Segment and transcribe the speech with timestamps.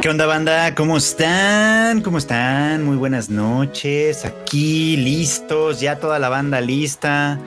[0.00, 0.74] ¿Qué onda, banda?
[0.74, 2.00] ¿Cómo están?
[2.00, 2.86] ¿Cómo están?
[2.86, 4.24] Muy buenas noches.
[4.24, 7.38] Aquí listos, ya toda la banda lista.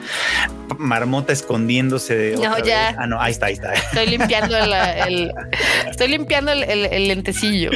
[0.77, 2.35] Marmota escondiéndose de.
[2.35, 2.95] No, ya.
[2.99, 3.73] Ah, no, ahí está, ahí está.
[3.73, 5.31] Estoy limpiando el,
[5.89, 7.71] estoy limpiando el, lentecillo.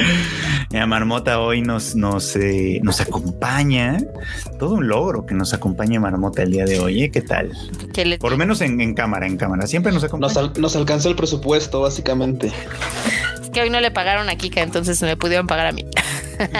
[0.70, 3.98] Ya, Marmota hoy nos, nos, eh, nos acompaña.
[4.60, 7.02] Todo un logro que nos acompañe Marmota el día de hoy.
[7.02, 7.10] ¿eh?
[7.10, 7.50] ¿Qué tal?
[8.20, 9.66] Por lo menos en, cámara, en cámara.
[9.66, 10.34] Siempre nos acompaña.
[10.34, 12.52] Nos, nos alcanzó el presupuesto, básicamente
[13.58, 15.84] que hoy no le pagaron a Kika, entonces me pudieron pagar a mí.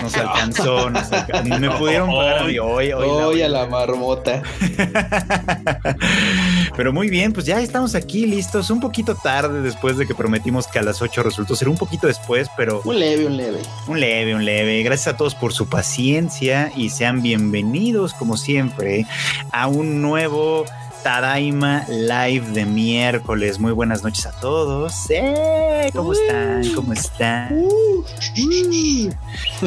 [0.02, 1.60] No se alcanzó, no se alcanzó.
[1.60, 2.90] Me pudieron pagar a mí hoy.
[2.90, 4.42] Hoy, a la marmota.
[6.76, 8.70] Pero muy bien, pues ya estamos aquí listos.
[8.70, 12.08] Un poquito tarde después de que prometimos que a las 8 resultó ser un poquito
[12.08, 12.82] después, pero.
[12.84, 13.58] Un leve, un leve.
[13.86, 14.82] Un leve, un leve.
[14.82, 19.06] Gracias a todos por su paciencia y sean bienvenidos, como siempre,
[19.52, 20.64] a un nuevo
[21.02, 23.58] Tadaima Live de miércoles.
[23.58, 25.10] Muy buenas noches a todos.
[25.10, 25.90] ¡Eh!
[25.94, 26.74] ¿Cómo están?
[26.74, 27.64] ¿Cómo están?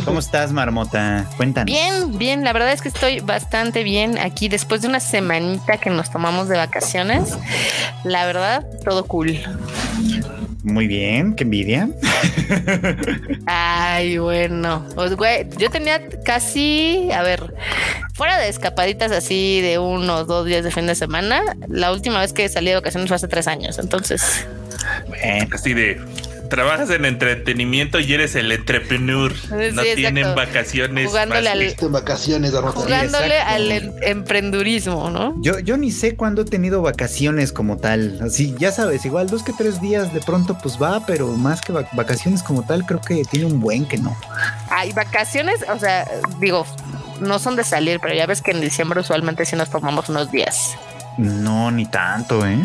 [0.06, 1.26] ¿Cómo estás, Marmota?
[1.38, 1.66] Cuéntanos.
[1.66, 2.44] Bien, bien.
[2.44, 6.48] La verdad es que estoy bastante bien aquí después de una semanita que nos tomamos
[6.48, 7.38] de vacaciones.
[8.04, 9.40] La verdad, todo cool.
[10.64, 11.90] Muy bien, qué envidia.
[13.48, 14.86] Ay, bueno.
[14.94, 17.54] Pues, güey, yo tenía casi, a ver,
[18.14, 22.20] fuera de escapaditas así de uno o dos días de fin de semana, la última
[22.20, 23.80] vez que salí de vacaciones fue hace tres años.
[23.80, 24.46] Entonces,
[25.08, 26.00] bueno, así de
[26.52, 29.34] trabajas en entretenimiento y eres el entrepreneur.
[29.74, 31.08] no tienen vacaciones.
[31.08, 35.34] Jugándole al, vacaciones, jugándole al em, emprendurismo, ¿no?
[35.42, 38.20] Yo, yo ni sé cuándo he tenido vacaciones como tal.
[38.22, 41.72] Así, ya sabes, igual dos que tres días de pronto pues va, pero más que
[41.72, 44.16] vacaciones como tal, creo que tiene un buen que no.
[44.70, 46.06] Hay vacaciones, o sea,
[46.40, 46.66] digo,
[47.22, 50.30] no son de salir, pero ya ves que en diciembre usualmente sí nos tomamos unos
[50.30, 50.76] días.
[51.18, 52.60] No, ni tanto, ¿eh?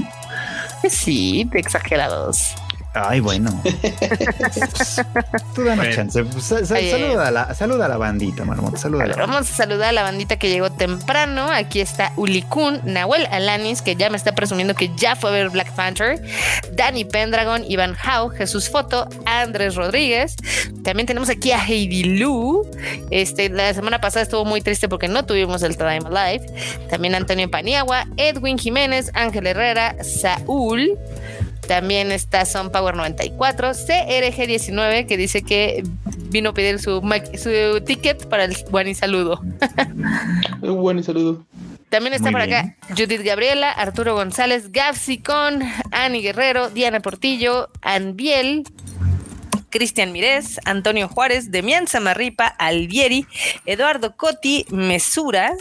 [0.89, 2.55] Sí, exagerados.
[2.97, 3.50] Ay, bueno.
[5.55, 6.25] Tú danos chance.
[6.25, 8.78] Pues, saluda, a la, saluda a la bandita, Marmota.
[8.78, 11.51] Saluda a la Vamos a saludar a la bandita que llegó temprano.
[11.51, 15.51] Aquí está Ulikun, Nahuel Alanis, que ya me está presumiendo que ya fue a ver
[15.51, 16.23] Black Panther.
[16.73, 20.36] Dani Pendragon, Iván Hau, Jesús Foto, Andrés Rodríguez.
[20.83, 22.67] También tenemos aquí a Heidi Lu.
[23.11, 26.46] Este, la semana pasada estuvo muy triste porque no tuvimos el Time Live.
[26.89, 30.98] También Antonio Paniagua, Edwin Jiménez, Ángel Herrera, Saúl.
[31.67, 35.83] También está Son Power 94, CRG19, que dice que
[36.31, 37.03] vino a pedir su,
[37.35, 39.41] su ticket para el buen y saludo.
[40.61, 41.45] buen y saludo.
[41.89, 45.63] También está por acá Judith Gabriela, Arturo González, Gafsicón,
[45.93, 48.65] Ani Guerrero, Diana Portillo, Anbiel,
[49.77, 53.27] Cristian Mirés, Antonio Juárez, Demian Zamarripa, Alvieri,
[53.67, 55.55] Eduardo Coti, Mesura,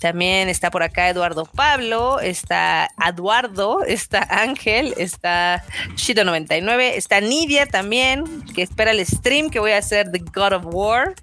[0.00, 5.64] también está por acá Eduardo Pablo, está Eduardo, está Ángel, está
[5.94, 10.64] Shito99, está Nidia también, que espera el stream que voy a hacer de God of
[10.66, 11.14] War.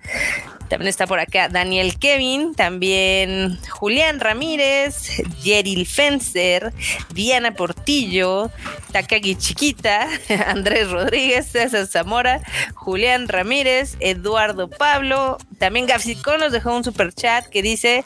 [0.69, 6.73] También está por acá Daniel Kevin, también Julián Ramírez, Jeril Fencer,
[7.13, 8.51] Diana Portillo,
[8.91, 10.07] Takagi Chiquita,
[10.47, 12.41] Andrés Rodríguez, César Zamora,
[12.73, 15.37] Julián Ramírez, Eduardo Pablo.
[15.57, 18.03] También Gafsicón nos dejó un super chat que dice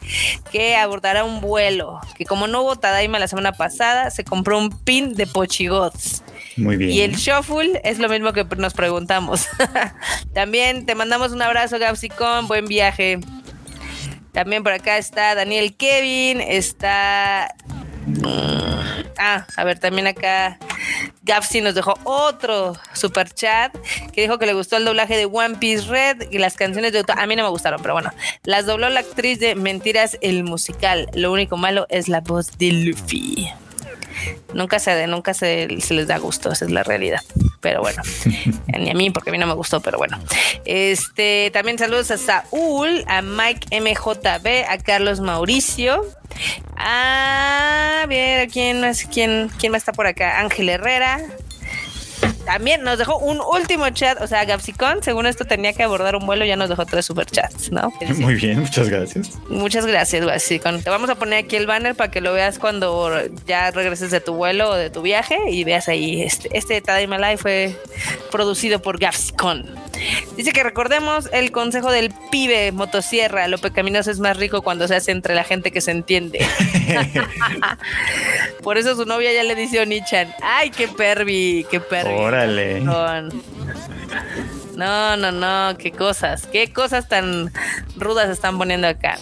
[0.52, 4.70] que abordará un vuelo, que como no hubo Tadaima la semana pasada, se compró un
[4.70, 6.24] pin de Pochigots.
[6.58, 6.92] Muy bien.
[6.92, 9.48] Y el shuffle es lo mismo que nos preguntamos.
[10.34, 12.48] También te mandamos un abrazo, Gapsicón.
[12.48, 13.20] Buen viaje.
[14.32, 16.42] También por acá está Daniel Kevin.
[16.42, 17.54] Está.
[19.18, 20.58] Ah, a ver, también acá
[21.22, 23.76] Gapsi nos dejó otro super chat
[24.12, 27.04] que dijo que le gustó el doblaje de One Piece Red y las canciones de
[27.08, 28.12] A mí no me gustaron, pero bueno,
[28.44, 31.10] las dobló la actriz de Mentiras el musical.
[31.14, 33.52] Lo único malo es la voz de Luffy
[34.54, 37.22] nunca se, nunca se, les da gusto, esa es la realidad.
[37.60, 38.02] Pero bueno,
[38.68, 40.20] ni a mí, porque a mí no me gustó, pero bueno.
[40.66, 46.02] Este, también saludos a Saúl, a Mike MJB, a Carlos Mauricio.
[46.76, 49.04] A ver, ¿quién más?
[49.06, 50.40] ¿Quién, quién más está por acá?
[50.40, 51.20] Ángel Herrera,
[52.46, 56.26] también nos dejó un último chat, o sea, Gapsicón, según esto tenía que abordar un
[56.26, 57.92] vuelo, ya nos dejó tres superchats, ¿no?
[58.18, 59.40] Muy bien, muchas gracias.
[59.50, 60.84] Muchas gracias, Gapsicón.
[60.84, 64.22] Te vamos a poner aquí el banner para que lo veas cuando ya regreses de
[64.22, 67.76] tu vuelo o de tu viaje y veas ahí, este, este Tadaima Live fue
[68.32, 69.66] producido por Gapsicón.
[70.36, 74.96] Dice que recordemos el consejo del pibe motosierra, lo pecaminoso es más rico cuando se
[74.96, 76.40] hace entre la gente que se entiende.
[78.64, 82.14] Por eso su novia ya le dice Onichan, ay, qué pervi, qué pervi.
[84.76, 87.52] No, no, no, qué cosas, qué cosas tan
[87.98, 89.18] rudas están poniendo acá.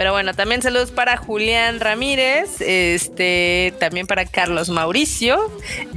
[0.00, 5.52] Pero bueno, también saludos para Julián Ramírez, este, también para Carlos Mauricio,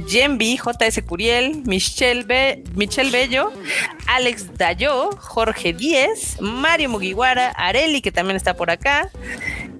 [0.06, 3.50] Jenby, JS Curiel, Michelle, Be Michelle Bello,
[4.06, 9.10] Alex Dayo, Jorge Díez, Mario Mugiwara, Areli, que también está por acá.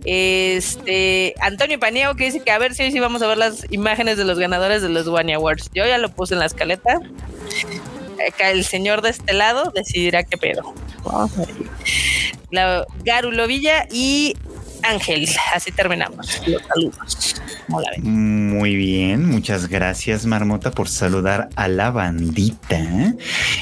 [0.04, 3.66] Este Antonio Paniego que dice que a ver si hoy sí vamos a ver las
[3.70, 5.70] imágenes de los ganadores de los One Awards.
[5.74, 7.00] Yo ya lo puse en la escaleta.
[8.28, 10.74] Acá el señor de este lado decidirá qué pedo.
[12.50, 14.36] La Garulo Villa y
[14.82, 15.28] Ángel.
[15.54, 16.40] Así terminamos.
[16.46, 17.36] Los saludos.
[18.02, 23.14] Muy bien, muchas gracias Marmota por saludar a la bandita.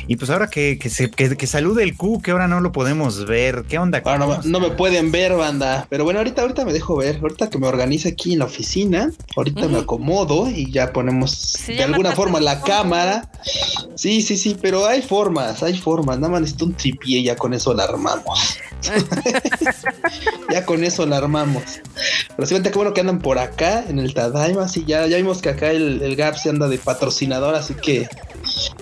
[0.07, 3.27] Y pues ahora que, que, se, que, salude el Q, que ahora no lo podemos
[3.27, 3.65] ver.
[3.69, 4.01] ¿Qué onda?
[4.19, 5.87] no, no, me pueden ver, banda.
[5.89, 7.19] Pero bueno, ahorita, ahorita me dejo ver.
[7.23, 11.83] Ahorita que me organice aquí en la oficina, ahorita me acomodo y ya ponemos de
[11.83, 13.31] alguna forma la cámara.
[13.95, 16.19] Sí, sí, sí, pero hay formas, hay formas.
[16.19, 18.59] Nada más necesito un tripié ya con eso la armamos.
[20.51, 21.63] ya con eso la armamos.
[22.37, 24.69] Pero sí, qué bueno que andan por acá en el Tadaima.
[24.69, 28.09] Sí, ya, ya vimos que acá el, el Gap se anda de patrocinador, así que.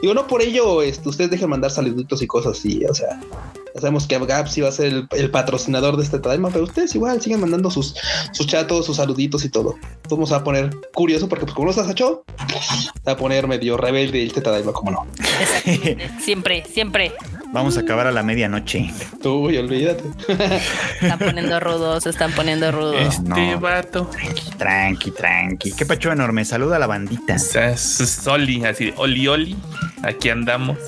[0.00, 3.20] Digo, no por ello, este, ustedes dejen mandar saluditos y cosas así, o sea.
[3.74, 6.94] Ya sabemos que Gap sí va a ser el, patrocinador de este Tadaima, pero ustedes
[6.94, 7.94] igual siguen mandando sus,
[8.32, 9.76] sus chatos, sus saluditos y todo.
[10.08, 12.24] Vamos a poner curioso, porque pues como no estás hecho,
[13.06, 15.06] va a poner medio rebelde el Tadaima, como no.
[16.20, 17.12] siempre, siempre.
[17.52, 18.90] Vamos a acabar a la medianoche.
[19.24, 20.04] Uy, olvídate.
[21.00, 22.96] Están poniendo rudos, están poniendo rudos.
[23.00, 24.08] Este vato.
[24.56, 26.44] Tranqui, tranqui, Qué pacho enorme.
[26.44, 27.38] Saluda a la bandita.
[27.38, 29.56] Soli, así oli, oli.
[30.02, 30.78] Aquí andamos.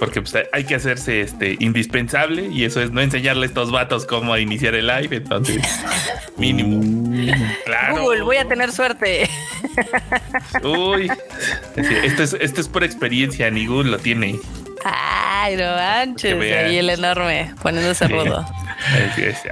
[0.00, 4.04] Porque pues, hay que hacerse este indispensable y eso es no enseñarle a estos vatos
[4.04, 5.14] cómo iniciar el live.
[5.14, 5.62] Entonces,
[6.36, 6.78] mínimo.
[6.78, 7.30] Uh.
[7.64, 8.02] claro.
[8.02, 9.30] Google, voy a tener suerte.
[10.64, 11.08] Uy,
[11.76, 14.40] esto es, esto es por experiencia, ni Google lo tiene.
[14.84, 16.40] Ay, no manches.
[16.40, 18.44] Ahí el enorme, poniéndose rudo.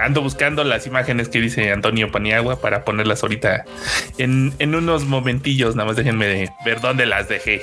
[0.01, 3.65] Ando buscando las imágenes que dice Antonio Paniagua para ponerlas ahorita
[4.19, 5.77] en, en unos momentillos.
[5.77, 7.63] Nada más déjenme ver dónde las dejé.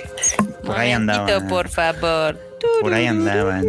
[0.63, 1.47] Por ahí andaban.
[1.47, 2.46] por favor.
[2.81, 3.65] Por ahí andaban.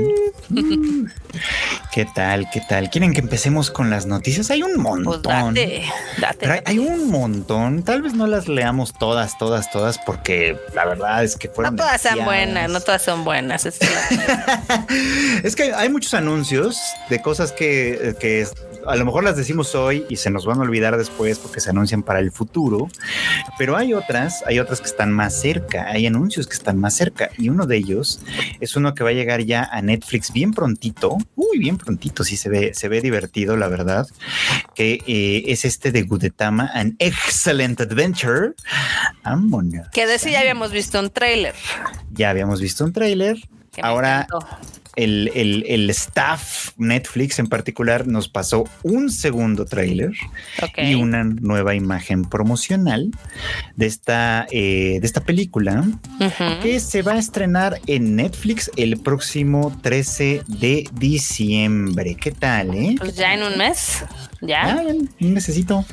[1.92, 2.48] ¿Qué tal?
[2.52, 2.90] ¿Qué tal?
[2.90, 4.50] ¿Quieren que empecemos con las noticias?
[4.50, 5.54] Hay un pues montón.
[6.64, 7.82] Hay un montón.
[7.82, 11.76] Tal vez no las leamos todas, todas, todas, porque la verdad es que fueron.
[11.76, 13.68] No todas son buenas, no todas son buenas.
[15.42, 18.46] Es, que hay muchos anuncios de cosas que, que
[18.88, 21.70] a lo mejor las decimos hoy y se nos van a olvidar después porque se
[21.70, 22.88] anuncian para el futuro,
[23.58, 27.30] pero hay otras, hay otras que están más cerca, hay anuncios que están más cerca
[27.36, 28.20] y uno de ellos
[28.60, 32.36] es uno que va a llegar ya a Netflix bien prontito, uy, bien prontito, sí
[32.36, 34.06] se ve, se ve divertido, la verdad,
[34.74, 38.54] que eh, es este de Gudetama, An Excellent Adventure.
[39.92, 41.54] Que de ese ya habíamos visto un tráiler.
[42.12, 43.36] Ya habíamos visto un tráiler.
[43.80, 44.26] Ahora
[44.98, 50.12] el, staff Netflix en particular nos pasó un segundo tráiler
[50.76, 53.10] y una nueva imagen promocional
[53.76, 55.84] de esta, eh, de esta película
[56.62, 62.16] que se va a estrenar en Netflix el próximo 13 de diciembre.
[62.16, 62.74] ¿Qué tal?
[62.74, 62.96] Eh?
[62.98, 64.04] Pues ya en un mes.
[64.40, 64.84] Ya.
[65.20, 65.84] un mesecito.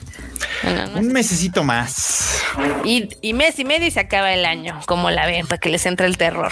[0.96, 2.44] un mesecito más.
[2.84, 4.80] Y, y, mes y medio y se acaba el año.
[4.86, 6.51] Como la ven, para que les entre el terror.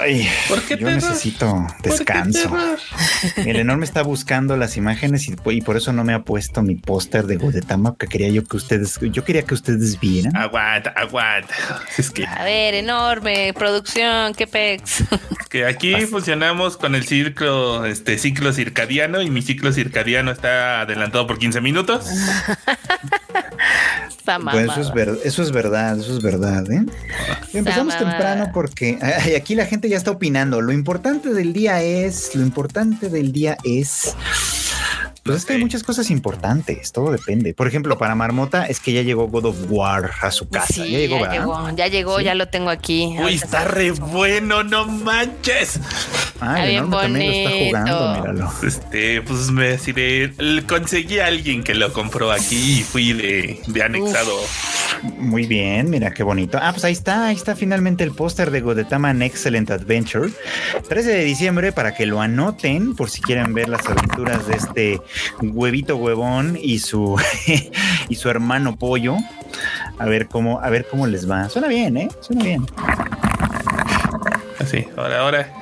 [0.00, 0.28] Ay,
[0.78, 0.88] yo
[1.82, 2.56] descanso.
[3.36, 7.26] El enorme está buscando las imágenes y, por eso no me ha puesto mi póster
[7.26, 10.36] de Godetama que quería yo que ustedes, yo quería que ustedes vieran.
[10.36, 11.54] Aguanta, aguanta.
[11.98, 12.26] Es que...
[12.26, 15.04] A ver, enorme, producción, qué pex.
[15.50, 21.26] Que aquí funcionamos con el ciclo, este ciclo circadiano y mi ciclo circadiano está adelantado
[21.26, 22.06] por 15 minutos.
[24.52, 26.70] Pues eso, es eso es verdad, eso es verdad.
[26.70, 26.84] ¿eh?
[27.54, 28.98] Empezamos temprano porque
[29.36, 30.60] aquí la gente ya está opinando.
[30.60, 34.14] Lo importante del día es, lo importante del día es
[35.24, 37.54] pues es que hay muchas cosas importantes, todo depende.
[37.54, 40.72] Por ejemplo, para Marmota es que ya llegó God of War a su casa.
[40.72, 43.16] Sí, ya llegó, ya llegó, ya, llegó ya lo tengo aquí.
[43.22, 45.80] Uy, está re bueno, no manches.
[46.40, 48.52] Ah, el enorme también lo está jugando, míralo.
[48.62, 50.32] Este, pues me deciré,
[50.66, 54.38] conseguí a alguien que lo compró aquí y fui de, de anexado.
[55.18, 56.58] Muy bien, mira qué bonito.
[56.60, 60.30] Ah, pues ahí está, ahí está finalmente el póster de Godetama An Excellent Adventure.
[60.88, 65.00] 13 de diciembre para que lo anoten por si quieren ver las aventuras de este
[65.40, 67.20] huevito huevón y su
[68.08, 69.16] y su hermano pollo.
[69.98, 71.48] A ver cómo, a ver cómo les va.
[71.48, 72.08] Suena bien, ¿eh?
[72.20, 72.66] Suena bien.
[74.60, 75.52] Así, ahora, ahora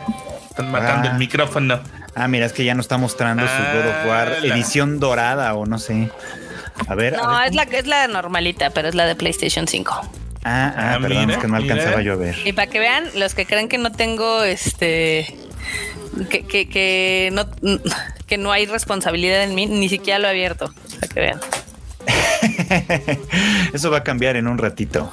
[0.50, 1.18] están matando el ah.
[1.18, 1.80] micrófono.
[2.14, 5.54] Ah, mira, es que ya no está mostrando su God of War ah, edición dorada
[5.54, 6.10] o no sé.
[6.88, 7.16] A ver.
[7.16, 9.92] No, es la es la normalita, pero es la de PlayStation 5.
[10.44, 12.36] Ah, ah, ah perdón, es que no alcanzaba yo a ver.
[12.44, 15.34] Y para que vean, los que creen que no tengo este
[16.30, 17.48] que, que, que no
[18.26, 20.72] que no hay responsabilidad en mí, ni siquiera lo he abierto.
[21.00, 21.40] Para que vean.
[23.72, 25.10] Eso va a cambiar en un ratito.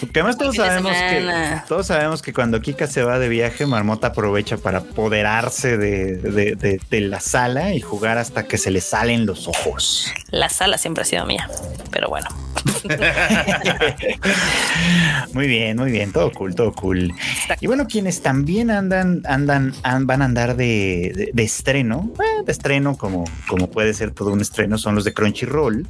[0.00, 4.08] Porque además todos sabemos que todos sabemos que cuando Kika se va de viaje, Marmota
[4.08, 9.48] aprovecha para apoderarse de, de, la sala y jugar hasta que se le salen los
[9.48, 10.12] ojos.
[10.30, 11.48] La sala siempre ha sido mía,
[11.90, 12.28] pero bueno.
[15.32, 17.12] muy bien, muy bien, todo cool, todo cool.
[17.60, 23.24] Y bueno, quienes también andan, andan, van a andar de, estreno, eh, de estreno como,
[23.46, 25.86] como puede ser todo un estreno, son los de Crunchyroll.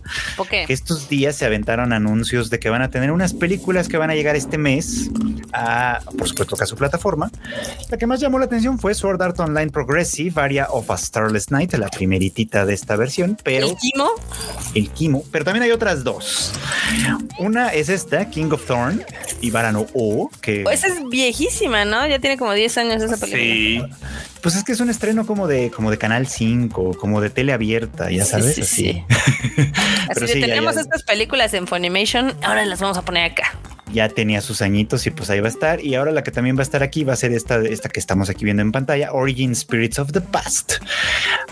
[0.48, 4.10] Que estos días se aventaron anuncios de que van a tener unas películas que van
[4.10, 5.08] a llegar este mes
[5.54, 7.30] a, por supuesto, a su plataforma.
[7.88, 11.50] La que más llamó la atención fue Sword Art Online Progressive, Aria of a Starless
[11.50, 13.70] Night, la primeritita de esta versión, pero...
[13.70, 14.10] ¿El Kimo?
[14.74, 16.52] El Kimo, pero también hay otras dos.
[17.38, 19.02] Una es esta, King of Thorn
[19.40, 20.64] y Varano O, que...
[20.70, 22.06] Esa es viejísima, ¿no?
[22.06, 23.42] Ya tiene como 10 años esa película.
[23.42, 23.82] Sí.
[24.44, 27.54] Pues es que es un estreno como de, como de Canal 5, como de tele
[27.54, 28.56] abierta, ya sabes.
[28.56, 29.04] Sí, sí,
[30.10, 30.24] así.
[30.24, 33.52] así tenemos estas películas en Funimation, ahora las vamos a poner acá
[33.94, 35.80] ya tenía sus añitos y pues ahí va a estar.
[35.82, 38.00] Y ahora la que también va a estar aquí va a ser esta, esta que
[38.00, 40.74] estamos aquí viendo en pantalla, Origin Spirits of the Past.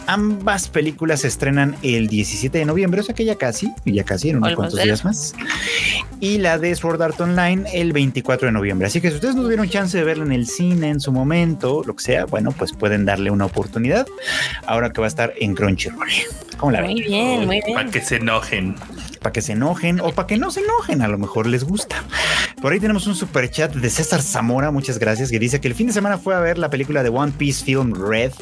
[0.06, 4.30] Ambas películas se estrenan el 17 de noviembre, o sea que ya casi, ya casi
[4.30, 5.34] en unos cuantos días más.
[6.20, 8.88] Y la de Sword Art Online el 24 de noviembre.
[8.88, 11.82] Así que si ustedes no tuvieron chance de verla en el cine en su momento,
[11.86, 14.06] lo que sea, bueno, pues pueden darle una oportunidad
[14.66, 16.08] ahora que va a estar en Crunchyroll.
[16.56, 16.90] ¿Cómo la ven?
[16.90, 17.74] Muy bien, muy bien.
[17.74, 18.74] Para que se enojen
[19.22, 22.02] para que se enojen o para que no se enojen, a lo mejor les gusta.
[22.60, 25.74] Por ahí tenemos un super chat de César Zamora, muchas gracias, que dice que el
[25.74, 28.32] fin de semana fue a ver la película de One Piece Film Red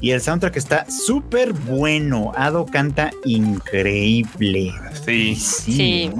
[0.00, 2.32] y el soundtrack está súper bueno.
[2.36, 4.72] Ado canta increíble.
[5.04, 5.36] Sí.
[5.36, 5.64] Sí.
[5.66, 6.10] ¿sí?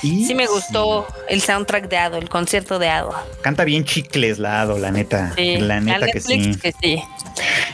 [0.00, 3.14] Sí me gustó el soundtrack de Ado, el concierto de Ado.
[3.40, 5.32] Canta bien chicles la Ado, la neta.
[5.36, 6.56] La neta que sí.
[6.56, 7.02] que sí.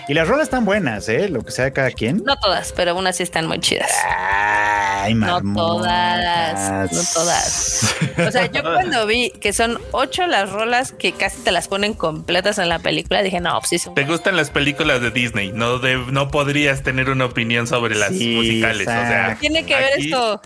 [0.08, 1.28] Y las rolas están buenas, ¿eh?
[1.28, 2.22] Lo que sea de cada quien.
[2.24, 3.90] No todas, pero unas sí están muy chidas.
[4.06, 7.94] Ay, no todas, no todas.
[8.26, 11.94] O sea, yo cuando vi que son ocho las rolas que casi te las ponen
[11.94, 15.52] completas en la película, dije, no, pues sí son Te gustan las películas de Disney,
[15.52, 18.86] no no podrías tener una opinión sobre las musicales.
[18.86, 20.40] O sea, tiene que ver esto.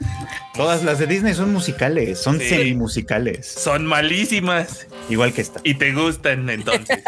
[0.55, 3.47] Todas las de Disney son musicales, son semi musicales.
[3.47, 4.87] Son malísimas.
[5.09, 5.61] Igual que esta.
[5.65, 6.99] Y te gustan entonces.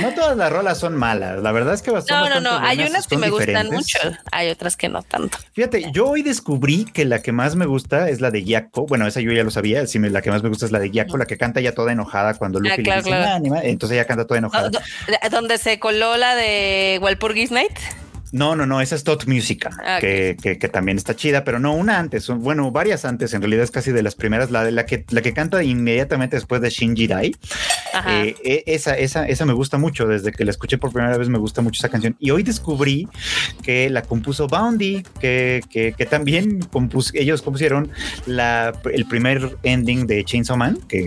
[0.00, 1.42] No todas las rolas son malas.
[1.42, 2.58] La verdad es que No, no, no.
[2.58, 3.98] Hay unas que me gustan mucho.
[4.30, 5.38] Hay otras que no tanto.
[5.52, 8.86] Fíjate, yo hoy descubrí que la que más me gusta es la de Gyako.
[8.86, 9.86] Bueno, esa yo ya lo sabía.
[9.86, 11.92] Sí, la que más me gusta es la de Gyako, la que canta ya toda
[11.92, 13.44] enojada cuando Luffy ah, le dice claro.
[13.62, 14.70] entonces ella canta toda enojada.
[15.30, 17.78] Donde se coló la de Walpurgis Night.
[18.32, 21.74] No, no, no, esa es Tot Musica, ah, que, que, también está chida, pero no
[21.74, 24.86] una antes, bueno, varias antes, en realidad es casi de las primeras, la de la
[24.86, 27.36] que la que canta inmediatamente después de Shinji Dai.
[28.08, 31.28] Eh, e, esa, esa, esa me gusta mucho, desde que la escuché por primera vez
[31.28, 32.16] me gusta mucho esa canción.
[32.18, 33.06] Y hoy descubrí
[33.62, 36.60] que la compuso Boundy, que, que, también
[37.14, 37.90] ellos compusieron
[38.26, 41.06] la, el primer ending de Chainsaw Man, que,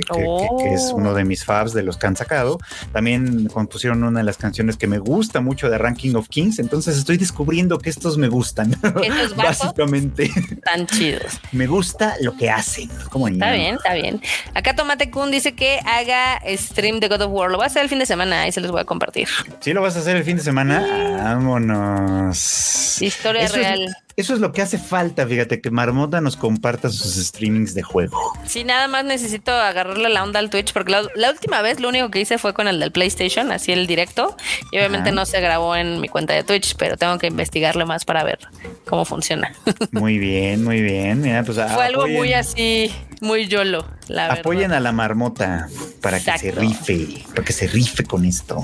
[0.73, 2.59] es uno de mis faves de los que han sacado.
[2.91, 6.97] También compusieron una de las canciones que me gusta mucho de Ranking of Kings, entonces
[6.97, 8.75] estoy descubriendo que estos me gustan.
[9.35, 10.31] Básicamente.
[10.63, 11.39] Tan chidos.
[11.51, 12.89] Me gusta lo que hacen.
[13.09, 14.21] Como está bien, está bien.
[14.53, 17.51] Acá Tomate Kun dice que haga stream de God of War.
[17.51, 19.27] Lo voy a hacer el fin de semana y se los voy a compartir.
[19.59, 20.85] Sí, lo vas a hacer el fin de semana.
[21.23, 23.01] Vámonos.
[23.01, 23.95] Historia real.
[24.17, 28.17] Eso es lo que hace falta, fíjate, que Marmota nos comparta sus streamings de juego.
[28.45, 32.09] Sí, nada más necesito agarrarle la onda al Twitch, porque la, última vez lo único
[32.11, 34.37] que hice fue con el del PlayStation, así el directo,
[34.71, 38.05] y obviamente no se grabó en mi cuenta de Twitch, pero tengo que investigarle más
[38.05, 38.39] para ver
[38.85, 39.53] cómo funciona.
[39.91, 41.21] Muy bien, muy bien.
[41.21, 42.91] Mira, pues, fue algo muy así,
[43.21, 45.67] muy yolo, la Apoyen a la marmota
[46.01, 48.63] para que se rife, para que se rife con esto.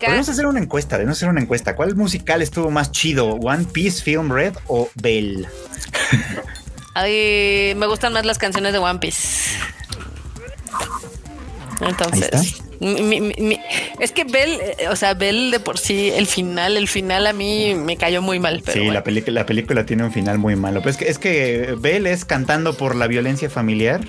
[0.00, 1.76] Podemos hacer una encuesta, debemos hacer una encuesta.
[1.76, 3.34] ¿Cuál musical estuvo más chido?
[3.34, 5.46] ¿One Piece Film Red o Bell?
[6.94, 9.58] me gustan más las canciones de One Piece.
[11.80, 12.62] Entonces,
[14.00, 17.32] es que Bell, eh, o sea, Bell de por sí, el final, el final a
[17.32, 18.62] mí me cayó muy mal.
[18.72, 20.80] sí, la, película, la película tiene un final muy malo.
[20.80, 24.00] Pues es que, es que Bell es cantando por la violencia familiar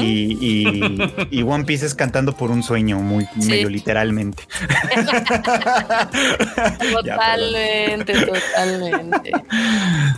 [0.00, 4.44] y, One Piece es cantando por un sueño, muy medio literalmente.
[6.92, 9.32] totalmente, totalmente.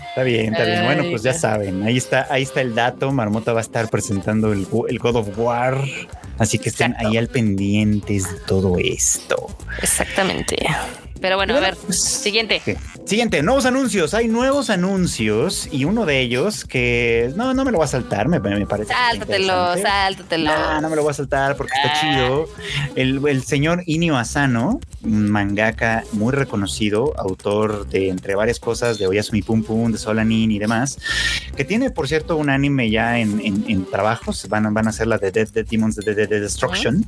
[0.08, 0.84] Está bien, está bien.
[0.84, 3.10] Bueno, pues ya saben, ahí está, ahí está el dato.
[3.12, 5.82] Marmota va a estar presentando el, God of War.
[6.38, 9.48] Así que estén ahí al pendientes de todo esto.
[9.82, 10.56] Exactamente.
[11.20, 12.62] Pero bueno, a ver, pues, siguiente.
[12.64, 12.74] Sí.
[13.04, 14.14] Siguiente, nuevos anuncios.
[14.14, 18.28] Hay nuevos anuncios y uno de ellos que no, no me lo voy a saltar,
[18.28, 18.92] me, me parece.
[18.92, 20.44] Sáltatelo, sáltatelo.
[20.50, 22.00] No, no me lo voy a saltar porque está Ah.
[22.00, 22.48] chido.
[22.94, 29.06] El, el señor Inio Asano, un mangaka muy reconocido, autor de entre varias cosas de
[29.06, 30.98] Oyasumi Pum Pum, de Solanin y demás,
[31.56, 34.46] que tiene, por cierto, un anime ya en, en- en trabajos.
[34.48, 37.04] Van, a- van a hacer la de Dead, Dead Demons de, de- de Destruction.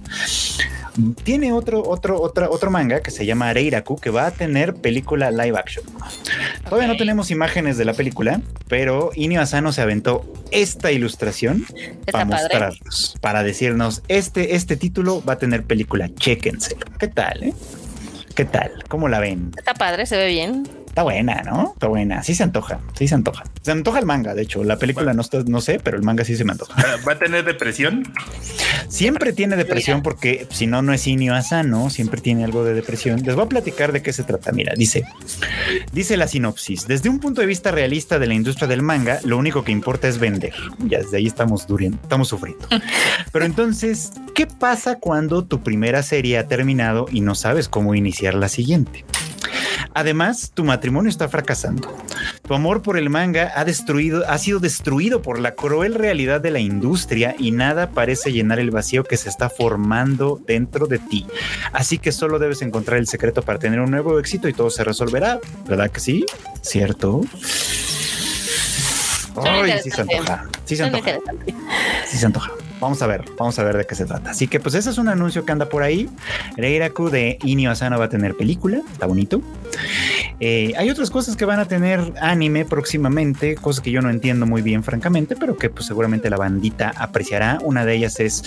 [1.25, 5.31] Tiene otro, otro, otra, otro manga que se llama Reiraku que va a tener película
[5.31, 5.85] live action.
[6.69, 12.13] Todavía no tenemos imágenes de la película, pero Inio Asano se aventó esta ilustración Está
[12.13, 12.43] para padre.
[12.43, 16.85] mostrarnos, para decirnos, este, este título va a tener película, chéquenselo.
[16.99, 17.55] ¿Qué tal, eh?
[18.35, 18.71] ¿Qué tal?
[18.89, 19.53] ¿Cómo la ven?
[19.57, 20.67] Está padre, se ve bien.
[20.93, 21.71] Está buena, ¿no?
[21.73, 22.23] Está buena.
[22.23, 23.45] Sí se antoja, sí se antoja.
[23.63, 24.63] Se antoja el manga, de hecho.
[24.63, 26.75] La película no, está- no sé, pero el manga sí se me antoja.
[26.77, 28.13] Ah, ¿Va a tener depresión?
[28.89, 33.23] Siempre tiene depresión porque si no, no es Inio Asano, siempre tiene algo de depresión.
[33.25, 34.53] Les voy a platicar de qué se trata.
[34.53, 35.05] Mira, dice,
[35.93, 36.87] dice la sinopsis.
[36.87, 40.09] Desde un punto de vista realista de la industria del manga, lo único que importa
[40.09, 40.53] es vender.
[40.81, 42.69] Ya desde ahí estamos duriendo, estamos sufriendo.
[43.33, 48.35] Pero entonces, ¿qué pasa cuando tu primera serie ha terminado y no sabes cómo iniciar
[48.35, 49.07] la siguiente?
[49.95, 51.95] Además, tu matrimonio está fracasando.
[52.47, 56.51] Tu amor por el manga ha destruido, ha sido destruido por la cruel realidad de
[56.51, 61.27] la industria y nada parece llenar el vacío que se está formando dentro de ti.
[61.73, 64.85] Así que solo debes encontrar el secreto para tener un nuevo éxito y todo se
[64.85, 65.39] resolverá.
[65.67, 66.27] ¿Verdad que sí?
[66.63, 67.23] ¿Cierto?
[69.37, 70.47] Ay, sí se antoja.
[70.65, 71.19] Sí se antoja.
[72.07, 72.53] Sí se antoja.
[72.83, 74.31] Vamos a ver, vamos a ver de qué se trata.
[74.31, 76.11] Así que pues ese es un anuncio que anda por ahí.
[76.57, 79.41] Reiraku de Inio Asano va a tener película, está bonito.
[80.41, 84.47] Eh, hay otras cosas que van a tener anime próximamente, cosas que yo no entiendo
[84.47, 87.61] muy bien francamente, pero que pues seguramente la bandita apreciará.
[87.63, 88.43] Una de ellas es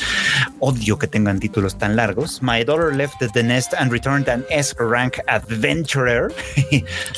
[0.60, 2.44] odio que tengan títulos tan largos.
[2.44, 6.34] My daughter left the nest and returned an S rank adventurer.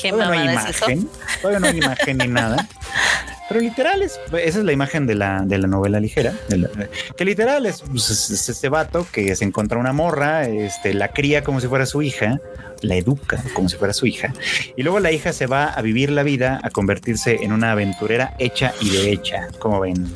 [0.00, 1.08] Qué Todavía no hay mamada es imagen,
[1.42, 2.68] todavía no hay imagen ni nada.
[3.48, 6.68] Pero literal es, esa es la imagen de la, de la novela ligera, la-
[7.16, 11.08] que literal es, pues, es- es este vato que se encuentra una morra, este, la
[11.08, 12.38] cría como si fuera su hija,
[12.82, 14.32] la educa como si fuera su hija,
[14.76, 18.34] y luego la hija se va a vivir la vida, a convertirse en una aventurera
[18.38, 20.12] hecha y derecha, como ven.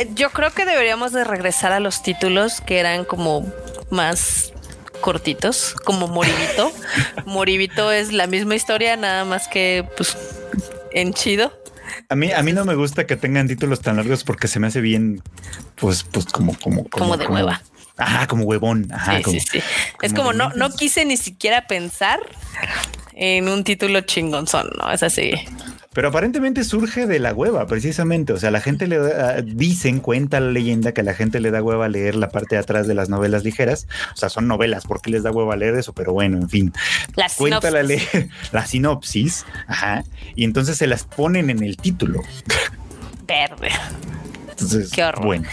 [0.00, 3.46] Eh, Yo creo que deberíamos de regresar a los títulos que eran como
[3.90, 4.52] más
[5.00, 6.72] cortitos, como Moribito.
[7.26, 10.16] Moribito es la misma historia, nada más que pues
[10.94, 11.52] en chido.
[12.08, 14.68] A mí, a mí no me gusta que tengan títulos tan largos porque se me
[14.68, 15.22] hace bien,
[15.76, 17.62] pues, pues como, como, Como de hueva.
[17.96, 18.88] Ajá, como huevón.
[18.92, 19.62] Ajá, Sí, como- sí, sí.
[20.02, 22.20] Es como como no, no quise ni siquiera pensar
[23.12, 24.90] en un título chingonzón, ¿no?
[24.90, 25.32] Es así.
[25.94, 28.32] Pero aparentemente surge de la hueva, precisamente.
[28.32, 31.50] O sea, la gente le da, dicen, cuenta la leyenda que a la gente le
[31.50, 33.86] da hueva leer la parte de atrás de las novelas ligeras.
[34.12, 35.92] O sea, son novelas, ¿por qué les da hueva leer eso?
[35.92, 36.72] Pero bueno, en fin.
[37.16, 38.14] La Cuenta la, sinopsis.
[38.14, 40.04] le- la sinopsis, ajá,
[40.34, 42.20] y entonces se las ponen en el título.
[43.26, 43.70] Verde.
[44.50, 45.24] Entonces, Qué horror.
[45.24, 45.48] bueno.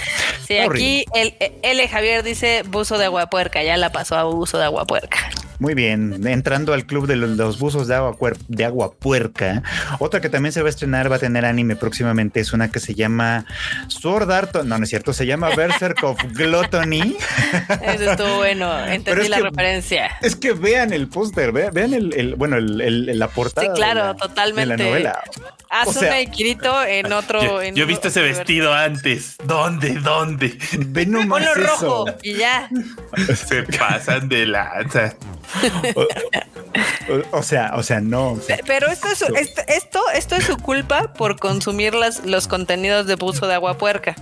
[0.47, 1.87] Sí, aquí el L.
[1.87, 5.17] Javier dice buzo de agua puerca, ya la pasó a buzo de agua puerca.
[5.61, 9.61] Muy bien, entrando al club de los, los buzos de agua, cuer- de agua puerca.
[9.99, 12.79] Otra que también se va a estrenar, va a tener anime próximamente, es una que
[12.79, 13.45] se llama
[13.87, 17.15] Sword Art, no, no es cierto, se llama Berserk of Gluttony.
[17.83, 20.11] Eso estuvo bueno, entendí es la que- referencia.
[20.23, 23.67] Es que vean el póster, ve- vean el, el- bueno, el, el- la portada.
[23.67, 24.77] Sí, claro, de la- totalmente.
[24.77, 25.21] De la novela.
[25.69, 27.41] Asuna o sea- y Kirito en otro.
[27.43, 29.37] Yo, en yo he visto ese vestido antes.
[29.45, 29.93] ¿Dónde?
[29.93, 30.57] ¿Dónde?
[30.87, 31.53] Ve nomás eso.
[31.55, 32.67] rojo y ya.
[33.35, 35.13] Se pasan de lanza.
[37.33, 38.31] O, o sea, o sea, no.
[38.33, 42.25] o sea, Pero esto es, su- esto, esto, esto es su culpa por consumir las,
[42.25, 44.15] los contenidos de buzo de agua puerca.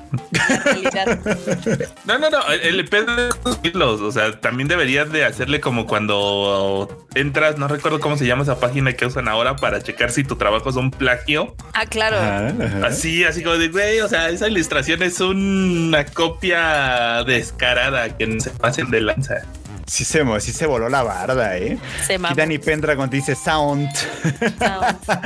[2.06, 2.40] No, no, no.
[2.50, 4.02] El, pedo es conseguirlos.
[4.02, 8.60] O sea, también deberías de hacerle como cuando entras, no recuerdo cómo se llama esa
[8.60, 11.56] página que usan ahora para checar si tu trabajo es un plagio.
[11.74, 12.18] Ah, claro.
[12.18, 12.88] ajá, ajá.
[12.88, 18.40] Así, así como de, güey, o sea, esa ilustración es una copia descarada que no
[18.40, 19.44] se pasen de lanza.
[19.90, 21.78] Sí se, sí se voló la barda, ¿eh?
[22.06, 22.36] Se Y mamó.
[22.36, 23.90] Danny Pendragon dice sound.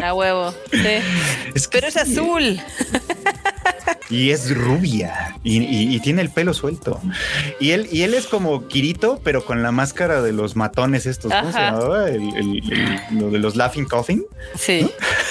[0.02, 0.54] A huevo.
[0.72, 1.00] Sí.
[1.54, 2.62] Es que Pero es sí, azul.
[4.14, 7.02] Y es rubia y, y- y tiene el pelo suelto.
[7.60, 11.32] Y él, y él es como Kirito, pero con la máscara de los matones estos.
[11.34, 12.10] ¿Cómo se llamaba?
[12.10, 14.24] El, el- el- lo de los Laughing Coffin.
[14.56, 14.90] Sí.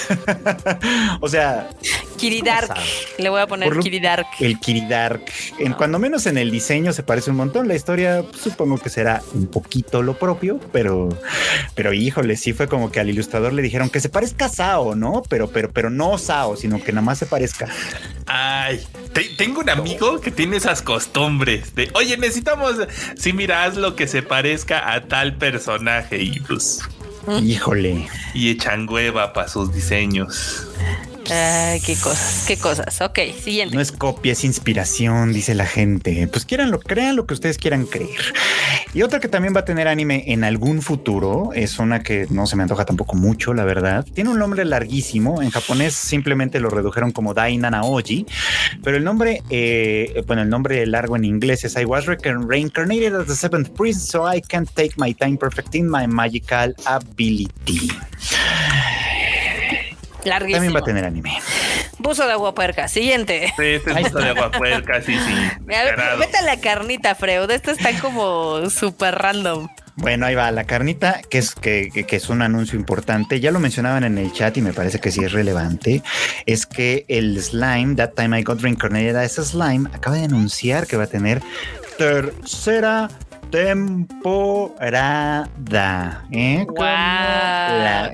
[1.21, 1.69] o sea,
[2.17, 2.71] Kiridark.
[3.17, 4.25] Le voy a poner Kiridark.
[4.39, 5.21] el Kiridark.
[5.59, 7.67] En, cuando menos en el diseño se parece un montón.
[7.67, 11.09] La historia pues, supongo que será un poquito lo propio, pero,
[11.75, 14.95] pero híjole, sí fue como que al ilustrador le dijeron que se parezca a Sao,
[14.95, 15.21] ¿no?
[15.29, 17.67] Pero, pero, pero no Sao, sino que nada más se parezca.
[19.15, 22.75] Ay, tengo un amigo que tiene esas costumbres de, oye, necesitamos,
[23.15, 26.79] sí, mira, haz lo que se parezca a tal personaje y pues...
[27.41, 28.07] Híjole.
[28.33, 30.67] Y echan hueva para sus diseños.
[31.25, 33.01] Qué cosas, qué cosas.
[33.01, 33.75] Ok, siguiente.
[33.75, 36.27] No es copia, es inspiración, dice la gente.
[36.27, 38.33] Pues quieran lo, crean lo que ustedes quieran creer.
[38.93, 42.45] Y otra que también va a tener anime en algún futuro es una que no
[42.45, 44.05] se me antoja tampoco mucho, la verdad.
[44.13, 45.41] Tiene un nombre larguísimo.
[45.41, 48.25] En japonés simplemente lo redujeron como Dai Nanaoji,
[48.83, 53.27] pero el nombre, eh, bueno, el nombre largo en inglés es I was reincarnated as
[53.27, 57.89] the seventh prince, so I can take my time perfecting my magical ability.
[60.25, 60.57] Larguísimo.
[60.57, 61.37] También va a tener anime.
[61.99, 62.87] Buzo de agua puerca.
[62.87, 63.53] Siguiente.
[63.57, 65.65] Sí, este es buzo de agua puerca, sí, sí.
[66.19, 67.49] vete a la carnita, Freud.
[67.51, 69.67] Esto está como súper random.
[69.95, 73.39] Bueno, ahí va la carnita, que es, que, que, es un anuncio importante.
[73.39, 76.01] Ya lo mencionaban en el chat y me parece que sí es relevante.
[76.47, 80.97] Es que el slime, That Time I Got Reincarnated ese slime, acaba de anunciar que
[80.97, 81.43] va a tener
[81.97, 83.07] tercera
[83.53, 85.47] temporada.
[86.31, 86.65] ¿eh?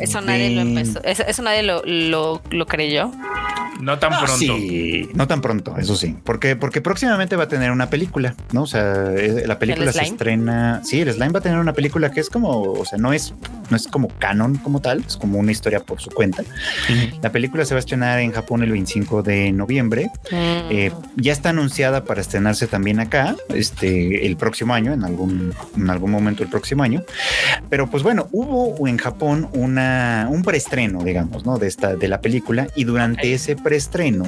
[0.01, 1.01] Eso nadie lo empezó.
[1.03, 3.09] Eso, nadie lo, lo, creyó.
[3.79, 4.35] No tan pronto.
[4.35, 6.17] Sí, no tan pronto, eso sí.
[6.25, 8.63] Porque, porque próximamente va a tener una película, ¿no?
[8.63, 9.13] O sea,
[9.45, 10.81] la película se estrena.
[10.83, 13.33] Sí, el slime va a tener una película que es como, o sea, no es,
[13.69, 16.43] no es como canon como tal, es como una historia por su cuenta.
[17.21, 20.11] La película se va a estrenar en Japón el 25 de noviembre.
[20.31, 20.35] Mm.
[20.69, 25.89] Eh, ya está anunciada para estrenarse también acá, este, el próximo año, en algún en
[25.89, 27.03] algún momento el próximo año.
[27.69, 31.57] Pero pues bueno, hubo en Japón una, un preestreno, digamos, ¿no?
[31.57, 34.25] De, esta, de la película y durante ese preestreno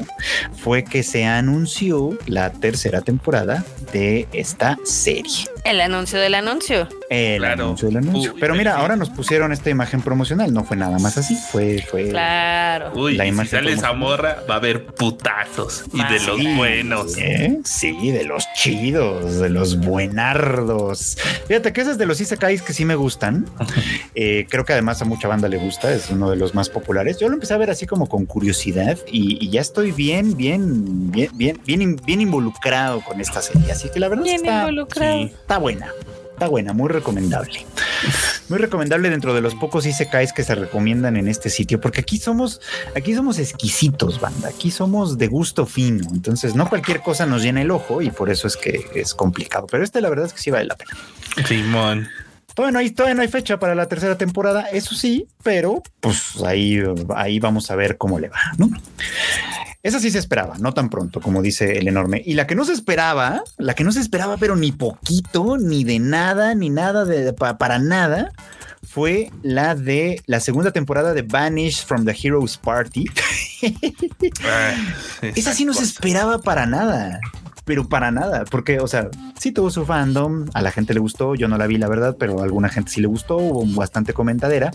[0.57, 5.45] fue que se anunció la tercera temporada de esta serie.
[5.63, 6.87] El anuncio del anuncio.
[7.09, 8.33] El anuncio del anuncio.
[8.39, 12.09] Pero mira, ahora nos pusieron esta imagen promocional, no fue nada más así, fue, fue
[12.09, 12.91] claro.
[12.95, 17.17] Uy, la imagen si sale esa morra, va a haber putazos y de los buenos.
[17.17, 17.59] ¿eh?
[17.63, 21.17] Sí, de los chidos, de los buenardos.
[21.47, 23.45] Fíjate que esas de los isekais que sí me gustan.
[24.13, 27.17] Eh, creo que además a mucha banda le gusta, es uno de los más populares.
[27.19, 31.29] Yo lo empecé a ver así como con curiosidad y, ya estoy bien, bien, bien,
[31.33, 33.71] bien, bien, bien involucrado con esta serie.
[33.71, 35.93] Así que la verdad está, está buena
[36.31, 37.67] está buena, muy recomendable.
[38.49, 42.17] Muy recomendable dentro de los pocos isekais que se recomiendan en este sitio, porque aquí
[42.17, 42.59] somos,
[42.95, 44.47] aquí somos exquisitos, banda.
[44.47, 46.07] Aquí somos de gusto fino.
[46.11, 49.67] Entonces, no cualquier cosa nos llena el ojo y por eso es que es complicado.
[49.69, 50.91] Pero este, la verdad es que sí vale la pena.
[51.47, 52.07] Simón.
[52.55, 56.41] Todavía no hay, todavía no hay fecha para la tercera temporada, eso sí, pero pues
[56.43, 56.81] ahí,
[57.15, 58.67] ahí vamos a ver cómo le va, ¿no?
[59.83, 62.21] Esa sí se esperaba, no tan pronto, como dice el enorme.
[62.23, 65.83] Y la que no se esperaba, la que no se esperaba, pero ni poquito, ni
[65.83, 68.31] de nada, ni nada de, para nada,
[68.87, 73.05] fue la de la segunda temporada de Vanish from the Heroes Party.
[74.43, 74.73] Ah,
[75.35, 77.19] esa sí no se esperaba para nada
[77.71, 79.07] pero para nada, porque, o sea,
[79.39, 82.17] sí tuvo su fandom, a la gente le gustó, yo no la vi, la verdad,
[82.19, 84.71] pero a alguna gente sí le gustó, hubo bastante comentadera.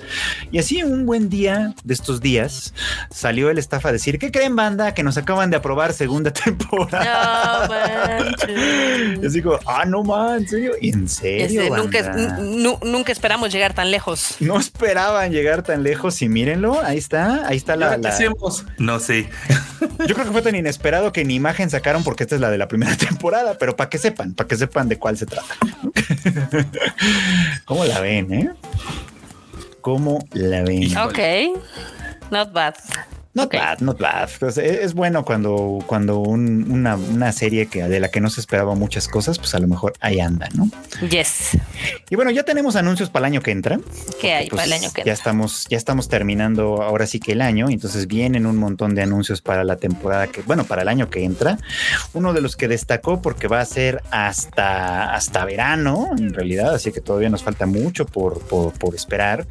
[0.50, 2.72] Y así, un buen día de estos días,
[3.10, 4.94] salió el staff a decir: ¿Qué creen, banda?
[4.94, 7.68] Que nos acaban de aprobar segunda temporada.
[8.08, 11.76] No Yo digo, ah, no man, en serio, en serio.
[11.76, 12.38] nunca,
[12.82, 14.36] nunca esperamos llegar tan lejos.
[14.40, 18.00] No esperaban llegar tan lejos y mírenlo, ahí está, ahí está la.
[18.00, 18.64] ¿Qué hacemos?
[18.78, 19.28] No sé.
[20.06, 22.56] Yo creo que fue tan inesperado que ni imagen sacaron porque esta es la de
[22.56, 25.54] la primera temporada, pero para que sepan, para que sepan de cuál se trata.
[27.64, 28.50] ¿Cómo la ven, eh?
[29.80, 30.96] ¿Cómo la ven?
[30.98, 31.18] Ok,
[32.30, 32.74] not bad.
[33.36, 34.30] Not bad, not bad.
[34.40, 39.08] Pues, es, bueno cuando, cuando una, serie que, de la que no se esperaba muchas
[39.08, 40.70] cosas, pues a lo mejor ahí anda, ¿no?
[41.06, 41.58] Yes.
[42.08, 43.78] Y bueno, ya tenemos anuncios para el año que entra.
[44.18, 45.04] ¿Qué hay para el año que entra?
[45.04, 49.02] Ya estamos, ya estamos terminando ahora sí que el año, entonces vienen un montón de
[49.02, 51.58] anuncios para la temporada que, bueno, para el año que entra.
[52.14, 56.90] Uno de los que destacó porque va a ser hasta, hasta verano, en realidad, así
[56.90, 59.46] que todavía nos falta mucho por, por, por esperar.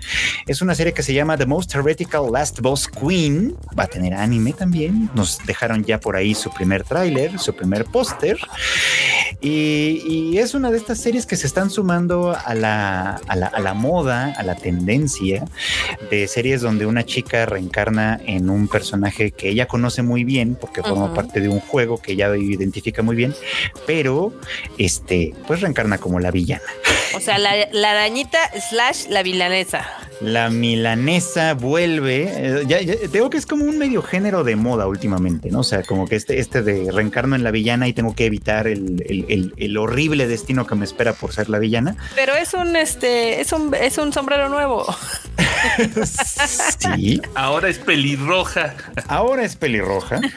[0.47, 4.13] Es una serie que se llama The Most Heretical Last Boss Queen va a tener
[4.13, 5.09] anime también.
[5.15, 8.37] Nos dejaron ya por ahí su primer tráiler, su primer póster.
[9.41, 13.59] Y, es una de estas series que se están sumando a la, a la, a
[13.59, 15.45] la moda, a la tendencia
[16.11, 20.83] de series donde una chica reencarna en un personaje que ella conoce muy bien porque
[20.83, 23.33] forma parte de un juego que ella identifica muy bien,
[23.87, 24.33] pero
[24.77, 26.63] este, pues reencarna como la villana.
[27.15, 29.87] O sea, la, la arañita slash la vilanesa.
[30.21, 32.29] La milanesa vuelve.
[32.31, 32.79] Eh, ya,
[33.11, 35.59] tengo que es como un medio género de moda últimamente, ¿no?
[35.59, 38.67] O sea, como que este, este de reencarno en la villana y tengo que evitar
[38.67, 41.97] el, horrible destino que me espera por ser la villana.
[42.15, 44.85] Pero es un este, es un, es un sombrero nuevo.
[46.79, 47.21] sí.
[47.35, 48.75] Ahora es pelirroja.
[49.07, 50.21] Ahora es pelirroja.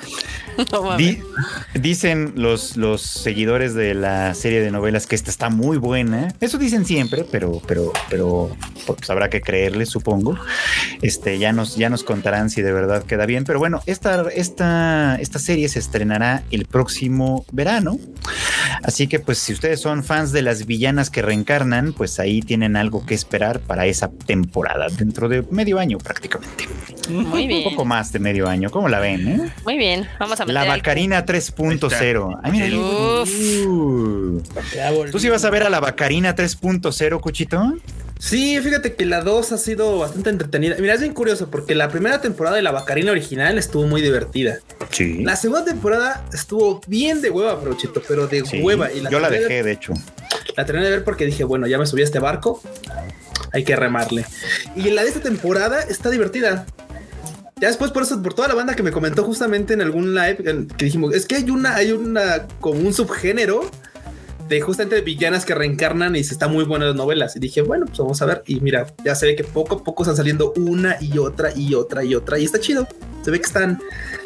[0.72, 0.98] No mames.
[0.98, 1.22] Di-
[1.80, 6.34] dicen los, los seguidores de la serie de novelas que esta está muy buena.
[6.40, 10.36] Eso dicen siempre, pero, pero, pero pues habrá que creerles, supongo.
[11.02, 13.44] Este, ya nos, ya nos contarán si de verdad queda bien.
[13.44, 17.98] Pero bueno, esta, esta, esta serie se estrenará el próximo verano.
[18.82, 22.76] Así que, pues, si ustedes son fans de las villanas que reencarnan, pues ahí tienen
[22.76, 26.66] algo que esperar para esa temporada, dentro de medio año prácticamente.
[27.10, 27.64] Muy Un bien.
[27.70, 28.70] poco más de medio año.
[28.70, 29.28] ¿Cómo la ven?
[29.28, 29.52] eh?
[29.64, 30.06] Muy bien.
[30.18, 32.40] Vamos a meter La Bacarina 3.0.
[32.42, 33.30] Ay, mira, Uf.
[33.66, 34.42] Uh.
[35.10, 37.74] ¿Tú sí vas a ver a la Bacarina 3.0, Cuchito?
[38.18, 40.76] Sí, fíjate que la 2 ha sido bastante entretenida.
[40.80, 44.58] Mira, es bien curioso porque la primera temporada de la Bacarina original estuvo muy divertida.
[44.90, 45.22] Sí.
[45.22, 48.60] La segunda temporada estuvo bien de hueva, Brochito, pero de Sí.
[48.60, 48.92] hueva.
[48.92, 49.92] Y la Yo la de- dejé, de hecho.
[50.56, 52.60] La terminé de ver porque dije, bueno, ya me subí a este barco,
[53.52, 54.24] hay que remarle.
[54.74, 56.66] Y la de esta temporada está divertida.
[57.60, 60.36] Ya después, por eso, por toda la banda que me comentó justamente en algún live,
[60.76, 63.68] que dijimos, es que hay una, hay una, como un subgénero
[64.48, 67.36] de justamente villanas que reencarnan y se está muy buena las novelas.
[67.36, 68.42] Y dije, bueno, pues vamos a ver.
[68.46, 71.74] Y mira, ya se ve que poco a poco están saliendo una y otra y
[71.74, 72.38] otra y otra.
[72.38, 72.86] Y está chido.
[73.22, 73.78] Se ve que están,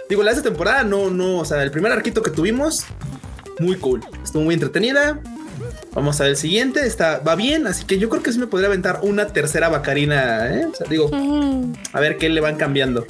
[0.08, 2.84] digo, la de esta temporada no, no, o sea, el primer arquito que tuvimos,
[3.58, 4.00] muy cool.
[4.22, 5.20] Estuvo muy entretenida.
[5.94, 6.86] Vamos a ver el siguiente.
[6.86, 10.48] Está, va bien, así que yo creo que sí me podría aventar una tercera bacarina.
[10.54, 10.66] ¿eh?
[10.66, 11.10] O sea, digo,
[11.92, 13.06] a ver qué le van cambiando.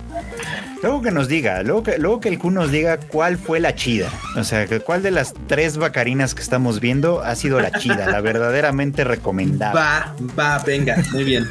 [0.83, 3.77] Luego que nos diga, luego que, luego que el Q nos diga cuál fue la
[3.77, 4.11] chida.
[4.37, 8.21] O sea, cuál de las tres bacarinas que estamos viendo ha sido la chida, la
[8.21, 9.81] verdaderamente recomendable.
[9.81, 11.49] Va, va, venga, muy bien.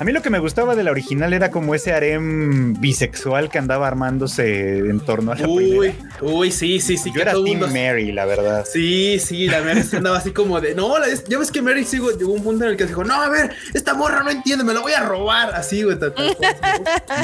[0.00, 3.58] A mí lo que me gustaba de la original era como ese harem bisexual que
[3.58, 5.94] andaba armándose en torno a la Uy, primera.
[6.22, 7.10] uy, sí, sí, sí.
[7.10, 8.64] Yo que era todo Team mundo- Mary, la verdad.
[8.68, 11.98] Sí, sí, la Mary andaba así como de no, la- ya ves que Mary sí,
[11.98, 14.64] güey, llegó un punto en el que dijo, no, a ver, esta morra no entiende,
[14.64, 15.54] me la voy a robar.
[15.54, 15.98] Así, güey.
[15.98, 16.56] tal- tal cual.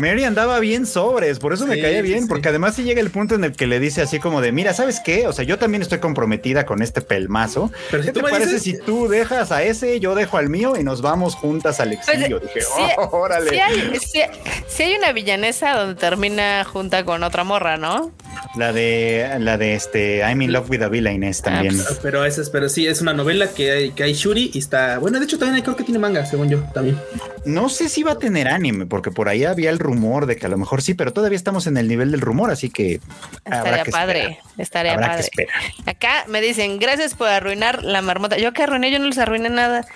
[0.01, 2.29] Mary andaba bien sobres, por eso me caía bien, sí.
[2.29, 4.75] porque además sí llega el punto en el que le dice así como de, mira,
[4.75, 5.27] ¿sabes qué?
[5.27, 7.71] O sea, yo también estoy comprometida con este pelmazo.
[7.91, 10.37] Pero si ¿Qué tú te me parece dices- si tú dejas a ese, yo dejo
[10.37, 12.41] al mío y nos vamos juntas al exilio?
[12.41, 13.51] Pues, Dije, sí, "Oh, órale.
[13.51, 18.13] Sí hay, una villanesa donde termina junta con otra morra, ¿no?
[18.57, 21.77] La de, la de este, I'm in love with a villainess también.
[21.77, 24.59] pues, Pero esa es, pero sí, es una novela que hay, que hay Shuri y
[24.59, 24.99] está.
[24.99, 27.01] Bueno, de hecho, también hay, creo que tiene manga, según yo, también.
[27.47, 30.47] No sé si va a tener anime, porque por ahí había el rumor de que
[30.47, 33.01] a lo mejor sí, pero todavía estamos en el nivel del rumor, así que
[33.45, 34.19] habrá Estaría que padre.
[34.21, 34.39] esperar.
[34.59, 35.23] Estaría Habrá que padre.
[35.25, 35.55] esperar.
[35.87, 38.37] Acá me dicen, gracias por arruinar la marmota.
[38.39, 39.87] Yo que arruiné, yo no les arruiné nada.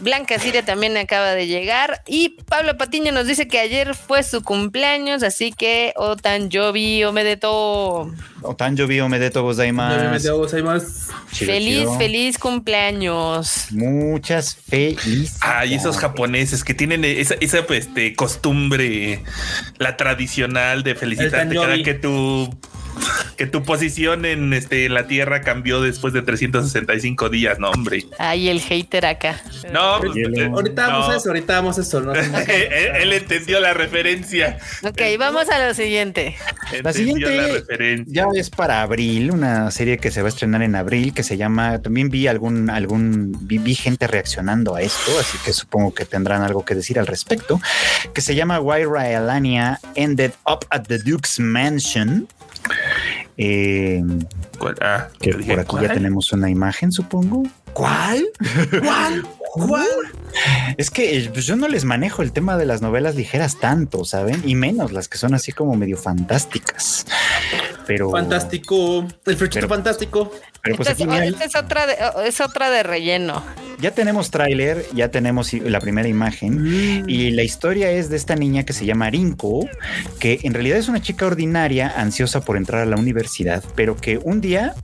[0.00, 2.02] Blanca Siria también acaba de llegar.
[2.06, 8.12] Y Pablo Patiño nos dice que ayer fue su cumpleaños, así que Otan Jovi Omedeto.
[8.42, 9.96] Otanjobi omedeto gozaimasu.
[11.26, 13.66] Feliz, feliz cumpleaños.
[13.70, 15.38] Muchas felicidades.
[15.40, 19.24] Ay, esos japoneses que tienen esa, esa pues, este, costumbre,
[19.78, 22.50] la tradicional de felicitarte El cada que tu
[23.36, 28.06] que tu posición en este la tierra cambió después de 365 días, no hombre.
[28.18, 29.40] Ay, el hater acá.
[29.72, 31.12] No, pues, eh, Ahorita vamos no.
[31.12, 32.00] a eso, ahorita vamos a eso.
[32.00, 32.14] ¿no?
[32.14, 32.28] él,
[33.00, 34.58] él entendió la referencia.
[34.82, 36.36] Ok, vamos a lo siguiente.
[36.82, 38.12] La siguiente la referencia.
[38.12, 41.36] ya es para abril, una serie que se va a estrenar en abril que se
[41.36, 46.04] llama, también vi algún, algún, vi, vi gente reaccionando a esto, así que supongo que
[46.04, 47.60] tendrán algo que decir al respecto,
[48.12, 52.28] que se llama Why Rylania Ended Up at the Duke's Mansion.
[53.38, 54.02] Eh,
[54.58, 54.74] ¿Cuál?
[54.80, 57.44] Ah, que por aquí ya tenemos una imagen, supongo.
[57.72, 58.26] ¿Cuál?
[58.82, 59.26] ¿Cuál?
[59.52, 59.86] ¿Cuál?
[60.76, 64.04] Es que eh, pues, yo no les manejo el tema de las novelas ligeras tanto,
[64.04, 64.42] ¿saben?
[64.44, 67.06] Y menos las que son así como medio fantásticas.
[67.86, 68.10] Pero.
[68.10, 69.06] Fantástico.
[69.24, 70.30] El frechito Pero- fantástico.
[70.60, 73.42] Pero pues aquí es, mira, esta es otra de, es otra de relleno.
[73.80, 77.02] ya tenemos tráiler, ya tenemos la primera imagen.
[77.04, 77.08] Mm.
[77.08, 79.66] Y la historia es de esta niña que se llama Rinko,
[80.18, 84.18] que en realidad es una chica ordinaria, ansiosa por entrar a la universidad, pero que
[84.18, 84.74] un día,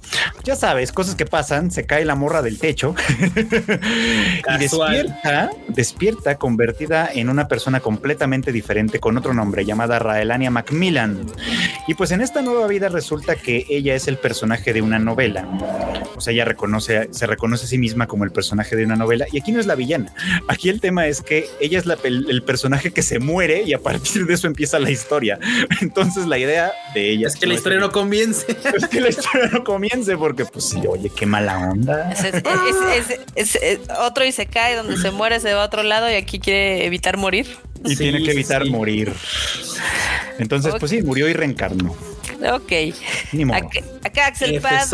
[0.45, 2.74] ya sabes, cosas que pasan, se cae la morra del techo
[3.37, 11.27] y despierta, despierta convertida en una persona completamente diferente con otro nombre llamada Raelania Macmillan.
[11.87, 15.47] Y pues en esta nueva vida resulta que ella es el personaje de una novela.
[16.17, 19.27] O sea, ella reconoce, se reconoce a sí misma como el personaje de una novela.
[19.33, 20.13] Y aquí no es la villana.
[20.49, 23.73] Aquí el tema es que ella es la- el, el personaje que se muere y
[23.75, 25.39] a partir de eso empieza la historia.
[25.81, 28.47] Entonces la idea de ella Es que la historia no convence.
[28.77, 32.11] es que la historia no comience porque pues sí, oye, qué mala onda.
[32.13, 35.63] Es, es- es- es- es- es otro y se cae, donde se muere se va
[35.63, 37.57] a otro lado y aquí quiere evitar morir.
[37.85, 38.71] Y Sí, tiene que evitar sí.
[38.71, 39.13] morir.
[40.39, 41.95] Entonces, pues sí, murió y reencarnó.
[42.53, 42.73] Ok.
[43.33, 43.57] Ni modo.
[43.59, 44.91] Acá, acá Axel Paz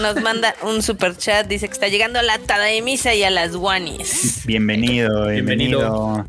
[0.00, 1.46] nos manda un super chat.
[1.46, 4.42] Dice que está llegando a la Tadaemisa y a las Guanis.
[4.46, 5.78] Bienvenido, Bienvenido.
[5.80, 6.26] bienvenido.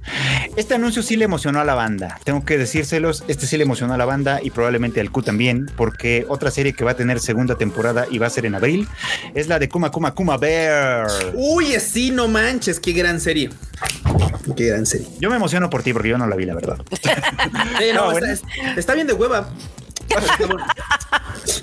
[0.56, 2.20] Este anuncio sí le emocionó a la banda.
[2.24, 5.66] Tengo que decírselos, este sí le emocionó a la banda y probablemente al Q también,
[5.78, 8.88] porque otra serie que va a tener segunda temporada y va a ser en abril
[9.34, 11.08] es la de Kuma Kuma Kuma Bear.
[11.34, 13.50] Uy, sí, no manches, qué gran serie.
[14.56, 15.08] Qué gran serie.
[15.20, 16.78] Yo me emociono por ti porque yo no la vi, la verdad.
[17.54, 18.28] No, No, está, bueno.
[18.28, 18.42] es-
[18.78, 19.50] está bien de hueva.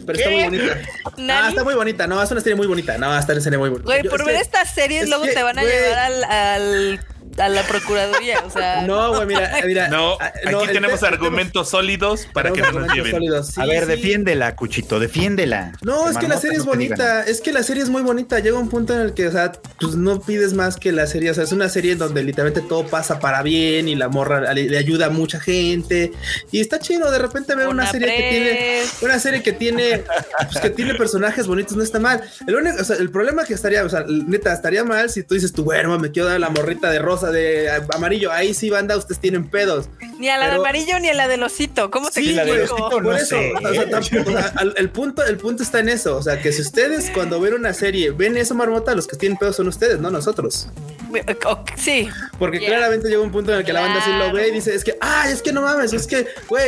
[0.06, 0.76] Pero está, muy bonita.
[1.16, 1.30] Nani.
[1.30, 2.06] Ah, está muy bonita.
[2.06, 2.98] No, es una serie muy bonita.
[2.98, 3.86] No, está una serie muy bonita.
[3.86, 7.00] Güey, por ver estas series, es luego te van a llevar al, al-
[7.40, 8.40] a la procuraduría.
[8.46, 9.88] O sea, No, güey, mira, mira.
[9.88, 13.12] No, ah, aquí tenemos te- argumentos sólidos para que no nos argumentos lleven.
[13.12, 13.46] sólidos.
[13.48, 13.90] Sí, a ver, sí.
[13.90, 15.72] defiéndela, Cuchito, defiéndela.
[15.83, 18.38] No, es que la serie es bonita, es que la serie es muy bonita.
[18.40, 21.31] Llega un punto en el que, o sea, pues no pides más que la serie.
[21.31, 24.53] O sea, es una serie en donde literalmente todo pasa para bien y la morra
[24.53, 26.12] le, le ayuda a mucha gente.
[26.53, 30.03] Y está chido de repente ver una, Una serie que tiene, una serie que tiene,
[30.50, 32.20] pues, que tiene personajes bonitos, no está mal.
[32.46, 35.35] El único, o sea, el problema que estaría, o sea, neta, estaría mal si tú
[35.35, 38.33] dices, tú, bueno, me quiero dar la morrita de rosa, de amarillo.
[38.33, 39.88] Ahí sí, banda, ustedes tienen pedos.
[40.19, 41.90] ni a la de amarillo ni a la del osito.
[41.90, 42.75] ¿Cómo te Sí, la del explico?
[42.87, 43.53] osito, por no eso, sé.
[43.55, 46.40] o sea, tampoco- o sea, al- el punto, el punto está en eso, o sea,
[46.43, 49.69] que si ustedes cuando ven una serie ven eso marmota, los que tienen pedos son
[49.69, 50.69] ustedes, no nosotros,
[51.77, 54.51] Sí, porque claramente llega un punto en el que la banda sí lo ve y
[54.53, 56.64] dice, es que, ay, es que no mames, es que, güey,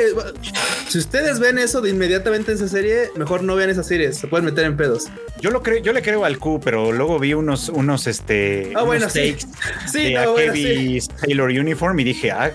[0.88, 4.26] si ustedes ven eso de inmediatamente en esa serie, mejor no vean esa serie, se
[4.26, 5.04] pueden meter en pedos.
[5.40, 8.82] Yo lo creo, yo le creo al Q, pero luego vi unos, unos, este, Ah,
[8.82, 9.32] bueno, unos sí.
[9.32, 9.46] takes
[9.92, 12.50] Sí, no, Akebi Taylor Uniform y dije, ah,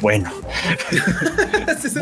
[0.00, 0.32] bueno.
[1.80, 2.00] Sí, sí.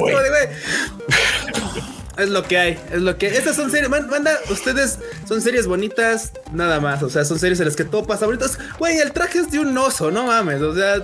[2.19, 5.67] Es lo que hay, es lo que Estas son series, man- banda, ustedes son series
[5.67, 7.03] bonitas, nada más.
[7.03, 8.47] O sea, son series en las que todo pasa bonito.
[8.79, 10.63] Güey, el traje es de un oso, no mames.
[10.63, 10.95] O sea,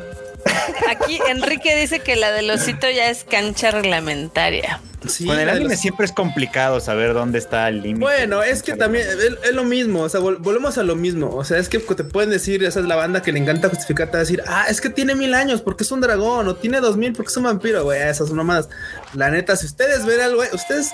[0.89, 4.81] aquí Enrique dice que la del osito ya es cancha reglamentaria.
[5.09, 5.25] sí.
[5.27, 8.01] Con el anime los- siempre es complicado saber dónde está el límite.
[8.01, 9.17] Bueno, es que también es,
[9.49, 12.05] es lo mismo, o sea, vol- volvemos a lo mismo, o sea, es que te
[12.05, 14.67] pueden decir, esa es la banda que le encanta justificar, te va a decir, ah,
[14.69, 17.37] es que tiene mil años porque es un dragón, o tiene dos mil porque es
[17.37, 18.69] un vampiro, güey, esas son nomás.
[19.15, 20.93] La neta, si ustedes ven algo, güey, ustedes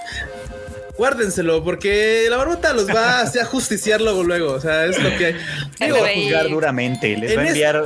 [0.99, 5.11] guárdenselo, porque la barbota los va a hacer justiciar luego, luego, o sea, es lo
[5.17, 5.37] que...
[5.79, 7.77] Digo, Les va a juzgar duramente, les En va a enviar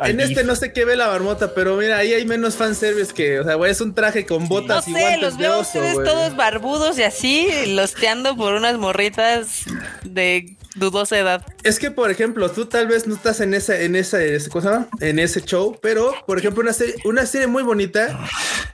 [0.00, 3.14] al en este no sé qué ve la marmota, pero mira, ahí hay menos fanservice
[3.14, 5.42] que, o sea, güey, es un traje con No botas y sé, guantes los de
[5.44, 9.64] veo a oso, ustedes todos barbudos y así, losteando por unas morritas
[10.02, 11.44] de dudosa edad.
[11.62, 14.62] Es que, por ejemplo, tú tal vez no estás en esa, en esa, ese- ¿cómo
[14.62, 14.88] se llama?
[15.00, 18.26] En ese show, pero, por ejemplo, una serie, una serie muy bonita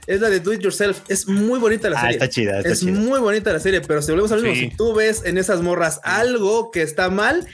[0.05, 0.99] es la de Do It Yourself.
[1.07, 2.15] Es muy bonita la Ah, serie.
[2.17, 2.91] está chida, está es chida.
[2.91, 4.69] muy bonita la serie, pero si volvemos al mismo, Sí.
[4.69, 7.45] si tú ves en esas morras algo que está mal,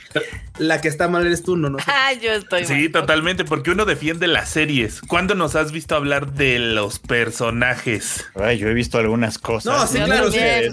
[0.58, 1.78] la que está mal eres tú, no, no.
[1.86, 2.64] Ah, yo estoy.
[2.64, 2.92] Sí, mal.
[2.92, 5.00] totalmente, porque uno defiende las series.
[5.00, 8.24] ¿Cuándo nos has visto hablar de los personajes?
[8.34, 9.72] Ay, yo he visto algunas cosas.
[9.74, 10.38] No, sí, claro, sí.
[10.38, 10.70] Que,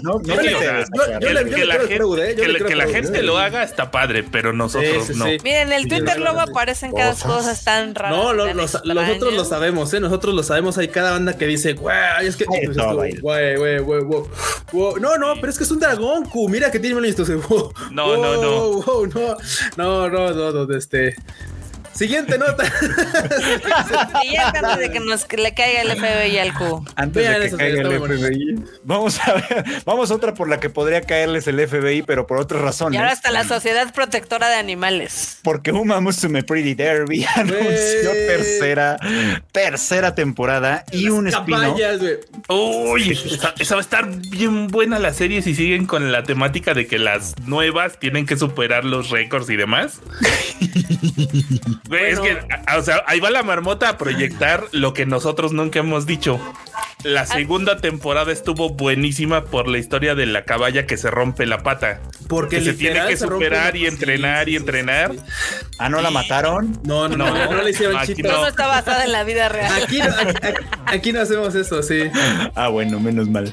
[1.64, 2.92] la gente, ¿eh?
[2.92, 5.24] Gente lo haga está padre, pero nosotros Sí, sí, no.
[5.26, 5.38] sí.
[5.42, 7.30] Miren, en el Sí, Twitter luego aparecen cada Cosas.
[7.32, 8.16] cosas tan raras.
[8.16, 10.00] No, lo- los- nosotros lo sabemos, ¿eh?
[10.00, 10.78] Nosotros lo sabemos.
[10.78, 12.44] Hay cada banda que dice, güey, es que.
[12.52, 14.22] Ay, pues, güey, güey, güey, güey.
[15.00, 16.48] No, no, pero es que es un dragón, Q.
[16.48, 17.06] Mira que tiene.
[17.06, 19.06] Entonces, wow, No, no, no.
[19.76, 21.14] no, no, no, no, no, este.
[22.02, 22.64] Siguiente nota.
[24.24, 26.84] Y ya antes de que nos que le caiga el FBI al Q.
[26.96, 28.00] Antes Vean de que eso, caiga el.
[28.00, 28.54] FBI.
[28.82, 32.38] Vamos a ver, vamos a otra por la que podría caerles el FBI, pero por
[32.38, 32.98] otras Y razones.
[33.00, 35.38] ahora hasta la Sociedad Protectora de Animales.
[35.44, 38.96] Porque Uma Musume Pretty Derby anunció tercera,
[39.52, 41.60] tercera temporada y un espino.
[41.60, 42.16] Caballas, güey.
[42.48, 46.74] Uy, esa, esa va a estar bien buena la serie si siguen con la temática
[46.74, 50.00] de que las nuevas tienen que superar los récords y demás.
[51.98, 55.52] Güey, Es que, a- o sea, ahí va la marmota a proyectar lo que nosotros
[55.52, 56.40] nunca hemos dicho.
[57.04, 61.58] La segunda temporada estuvo buenísima por la historia de la caballa que se rompe la
[61.58, 62.00] pata.
[62.28, 65.10] Porque que se tiene que se superar y entrenar Sí, y entrenar.
[65.12, 65.64] sí, sí.
[65.78, 66.78] Ah, no la mataron.
[66.84, 67.96] No, no, no, No, no, le hicieron.
[68.22, 69.72] No, está basada en la vida real.
[69.82, 72.04] Aquí, no, aquí, aquí- aquí no hacemos eso, sí.
[72.54, 73.52] Ah, bueno, menos mal.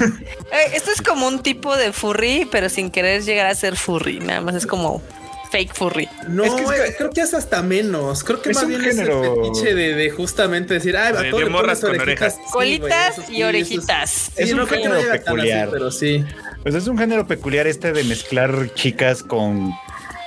[0.00, 4.20] Eh, Esto es como un tipo de furry, pero sin querer llegar a ser furry.
[4.20, 5.02] Nada más es como
[5.50, 6.08] fake furry.
[6.28, 8.24] No, Es que es eh, creo que es hasta menos.
[8.24, 11.14] Creo que Es más un bien género- es el fetiche de, de justamente decir, ay,
[11.16, 12.34] a De- todo de morras con orejitas.
[12.34, 12.34] orejas.
[12.46, 14.10] Sí, Colitas y orejitas.
[14.10, 15.68] Sí, Es un no género así, peculiar.
[15.70, 16.24] pero sí.
[16.62, 19.72] Pues es un género peculiar este de mezclar chicas con,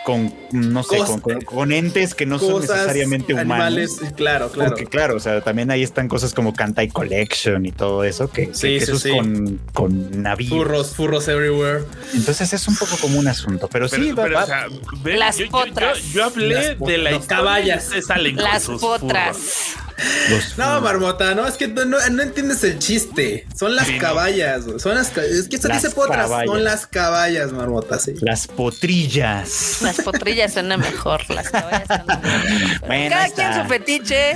[0.06, 3.52] con no sé, con, con- con entes que no son necesariamente humanos.
[3.52, 4.72] animales, claro, claro.
[4.72, 8.46] Porque claro, o sea, también ahí están cosas como Kantai Collection y todo eso, que,
[8.54, 10.50] Sí, que sí, eso es con, con navíos.
[10.50, 11.84] Furros, furros everywhere.
[12.16, 14.66] Entonces es un poco como un asunto, pero, Pero, sí, va, pero, va- o sea,
[15.04, 16.02] ven, Las yo, yo- potras.
[16.04, 16.98] yo- yo hablé Las de potras.
[17.00, 17.90] la Los historia y caballas.
[18.08, 19.38] salen con Las potras.
[19.38, 19.89] furros.
[20.30, 23.46] Los No, Marmota, no, es que no, no- no entiendes el chiste.
[23.58, 24.00] Son las Sí, no.
[24.02, 24.80] caballas, güey.
[24.80, 26.48] Son las Es que esto Las dice potras, caballas.
[26.48, 28.14] son las caballas, Marmota, sí.
[28.22, 29.78] Las potrillas.
[29.82, 32.80] Las potrillas suenan mejor, las caballas suenan mejor.
[32.88, 33.64] Bueno, Cada ahí quien está.
[33.64, 34.34] su fetiche.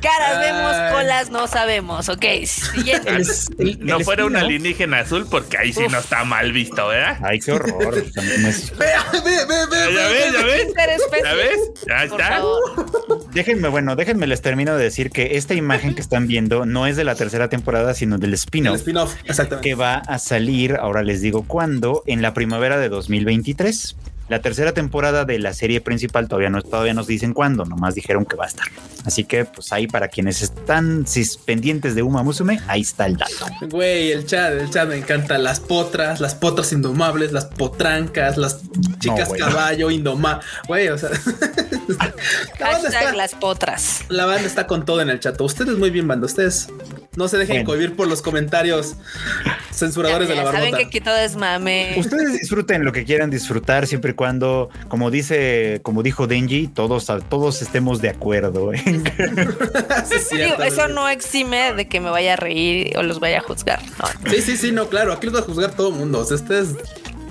[0.00, 0.40] Caras Ay.
[0.52, 2.08] vemos, colas no sabemos.
[2.08, 3.08] Ok, siguiente.
[3.10, 3.26] El-
[3.58, 7.18] el- No el fuera un alienígena azul, porque ahí sí no está mal visto, ¿verdad?
[7.22, 7.94] Ay, qué horror.
[8.14, 8.86] Ve,
[9.24, 10.66] ve, ve, ve, Ya ve, ves, ya ves.
[11.24, 11.58] ¿Ya ves?
[11.86, 12.36] Ya Por está.
[12.36, 13.30] favor.
[13.32, 16.96] Déjenme, bueno, déjenme les termino de decir que esta imagen que están viendo no es
[16.96, 19.14] de la tercera temporada, sino del El spin-off.
[19.24, 19.68] exactamente.
[19.68, 23.96] que va a salir, ahora les digo cuándo, en la primavera de 2023.
[24.28, 28.24] La tercera temporada de la serie principal todavía no todavía nos dicen cuándo, nomás dijeron
[28.24, 28.66] que va a estar.
[29.04, 31.04] Así que pues ahí para quienes están
[31.44, 33.46] pendientes de Uma Musume, ahí está el dato.
[33.68, 35.38] Güey, el chat, el chat me encanta.
[35.38, 38.60] Las potras, las potras indomables, las potrancas, las
[39.00, 39.40] chicas güey.
[39.40, 40.46] caballo indomables.
[40.68, 41.10] Güey, o sea.
[42.60, 44.04] la, banda está, las potras.
[44.08, 45.40] la banda está con todo en el chat.
[45.40, 46.26] Ustedes muy bien, banda.
[46.26, 46.68] Ustedes
[47.16, 47.66] no se dejen Bueno.
[47.70, 48.94] cohibir por los comentarios
[49.72, 50.78] censuradores Ya, de la ya saben barbota.
[50.78, 51.94] que aquí todo es mame.
[51.98, 57.10] Ustedes disfruten lo que quieran disfrutar siempre y cuando, como dice, como dijo Denji, todos
[57.28, 58.72] todos estemos de acuerdo.
[58.72, 58.80] ¿eh?
[60.06, 63.38] Sí, es Digo, eso no exime de que me vaya a reír o los vaya
[63.38, 63.80] a juzgar.
[63.98, 65.12] No, Sí, sí, sí, no, claro.
[65.12, 66.20] Aquí los va a juzgar todo el mundo.
[66.20, 66.68] O sea, ustedes.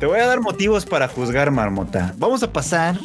[0.02, 2.16] Te voy a dar motivos para juzgar, Marmota.
[2.18, 2.97] Vamos a pasar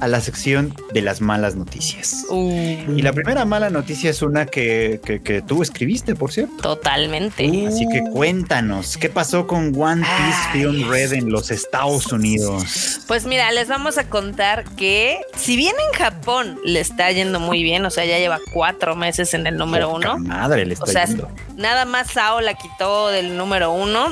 [0.00, 2.26] a la sección de las malas noticias.
[2.28, 2.50] Uh,
[2.96, 6.56] Y la primera mala noticia es una que, que- que tú escribiste, por cierto.
[6.60, 7.44] totalmente.
[7.68, 10.52] Así que cuéntanos, ¿qué pasó con One Piece Ay.
[10.52, 12.98] Film Red en los Estados Unidos?
[13.06, 17.62] Pues mira, les vamos a contar que si bien en Japón le está yendo muy
[17.62, 20.18] bien, o sea, ya lleva cuatro meses en el número Poca uno.
[20.28, 21.28] Madre, le está O sea, yendo.
[21.54, 24.08] nada más Sao la quitó del número uno,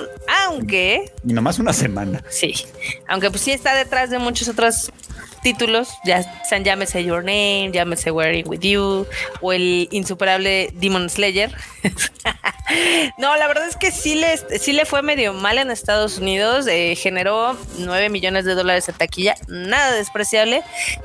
[0.46, 2.11] aunque Y nomás una semana.
[2.28, 2.54] Sí,
[3.08, 4.92] aunque pues sí está detrás de muchos otros
[5.42, 9.06] títulos, ya sean llámese Your Name, llámese Wearing With You
[9.40, 11.54] o el insuperable Demon Slayer.
[13.18, 16.66] no, la verdad es que sí le, sí le fue medio mal en Estados Unidos,
[16.68, 20.62] eh, generó 9 millones de dólares en taquilla, nada despreciable,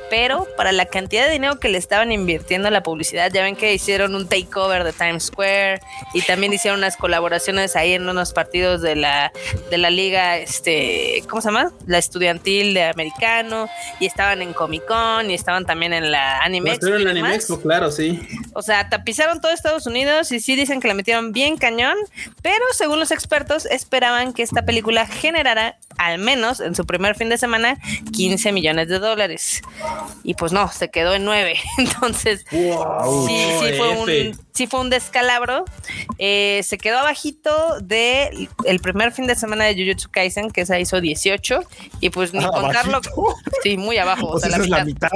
[0.10, 3.56] pero para la cantidad de dinero que le estaban invirtiendo en la publicidad, ya ven
[3.56, 5.82] que hicieron un takeover de Times Square
[6.14, 9.32] y también hicieron unas colaboraciones ahí en unos partidos de la,
[9.70, 11.72] de la liga, este, ¿cómo se llama?
[11.86, 13.68] La estudiantil de americano
[14.00, 17.12] y estaban en Comic Con y estaban también en la Anime Expo Estuvieron en la
[17.22, 17.36] Anime.
[17.36, 18.20] Expo, claro, sí.
[18.54, 21.96] O sea, tapizaron todo Estados Unidos y sí dicen que la metieron bien cañón,
[22.42, 27.30] pero según los expertos esperaban que esta película generara al menos en su primer fin
[27.30, 27.78] de semana
[28.14, 29.62] 15 millones de dólares.
[30.24, 31.56] Y pues no, se quedó en 9.
[31.78, 33.28] Entonces, Wow.
[33.28, 34.30] sí, sí fue F.
[34.30, 35.66] un, sí fue un descalabro.
[36.18, 40.80] Eh, se quedó abajito de el primer fin de semana de Jujutsu Kaisen, que esa
[40.80, 41.62] hizo 18.
[42.00, 42.98] Y pues ni Ah, contarlo.
[42.98, 43.36] ¿abajito?
[43.64, 44.28] Sí, muy abajo.
[44.28, 45.10] o Pues sea, esa es la mitad.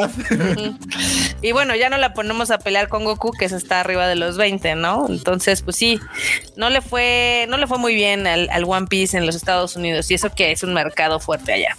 [1.42, 4.16] Y bueno, ya no la ponemos a pelear con Goku, que esa está arriba de
[4.16, 5.08] los 20, ¿no?
[5.10, 6.00] Entonces, pues sí,
[6.56, 9.76] no le fue, no le fue muy bien al, al One Piece en los Estados
[9.76, 11.76] Unidos, y eso que es un mercado fuerte allá.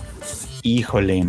[0.63, 1.25] Híjole.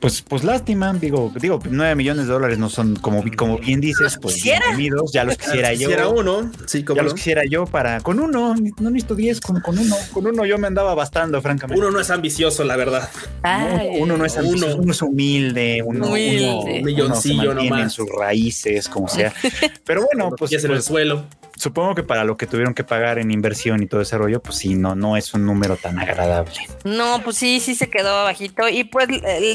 [0.00, 4.18] Pues, pues lástima, digo, digo, 9 millones de dólares no son, como, como bien dices,
[4.20, 5.88] pues bienvenidos, ya los quisiera yo.
[5.88, 7.04] Quisiera uno, sí, como Ya no.
[7.04, 10.58] los quisiera yo para, con uno, no necesito 10, con, con uno, con uno yo
[10.58, 11.80] me andaba bastando, francamente.
[11.80, 13.08] Uno no es ambicioso, la verdad.
[13.42, 16.44] Ay, uno, uno no es ambicioso, uno es humilde, uno, Humilde.
[16.50, 17.92] uno- uno se Milloncillo en nomás.
[17.92, 19.32] sus raíces, como sea.
[19.86, 21.24] Pero bueno, pues, y es en el pues, suelo.
[21.56, 24.56] Supongo que para lo que tuvieron que pagar en inversión y todo ese rollo, pues
[24.56, 26.52] sí, no, no es un número tan agradable.
[26.84, 28.68] No, pues sí, sí se quedó bajito.
[28.68, 29.08] Y pues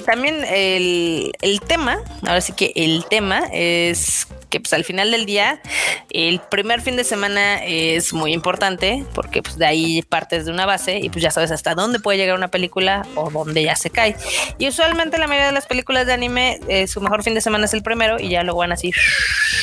[0.05, 5.25] también el, el tema, ahora sí que el tema es que pues al final del
[5.25, 5.59] día,
[6.11, 10.65] el primer fin de semana es muy importante porque pues de ahí partes de una
[10.67, 13.89] base y pues ya sabes hasta dónde puede llegar una película o dónde ya se
[13.89, 14.15] cae.
[14.59, 17.65] Y usualmente la mayoría de las películas de anime, eh, su mejor fin de semana
[17.65, 18.91] es el primero y ya luego van así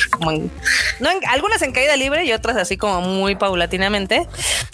[0.09, 0.51] como en-
[0.99, 4.27] no en- algunas en caída libre y otras así como muy paulatinamente.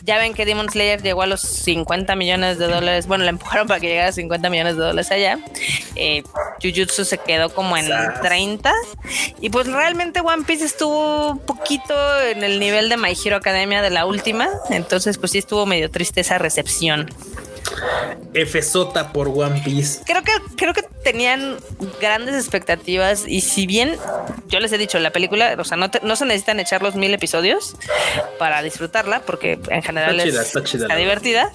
[0.03, 3.05] Ya ven que Demon Slayer llegó a los 50 millones de dólares.
[3.07, 5.39] Bueno, la empujaron para que llegara a 50 millones de dólares allá.
[5.95, 6.23] Eh,
[6.63, 8.21] Jujutsu se quedó como en Sas.
[8.21, 8.71] 30.
[9.41, 13.81] Y pues realmente One Piece estuvo un poquito en el nivel de My Hero Academia
[13.81, 14.47] de la última.
[14.69, 17.09] Entonces, pues sí estuvo medio triste esa recepción.
[18.33, 20.01] F-Sota por One Piece.
[20.05, 21.57] Creo que, creo que tenían
[22.01, 23.95] grandes expectativas y si bien
[24.47, 26.95] yo les he dicho, la película, o sea, no, te- no se necesitan echar los
[26.95, 27.75] mil episodios
[28.39, 31.51] para disfrutarla, porque en general Está es- chida, está chida, está la divertida,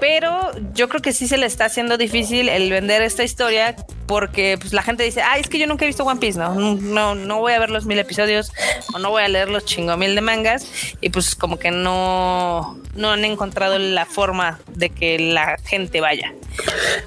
[0.00, 3.76] pero yo creo que sí se le está haciendo difícil el vender esta historia
[4.06, 6.54] porque pues, la gente dice, ay, es que yo nunca he visto One Piece, no,
[6.54, 8.52] no, no voy a ver los mil episodios
[8.92, 10.66] o no voy a leer los chingomil de mangas
[11.00, 16.34] y pues como que no, no han encontrado la forma de que la gente vaya.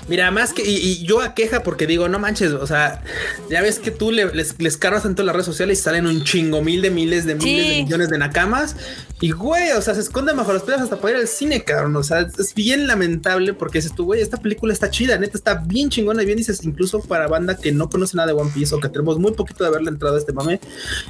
[0.08, 3.04] Mira, más que, y, y yo a queja risa porque digo, no manches, o sea,
[3.50, 6.08] ya ves que tú le, les, les cargas en todas las redes sociales y salen
[6.08, 8.76] un chingo mil de miles de miles de millones de nakamas
[9.22, 11.96] y güey, o sea, se esconden bajo las piedras hasta para ir al cine, cabrón.
[11.96, 15.38] O sea, es, es bien lamentable porque dices tú, güey, esta película está chida, neta,
[15.38, 18.52] está bien chingona y bien dices, incluso para banda que no conoce nada de One
[18.54, 20.60] Piece o que tenemos muy poquito de haberle entrado a este mame,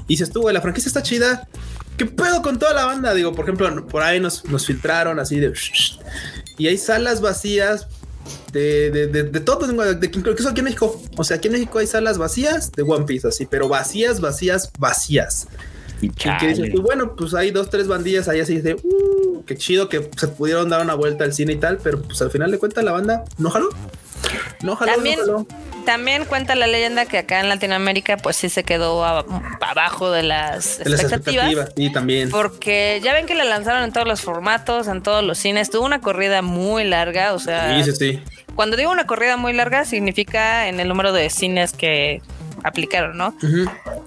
[0.03, 1.47] y dices tú, güey, la franquicia está chida.
[1.97, 3.14] ¿Qué pedo con toda la banda?
[3.14, 5.53] Digo, por ejemplo, por ahí nos, nos filtraron así de
[6.58, 7.88] y hay salas vacías
[8.51, 11.01] de, de, de, de todo, de, incluso aquí en México.
[11.18, 14.72] O sea, aquí en México hay salas vacías de One Piece, así, pero vacías, vacías,
[14.80, 15.47] vacías.
[16.06, 19.56] Y que dices tú, bueno, pues hay dos, tres bandillas ahí así de, uh, qué
[19.56, 22.51] chido que se pudieron dar una vuelta al cine y tal, pero pues al final
[22.51, 23.70] de cuentas la banda no jaló.
[24.62, 25.47] No jaló, También- no jaló.
[25.86, 29.26] También cuenta la leyenda que acá en Latinoamérica pues sí se quedó a-
[29.60, 31.47] abajo de las De las expectativas.
[31.47, 31.74] expectativas.
[31.76, 32.30] Y también.
[32.30, 35.70] Porque ya ven que la lanzaron en todos los formatos, en todos los cines.
[35.70, 38.22] Tuvo una corrida muy larga, o sea, Sí, sí, sí.
[38.56, 42.22] cuando digo una corrida muy larga significa en el número de cines que
[42.64, 43.36] aplicaron, ¿no?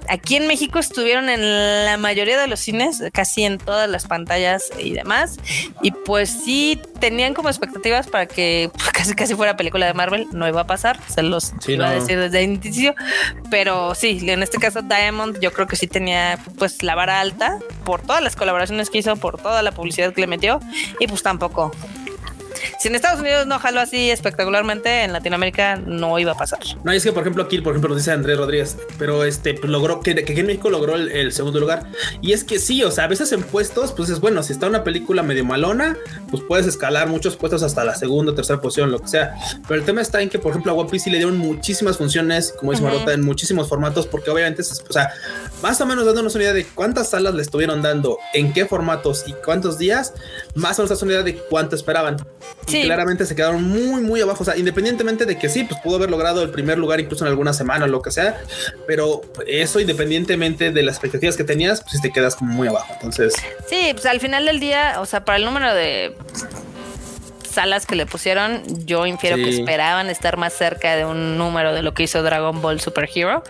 [0.09, 4.71] Aquí en México estuvieron en la mayoría de los cines, casi en todas las pantallas
[4.79, 5.37] y demás.
[5.83, 10.27] Y pues sí tenían como expectativas para que pues, casi casi fuera película de Marvel.
[10.33, 12.95] No iba a pasar, se los Sí, iba a decir desde el inicio.
[13.51, 17.59] Pero sí, en este caso Diamond yo creo que sí tenía pues la vara alta
[17.85, 20.61] por todas las colaboraciones que hizo, por toda la publicidad que le metió.
[21.01, 21.73] Y pues tampoco.
[22.79, 26.61] Si en Estados Unidos no jaló así espectacularmente, en Latinoamérica no iba a pasar.
[26.85, 29.71] No, es que por ejemplo aquí, por ejemplo, nos dice Andrés Rodríguez, pero este pues,
[29.71, 31.85] logró que, que en México logró el, el segundo lugar.
[32.21, 34.67] Y es que sí, o sea, a veces en puestos, pues es bueno, si está
[34.67, 35.97] una película medio malona,
[36.31, 39.35] pues puedes escalar muchos puestos hasta la segunda tercera posición, lo que sea.
[39.67, 41.99] Pero el tema está en que, por ejemplo, a One Piece sí le dieron muchísimas
[41.99, 42.93] funciones, como dice Ujú.
[42.93, 45.13] Marota, en muchísimos formatos, porque obviamente, o sea,
[45.63, 49.25] más o menos dándonos una idea de cuántas salas le estuvieron dando, en qué formatos
[49.27, 50.15] y cuántos días,
[50.55, 52.17] más o menos una idea de cuánto esperaban.
[52.67, 52.83] Y Sí.
[52.83, 54.43] claramente se quedaron muy, muy abajo.
[54.43, 57.31] O sea, independientemente de que sí, pues pudo haber logrado el primer lugar incluso en
[57.31, 58.41] alguna semana o lo que sea,
[58.89, 62.93] pero eso independientemente de las expectativas que tenías, pues sí te quedas como muy abajo.
[62.95, 63.35] Entonces,
[63.69, 66.15] Sí, pues al final del día, o sea, para el número de
[67.57, 71.83] salas que le pusieron, yo infiero que esperaban estar más cerca de un número de
[71.83, 73.43] lo que hizo Dragon Ball Super Hero.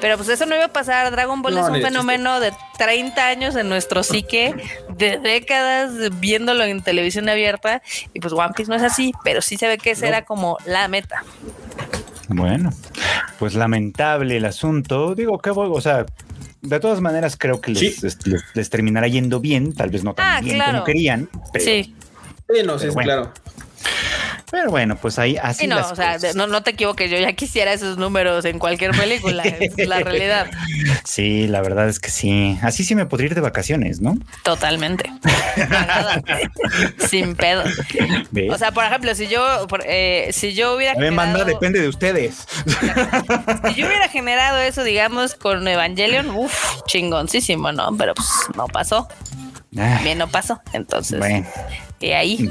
[0.00, 1.10] Pero pues eso no iba a pasar.
[1.12, 4.54] Dragon Ball No, es un fenómeno de 30 años en nuestro psique,
[4.96, 7.82] de décadas viéndolo en televisión abierta.
[8.12, 10.56] Y pues One Piece no es así, pero sí se ve que esa era como
[10.66, 11.22] la meta.
[12.28, 12.70] Bueno,
[13.38, 15.14] pues lamentable el asunto.
[15.14, 16.06] Digo, que voy, o sea,
[16.62, 17.96] de todas maneras creo que les, Sí.
[18.02, 20.72] les- les- les terminará yendo bien, tal vez no tan Ah, bien claro.
[20.72, 21.94] como querían, pero, Sí,
[22.54, 23.06] sí, no, sí, bueno.
[23.06, 23.32] claro.
[24.50, 26.22] pero bueno, pues ahí así sí, no, las o sea, cosas.
[26.22, 30.00] de- no, no te equivoques, yo ya quisiera esos números en cualquier película, es la
[30.00, 30.50] realidad.
[31.04, 32.58] Sí, la verdad es que sí.
[32.62, 34.16] Así sí me podría ir de vacaciones, ¿no?
[34.44, 35.10] Totalmente.
[37.08, 37.64] Sin pedo.
[38.30, 38.50] ¿Ves?
[38.52, 41.80] O sea, por ejemplo, si yo, eh, si yo hubiera A ver, generado, manda, depende
[41.80, 42.46] de ustedes.
[42.66, 47.96] si yo hubiera generado eso, digamos, con Evangelion, uff, chingoncísimo, ¿no?
[47.96, 49.08] Pero pues no pasó.
[49.78, 50.60] Ah, Bien, no pasó.
[50.72, 51.46] Entonces, bueno,
[52.00, 52.50] y ahí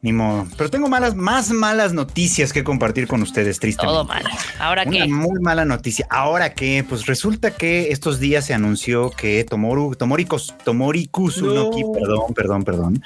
[0.00, 0.46] ni modo.
[0.56, 3.92] Pero tengo malas, más malas noticias que compartir con ustedes, tristemente.
[3.92, 4.24] todo mal.
[4.58, 5.06] Ahora Una qué?
[5.06, 6.06] muy mala noticia.
[6.10, 11.82] Ahora que, pues resulta que estos días se anunció que Tomoru, Tomori, Kos- Tomori Kusunoki,
[11.82, 11.92] No.
[11.92, 13.02] perdón, perdón, perdón,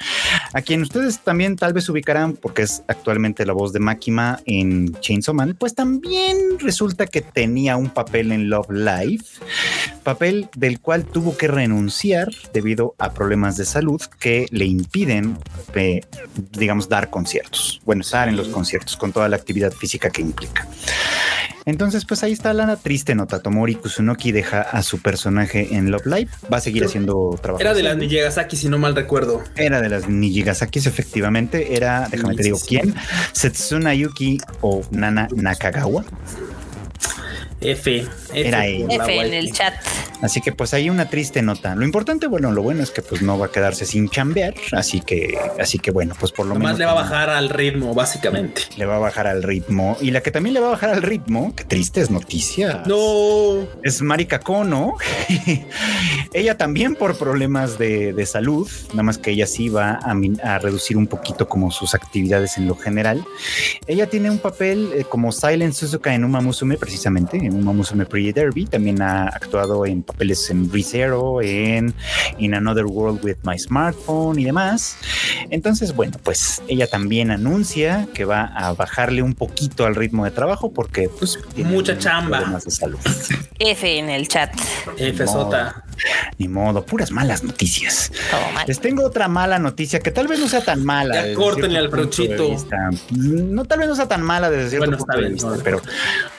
[0.53, 4.93] a quien ustedes también tal vez ubicarán porque es actualmente la voz de Makima en
[4.99, 9.23] Chainsaw Man, pues también resulta que tenía un papel en Love Live,
[10.07, 15.37] papel del cual tuvo que renunciar debido a problemas de salud que le impiden,
[15.75, 15.99] eh,
[16.53, 20.65] digamos, dar conciertos, bueno, estar en los conciertos con toda la actividad física que implica.
[21.65, 23.41] Entonces, pues ahí está la triste nota.
[23.41, 26.29] Tomori Kusunoki deja a su personaje en Love Live.
[26.49, 27.59] Va a seguir haciendo trabajo.
[27.59, 29.43] Era de las Nijegasaki, si no mal recuerdo.
[29.57, 31.75] Era de las Nijigasakis, efectivamente.
[31.75, 32.95] Era, déjame te digo quién,
[33.33, 36.05] Setsuna Yuki o Nana Nakagawa.
[37.61, 37.97] F.
[37.99, 39.73] F Era F en el chat.
[40.21, 41.75] Así que pues hay una triste nota.
[41.75, 44.55] Lo importante, bueno, lo bueno es que pues no va a quedarse sin chambear.
[44.71, 47.49] Así que, así que bueno, pues por lo Nomás menos le va a bajar al
[47.49, 48.63] ritmo, básicamente.
[48.77, 49.95] le va a bajar al ritmo.
[50.01, 52.81] Y la que también le va a bajar al ritmo, qué triste es noticia.
[52.87, 53.67] No.
[53.83, 54.95] es Marika Kono.
[56.33, 60.39] ella también por problemas de, de salud, nada más que ella sí va a, min-
[60.43, 63.23] a reducir un poquito como sus actividades en lo general.
[63.87, 68.05] Ella tiene un papel eh, como Silent Suzuka en Uma Musume, precisamente, en Uma Musume
[68.05, 68.65] Pretty Derby.
[68.65, 71.93] También ha actuado en papeles en ReZero, en
[72.37, 74.97] In Another World with My Smartphone y demás.
[75.49, 80.31] Entonces, bueno, pues ella también anuncia que va a bajarle un poquito al ritmo de
[80.31, 82.37] trabajo porque pues tiene Mucha chamba.
[82.37, 82.99] problemas de salud.
[83.59, 84.53] F en el chat.
[84.97, 85.83] FSota.
[86.37, 88.11] Ni modo, puras malas noticias.
[88.29, 88.65] Todo mal.
[88.67, 91.27] Les tengo otra mala noticia que tal vez no sea tan mala.
[91.27, 92.89] Ya córtenle al vista.
[93.11, 95.49] No, tal vez no sea tan mala desde cierto Bueno, punto está de bien, vista,
[95.49, 95.63] no.
[95.63, 95.81] pero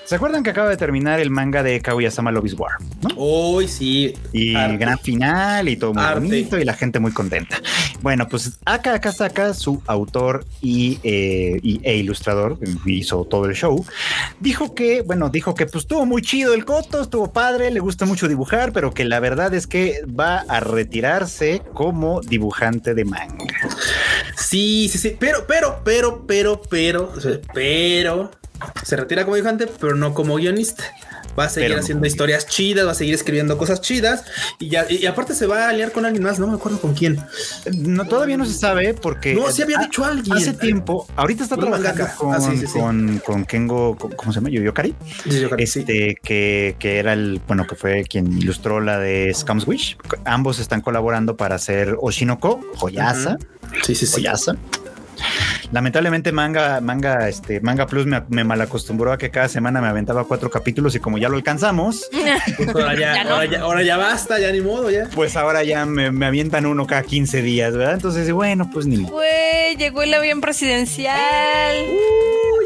[0.09, 2.73] ¿se acuerdan que acaba de terminar el manga de Kaguya-sama Love is War?
[3.03, 3.11] ¿no?
[3.17, 4.15] Hoy sí.
[4.33, 4.79] Y Arte.
[4.79, 6.21] gran final y todo muy Arte.
[6.21, 7.57] bonito y la gente muy contenta.
[8.01, 13.85] Bueno, pues Aka Akasaka, su autor y, eh, y- e ilustrador, hizo todo el show,
[14.41, 18.07] dijo que, bueno, dijo que pues estuvo muy chido el coto, estuvo padre, le gusta
[18.07, 23.45] mucho dibujar, pero que la verdad es que va a retirarse como dibujante de manga.
[24.37, 25.17] Sí, sí, sí.
[25.19, 27.13] Pero, pero, pero, pero, pero,
[27.53, 28.31] pero
[28.85, 30.85] se retira como dibujante, pero no como guionista.
[31.39, 34.25] Va a seguir Pero haciendo historias chidas, va a seguir escribiendo cosas chidas
[34.59, 36.95] y ya, y, aparte se va a aliar con alguien más, no me acuerdo con
[36.95, 37.21] quién.
[37.77, 39.35] No, todavía no se sabe porque...
[39.37, 40.37] No, sí había dicho alguien.
[40.37, 42.73] Hace tiempo, ahorita está trabajando con, Ah, sí, sí, sí.
[42.79, 44.51] con, con Kengo, con- ¿cómo se llama?
[44.51, 44.97] Yoyokari.
[45.29, 45.81] Sí, yo creo que sí.
[45.81, 50.59] este que, que era el bueno que fue quien ilustró la de Scum's Wish ambos
[50.59, 53.37] están colaborando para hacer Oshinoko joyaza
[53.85, 54.13] Sí, sí, sí.
[54.15, 54.57] joyaza
[55.73, 60.25] lamentablemente manga manga este manga plus me, me malacostumbró a que cada semana me aventaba
[60.25, 62.09] cuatro capítulos y como ya lo alcanzamos
[62.57, 63.31] Pues ahora, ya, Ya no.
[63.35, 65.09] ahora, ya, ahora ya basta, ya ni modo, ya.
[65.15, 68.97] pues ahora ya me, me avientan uno cada 15 días verdad entonces bueno pues ni
[68.99, 69.13] modo.
[69.15, 71.77] Güey, llegó el avión presidencial.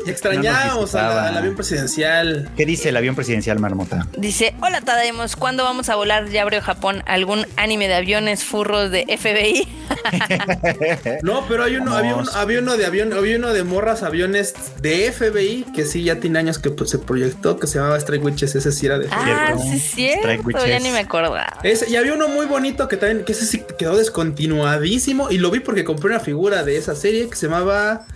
[0.04, 2.50] Uy, extrañamos a al avión presidencial.
[2.56, 4.06] ¿qué dice el avión presidencial marmota?
[4.16, 6.28] Dice, hola Tadaemos, ¿cuándo vamos a volar?
[6.28, 9.68] Ya abrió Japón algún anime de aviones furros de FBI.
[11.22, 12.36] No, pero hay uno, había, un- Vamos.
[12.36, 16.38] había uno de avión, había uno de morras aviones de FBI que sí ya tiene
[16.38, 19.52] años que pues, se proyectó que se llamaba Strike Witches, ese sí era de Ah,
[19.54, 19.62] Cierto.
[19.62, 20.82] sí cierto, ya Witches.
[20.82, 21.58] ni me acordaba.
[21.62, 25.50] Ese, y había uno muy bonito que también, que ese sí quedó descontinuadísimo y lo
[25.50, 28.06] vi porque compré una figura de esa serie que se llamaba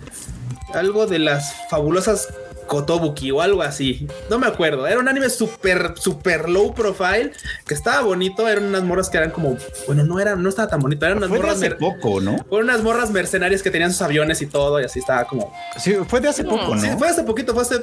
[0.73, 2.27] algo de las fabulosas
[2.67, 4.05] Kotobuki o algo así.
[4.29, 4.85] No me acuerdo.
[4.87, 7.31] Era un anime súper, súper low profile
[7.65, 8.45] que estaba bonito.
[8.45, 9.55] Eran unas morras que eran como,
[9.87, 11.05] bueno, no eran, no estaba tan bonito.
[11.05, 13.93] Eran unas fue de morras, hace mer- poco no fueron unas morras mercenarias que tenían
[13.93, 15.53] sus aviones y todo y así estaba como.
[15.79, 17.81] sí fue de hace poco no Sí, fue hace poquito, fue hace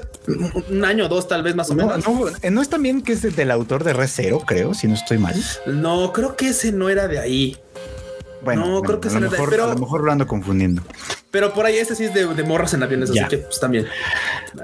[0.69, 2.07] un año o dos tal vez más o no, menos.
[2.07, 4.93] no, eh, no es también que es del autor de Re Zero, creo, si no
[4.95, 5.35] estoy mal.
[5.65, 7.57] No, creo que ese no era de ahí.
[8.45, 10.27] Bueno, No, bueno, creo que a, sí lo mejor, pero- a lo mejor lo ando
[10.27, 10.83] confundiendo.
[11.31, 13.23] Pero por ahí este sí es de, de morras en aviones, Ya.
[13.27, 13.87] así que pues también.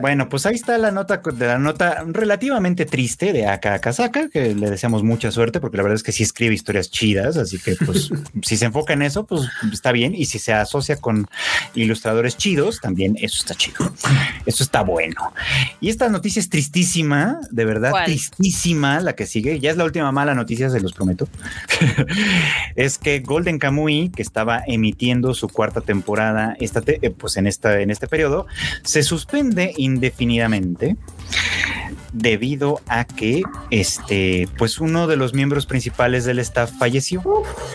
[0.01, 4.55] Bueno, pues ahí está la nota de la nota relativamente triste de Aka Akasaka, que
[4.55, 7.75] le deseamos mucha suerte, porque la verdad es que sí escribe historias chidas, así que
[7.85, 8.11] pues
[8.43, 11.27] si se enfoca en eso, pues está bien, y si se asocia con
[11.75, 13.93] ilustradores chidos, también eso está chido.
[14.47, 15.33] Eso está bueno.
[15.81, 18.05] Y esta noticia es tristísima, de verdad, ¿Cuál?
[18.05, 19.59] tristísima la que sigue.
[19.59, 21.29] Ya es la última mala noticia, se los prometo.
[22.77, 27.47] es que Golden Kamuy, que estaba emitiendo su cuarta temporada esta te- eh, pues en,
[27.47, 28.47] esta, en este periodo,
[28.83, 30.97] se suspende indefinidamente
[32.13, 37.23] debido a que este pues uno de los miembros principales del staff falleció.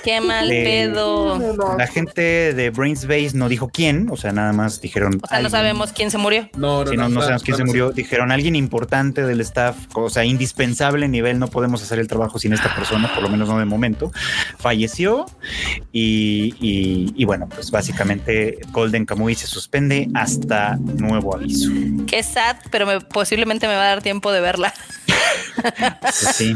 [0.03, 1.39] Qué mal Le- pedo.
[1.77, 5.39] La gente de Brains Base no dijo quién, o sea, nada más dijeron O sea,
[5.41, 6.49] no sabemos quién se murió.
[6.57, 7.91] No, no, Sí, no, no sabemos quién se murió.
[7.91, 11.39] Dijeron alguien importante del staff, o sea, indispensable nivel.
[11.39, 14.11] No podemos hacer el trabajo sin esta persona, por lo menos no de momento.
[14.59, 15.25] Falleció
[15.91, 21.69] y, y- y bueno, pues básicamente Golden Kamuy se suspende hasta nuevo aviso.
[22.07, 24.73] Qué sad, pero me- posiblemente me va a dar tiempo de verla.
[26.01, 26.55] Pues sí,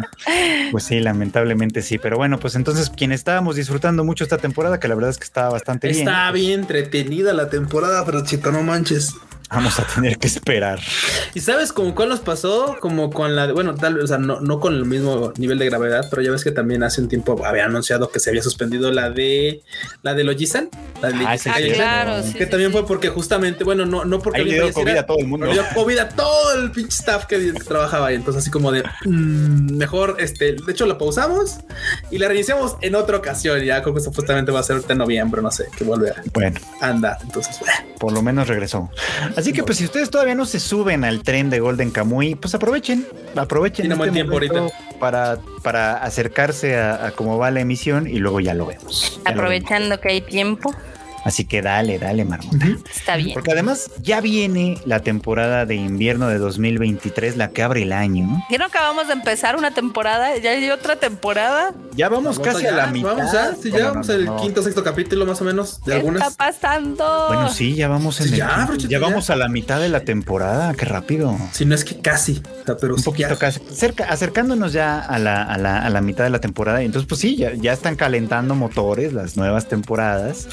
[0.72, 1.98] pues sí, lamentablemente sí.
[1.98, 5.24] Pero bueno, pues entonces quienes estábamos disfrutando mucho esta temporada, que la verdad es que
[5.24, 9.16] estaba bastante bien, Está bien entretenida la temporada, pero chico, no manches.
[9.50, 10.80] Vamos a tener que esperar.
[11.34, 12.78] ¿Y sabes con cuál nos pasó?
[12.80, 15.60] Como con la de, bueno, tal vez, o sea, no, no con el mismo nivel
[15.60, 18.44] de gravedad, pero ya ves que también hace un tiempo había anunciado que se había
[18.44, 19.62] suspendido la de
[20.02, 20.70] la de Logisan,
[21.02, 21.76] la de Ah, sí, Ah, cierto.
[21.76, 22.78] claro, sí, que sí, también sí.
[22.78, 25.48] fue porque justamente, bueno, no, no porque Ahí le dio COVID a todo el mundo.
[25.50, 28.16] pero dio COVID a todo el pinche staff que, que trabajaba ahí.
[28.16, 31.58] Entonces, así como de mm, mejor, este, de hecho, la pausamos
[32.12, 33.60] y la reiniciamos en otra ocasión.
[33.64, 36.16] Ya creo que supuestamente va a ser ahorita en noviembre, no sé, que volver.
[36.34, 37.74] Bueno, Anda, entonces, bueno.
[38.00, 38.90] por lo menos regresó.
[39.40, 42.54] Así que pues si ustedes todavía no se suben al tren de Golden Kamuy, pues
[42.56, 44.68] aprovechen, aprovechen este tiempo ahorita.
[45.00, 49.22] para, para acercarse a, a cómo va la emisión y luego ya lo vemos.
[49.24, 49.40] Ya lo vemos.
[49.40, 50.76] Aprovechando que hay tiempo,
[51.26, 52.66] Así que dale, dale, Marmota.
[52.96, 53.34] está bien.
[53.34, 58.44] Porque además ya viene la temporada de invierno de 2023, la que abre el año.
[58.50, 60.38] ¿Ya no acabamos de empezar una temporada?
[60.38, 61.74] ¿Ya hay otra temporada?
[61.96, 63.16] Ya vamos casi a la mitad.
[63.18, 64.38] Vamos ya, sí, ya No, no, vamos no, al no.
[64.42, 66.28] quinto, sexto capítulo más o menos de ¿Qué algunas.
[66.32, 67.26] está pasando?
[67.28, 68.40] Bueno, sí, ya vamos en Sí, el
[68.90, 71.36] ya, vamos a la mitad de la temporada, qué rápido.
[71.52, 73.36] Si no es que casi, o sea, pero un sí poquito ya.
[73.36, 76.82] casi, cerca, acercándonos ya a la, a, la, a la mitad de la temporada.
[76.82, 80.48] Entonces, pues sí, ya, ya están calentando motores las nuevas temporadas.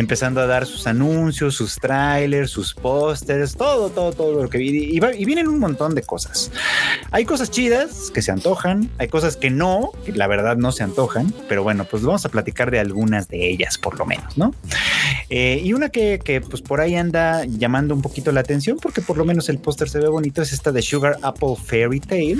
[0.00, 4.62] Empezando a dar sus anuncios, sus trailers, sus pósters, todo, todo, todo lo que.
[4.62, 6.50] Y, y vienen un montón de cosas.
[7.10, 10.82] Hay cosas chidas que se antojan, hay cosas que no, que la verdad no se
[10.82, 14.54] antojan, pero bueno, pues vamos a platicar de algunas de ellas, por lo menos, ¿no?
[15.28, 19.02] Eh, y una que, que, pues por ahí anda llamando un poquito la atención, porque
[19.02, 22.38] por lo menos el póster se ve bonito, es esta de Sugar Apple Fairy Tale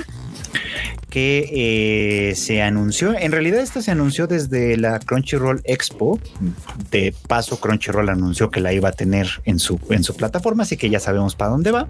[1.11, 3.13] que eh, se anunció.
[3.13, 6.19] En realidad, esta se anunció desde la Crunchyroll Expo.
[6.89, 10.77] De paso, Crunchyroll anunció que la iba a tener en su, en su plataforma, así
[10.77, 11.87] que ya sabemos para dónde va.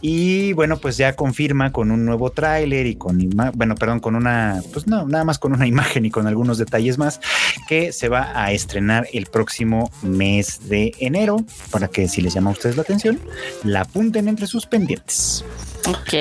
[0.00, 4.62] Y bueno, pues ya confirma con un nuevo tráiler y con, bueno, perdón, con una,
[4.72, 7.20] pues no, nada más con una imagen y con algunos detalles más,
[7.68, 12.50] que se va a estrenar el próximo mes de enero, para que si les llama
[12.50, 13.20] a ustedes la atención,
[13.62, 15.44] la apunten entre sus pendientes.
[15.86, 16.12] Ok.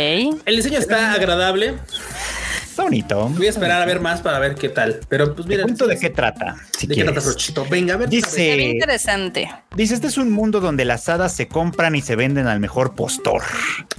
[0.45, 1.75] El diseño está agradable.
[2.73, 3.29] Está bonito.
[3.29, 4.99] Voy a esperar a ver más para ver qué tal.
[5.07, 6.55] Pero pues Te mira, cuento de qué trata.
[7.69, 8.09] Venga, a ver.
[8.09, 9.49] Dice- interesante.
[9.75, 12.93] Dice, este es un mundo donde las hadas se compran y se venden al mejor
[12.95, 13.41] postor.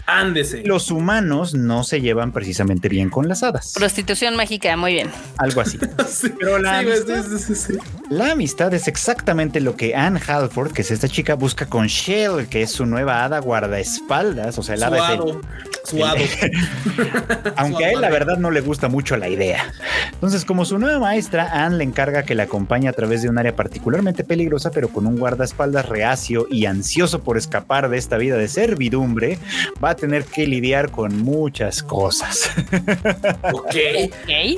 [0.06, 0.62] Ándese.
[0.64, 3.72] Los humanos no se llevan precisamente bien con las hadas.
[3.74, 5.10] Prostitución mágica, muy bien.
[5.38, 5.78] Algo así.
[6.08, 7.78] Sí, Pero la sí, amistad- sí, sí, sí, sí.
[8.10, 12.46] La amistad es exactamente lo que Anne Halford, que es esta chica, busca con Shell,
[12.48, 14.58] que es su nueva hada guardaespaldas.
[14.58, 15.40] O sea, el hada es el- Suado.
[15.84, 16.16] Suado.
[17.56, 19.72] aunque a él la verdad no le gusta mucho la idea.
[20.12, 23.38] Entonces, como su nueva maestra, Anne le encarga que la acompañe a través de un
[23.38, 28.36] área particularmente peligrosa, pero con un guardaespaldas reacio y ansioso por escapar de esta vida
[28.36, 29.38] de servidumbre,
[29.82, 32.50] va a tener que lidiar con muchas cosas.
[33.52, 33.74] Ok.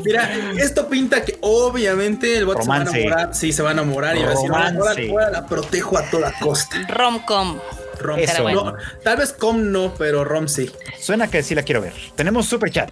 [0.05, 3.01] Mira, esto pinta que obviamente el vato se va a Romance.
[3.03, 3.35] enamorar.
[3.35, 4.31] Sí, se va a enamorar y va a
[4.71, 6.77] decir, ahora, la protejo a toda costa.
[6.89, 7.59] Romcom.
[7.99, 8.45] Rom, Eso.
[8.45, 10.71] pero no, tal vez com no, pero Rom sí.
[11.01, 11.95] Suena que sí la quiero ver.
[12.15, 12.91] Tenemos super chat.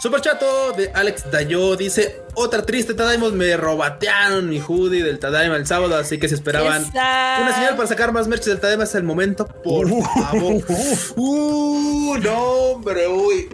[0.00, 5.56] Super chato de Alex Dayo dice: Otra triste Tadaimos, me robatearon mi hoodie del Tadaima
[5.56, 8.84] el sábado, así que se esperaban una señal para sacar más merch del Tadaima.
[8.84, 10.02] Es el momento, por Uh.
[10.02, 10.62] favor.
[11.16, 13.48] Uh, no, hombre, uy.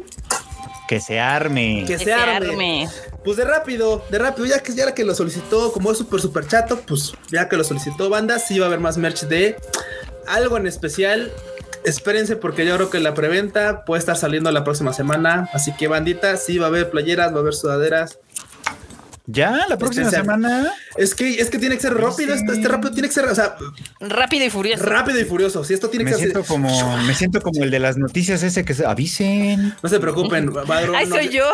[0.88, 1.84] Que se arme.
[1.86, 2.48] Que Que se se arme.
[2.50, 2.88] arme.
[3.24, 6.46] Pues de rápido, de rápido, ya que ya que lo solicitó, como es súper super
[6.46, 9.56] chato, pues ya que lo solicitó banda, sí va a haber más merch de
[10.26, 11.32] algo en especial.
[11.84, 15.48] Espérense porque yo creo que la preventa puede estar saliendo la próxima semana.
[15.52, 18.18] Así que bandita, sí va a haber playeras, va a haber sudaderas.
[19.26, 20.72] Ya, la próxima Este, semana.
[20.96, 23.34] Es que, es que tiene que ser rápido, este, este rápido tiene que ser, o
[23.34, 23.54] sea,
[24.00, 24.84] Rápido y furioso.
[24.84, 25.62] rápido y furioso.
[25.62, 28.42] Si esto tiene Me que ser siento como, me siento como el de las noticias
[28.42, 29.74] ese que se avisen.
[29.80, 31.44] No se preocupen, va a durar Ay, unos- soy yo.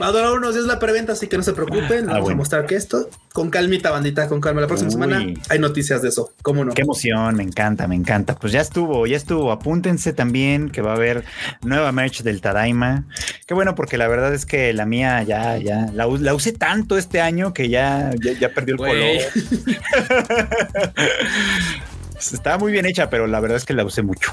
[0.00, 2.04] Va a durar unos días la preventa, así que no se preocupen.
[2.08, 2.34] Ah, Vamos bueno.
[2.34, 4.60] a mostrar que esto, con calmita, bandita, con calma.
[4.60, 4.92] La próxima Uy.
[4.92, 6.32] semana hay noticias de eso.
[6.42, 6.72] ¿Cómo no?
[6.74, 8.36] Qué emoción, me encanta, me encanta.
[8.36, 9.50] Pues ya estuvo, ya estuvo.
[9.50, 11.24] Apúntense también que va a haber
[11.62, 13.04] nueva merch del Tadaima.
[13.46, 17.20] Qué bueno, porque la verdad es que la mía ya, ya, la usé tanto este
[17.20, 18.94] año que ya, ya, ya perdió el color.
[22.20, 24.32] Estaba muy bien hecha, pero la verdad es que la usé mucho.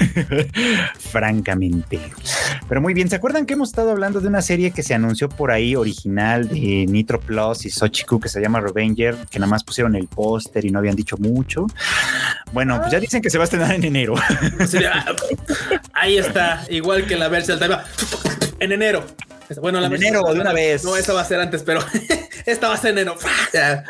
[0.98, 2.00] Francamente.
[2.68, 5.28] Pero muy bien, ¿se acuerdan que hemos estado hablando de una serie que se anunció
[5.28, 9.62] por ahí original de Nitro Plus y Sochiku que se llama Revenger, que nada más
[9.62, 11.66] pusieron el póster y no habían dicho mucho?
[12.52, 14.14] Bueno, pues ya dicen que se va a estrenar en enero.
[14.72, 15.14] De, ah,
[15.92, 17.60] ahí está, igual que la versión.
[18.58, 19.04] En enero.
[19.58, 20.84] Bueno, la En de una vez.
[20.84, 21.80] No, esta va a ser antes, pero
[22.46, 23.16] esta va a ser en enero.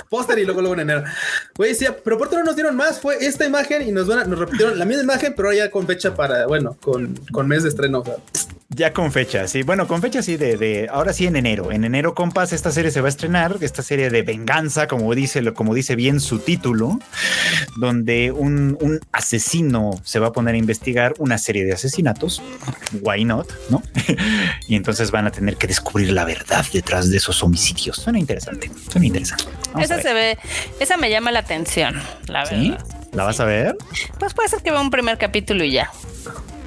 [0.08, 1.04] Póster y luego luego en enero.
[1.56, 3.00] Güey, sí, pero por otro nos dieron más.
[3.00, 5.70] Fue esta imagen y nos, van a- nos repitieron la misma imagen, pero ahora ya
[5.70, 8.02] con fecha para, bueno, con, con mes de estreno.
[8.72, 9.62] Ya con fecha, sí.
[9.62, 11.72] Bueno, con fecha sí de, de ahora sí en enero.
[11.72, 15.42] En enero, compas, esta serie se va a estrenar, esta serie de venganza, como dice,
[15.42, 16.98] lo- como dice bien su título,
[17.76, 22.42] donde un, un asesino se va a poner a investigar una serie de asesinatos.
[23.02, 23.48] Why not?
[23.70, 23.82] ¿No?
[24.68, 27.96] y entonces van a tener que descubrir la verdad detrás de esos homicidios.
[27.96, 28.39] Suena interesante.
[28.40, 29.44] Suena interesante.
[29.72, 30.38] Vamos a Esa se ve,
[30.80, 32.70] esa me llama la atención, la ¿Sí?
[32.70, 32.86] verdad.
[33.12, 33.76] ¿La vas a ver?
[34.18, 35.90] Pues puede ser que vea un primer capítulo y ya.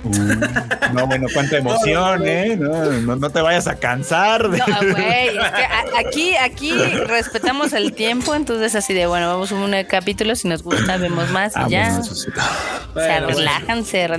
[0.04, 2.58] Uh, no, bueno, cuánta emoción, ¿eh?
[2.60, 4.50] No, no, no te vayas a cansar.
[4.50, 6.74] de- No, güey, es que aquí, aquí
[7.08, 11.30] respetamos el tiempo, entonces así de bueno, vamos a un capítulo, si nos gusta, vemos
[11.30, 11.84] más y Ah, ya.
[11.90, 12.30] bueno, eso sí.
[12.32, 12.34] o
[13.00, 13.52] sea, Bueno, bueno.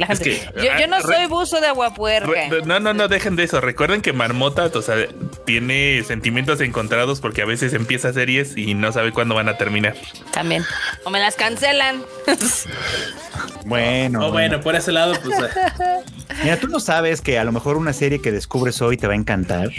[0.09, 2.31] Es que, yo, yo no ah, re- soy buzo de agua puerca.
[2.31, 3.61] Re- No, no, no, dejen de eso.
[3.61, 4.97] Recuerden que Marmota, o sea,
[5.45, 9.95] tiene sentimientos encontrados porque a veces empieza series y no sabe cuándo van a terminar.
[10.33, 10.65] También.
[11.05, 12.03] O me las cancelan.
[13.67, 15.37] Bueno, Oh, bueno, por ese lado, pues.
[16.43, 19.15] Mira, tú no sabes que a lo mejor una serie que descubres hoy te va
[19.15, 19.71] a encantar.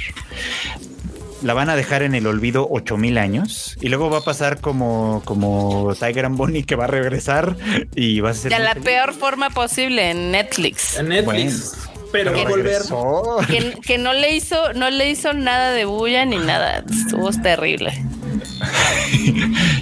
[1.42, 5.22] La van a dejar en el olvido 8000 años y luego va a pasar como,
[5.26, 7.56] como Tiger and Bonnie que va a regresar
[7.94, 8.52] y vas a ser.
[8.52, 8.86] De la feliz.
[8.86, 10.98] peor forma posible en Netflix.
[10.98, 11.74] en Netflix.
[12.12, 12.82] Pero va a volver.
[13.48, 16.84] Que, que no le hizo, no le hizo nada de bulla ni nada.
[16.90, 17.94] Estuvo terrible.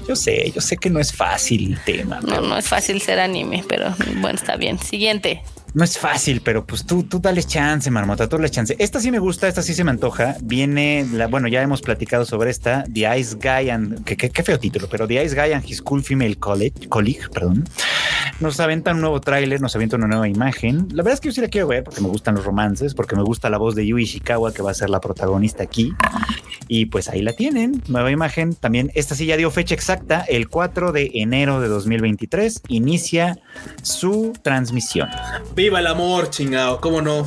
[0.07, 2.19] yo sé, yo sé que no es fácil el tema.
[2.21, 4.79] No, no es fácil ser anime, pero bueno, está bien.
[4.79, 5.43] Siguiente.
[5.73, 8.75] No es fácil, pero pues tú, tú dale chance, marmota, tú dale chance.
[8.77, 10.35] Esta sí me gusta, esta sí se me antoja.
[10.43, 14.43] Viene, la, bueno, ya hemos platicado sobre esta, The Ice Guy and, qué, qué, qué
[14.43, 17.67] feo título, pero The Ice Guy and His Cool Female College, Colleague, perdón.
[18.39, 20.87] Nos aventan un nuevo tráiler, nos avienta una nueva imagen.
[20.91, 23.15] La verdad es que yo sí la quiero ver porque me gustan los romances, porque
[23.15, 25.91] me gusta la voz de Yui Ishikawa, que va a ser la protagonista aquí.
[26.67, 28.53] Y pues ahí la tienen, nueva imagen.
[28.53, 33.39] También esta sí ya dio fecha exacta, el 4 de enero de 2023, inicia
[33.81, 35.09] su transmisión.
[35.63, 37.25] Viva el amor, chingado, ¿cómo no?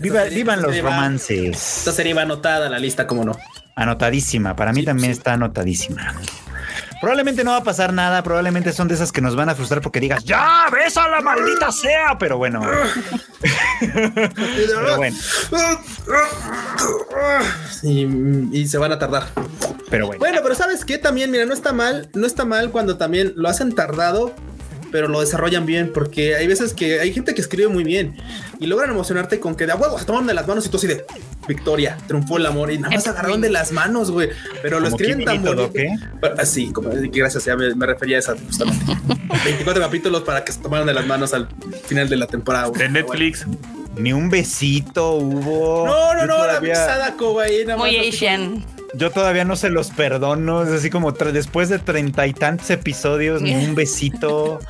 [0.00, 1.76] Viva, serie- vivan los romances.
[1.80, 3.36] Esta serie va anotada la lista, ¿cómo no?
[3.76, 5.18] Anotadísima, para mí Sí, también sí.
[5.18, 6.14] está anotadísima.
[7.02, 9.82] Probablemente no va a pasar nada, probablemente son de esas que nos van a frustrar
[9.82, 12.62] porque digas, ya, ves a la maldita sea, pero bueno.
[13.80, 15.16] pero bueno,
[17.82, 18.06] Y,
[18.58, 19.24] y se van a tardar.
[19.90, 20.18] pero bueno.
[20.18, 20.96] Bueno, pero ¿sabes qué?
[20.96, 24.34] También, mira, no está mal, no está mal cuando también lo hacen tardado,
[24.92, 28.16] pero lo desarrollan bien, porque hay veces que hay gente que escribe muy bien
[28.60, 30.86] y logran emocionarte con que de huevo se toman de las manos y tú así
[30.86, 31.04] de
[31.48, 34.28] victoria, triunfó el amor y nada más agarraron de las manos, güey,
[34.62, 35.72] pero lo Como escriben tan bonito.
[36.38, 38.84] Así, como que gracias, ya me, me refería a esa justamente.
[39.44, 41.48] 24 capítulos para que se tomaran de las manos al
[41.86, 42.70] final de la temporada.
[42.70, 43.46] De Netflix.
[43.96, 45.86] Ni un besito hubo.
[45.86, 47.04] No, no, no, la todavía-
[47.42, 48.64] ahí nada más Muy así Asian.
[48.94, 50.62] Yo todavía no se los perdono.
[50.62, 54.60] Es así como después de treinta y tantos episodios, ni un besito.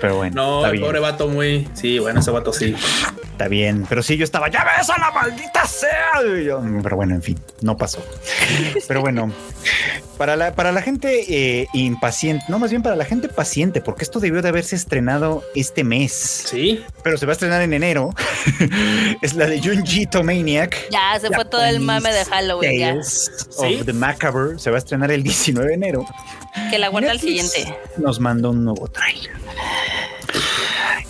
[0.00, 1.68] Pero bueno, No, el pobre vato muy.
[1.74, 2.74] Sí, bueno, ese vato sí.
[3.34, 3.84] Está bien.
[3.88, 6.22] Pero sí, yo estaba, ya ves a la maldita sea.
[6.44, 8.04] Yo, pero bueno, en fin, no pasó.
[8.86, 9.32] Pero bueno,
[10.16, 14.04] para la, para la gente eh, impaciente, no más bien para la gente paciente, porque
[14.04, 16.12] esto debió de haberse estrenado este mes,
[16.46, 16.84] Sí.
[17.02, 18.14] pero se va a estrenar en enero.
[19.22, 20.88] es la de Junji Maniac.
[20.90, 22.94] Ya, se fue todo el mame de Halloween, ya.
[22.94, 26.06] Of the Macabre se va a estrenar el 19 de enero.
[26.70, 27.76] Que la guarda al siguiente.
[27.96, 29.32] Nos mandó un nuevo trailer.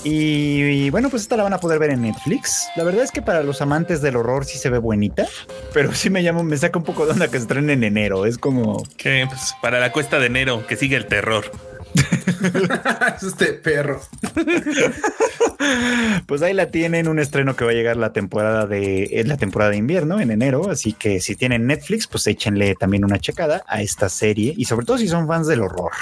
[0.04, 2.68] Y, y bueno, pues esta la van a poder ver en Netflix.
[2.76, 5.26] La verdad es que para los amantes del horror sí se ve bonita,
[5.72, 8.26] pero sí me llamo, me saca un poco de onda que se estrene en enero.
[8.26, 11.50] Es como, Que pues, para la cuesta de enero, que sigue el terror.
[13.16, 14.00] es este perro.
[16.26, 19.36] pues ahí la tienen, un estreno que va a llegar la temporada de, es la
[19.36, 20.70] temporada de invierno en enero.
[20.70, 24.86] Así que si tienen Netflix, pues échenle también una checada a esta serie y sobre
[24.86, 25.92] todo si son fans del horror.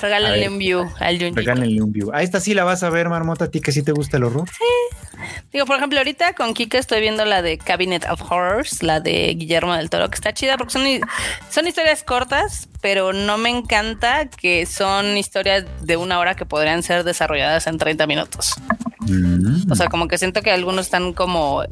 [0.00, 0.50] Regálenle ver.
[0.50, 1.34] un view al Junji.
[1.34, 2.10] Regálenle un view.
[2.12, 4.24] A esta sí la vas a ver, Marmota, a ti que sí te gusta el
[4.24, 4.48] horror.
[5.52, 9.34] Digo, por ejemplo, ahorita con Kika estoy viendo la de Cabinet of Horrors, la de
[9.34, 10.82] Guillermo del Toro, que está chida porque son,
[11.50, 16.82] son historias cortas, pero no me encanta que son historias de una hora que podrían
[16.82, 18.54] ser desarrolladas en 30 minutos.
[19.00, 19.70] Mm.
[19.70, 21.62] O sea, como que siento que algunos están como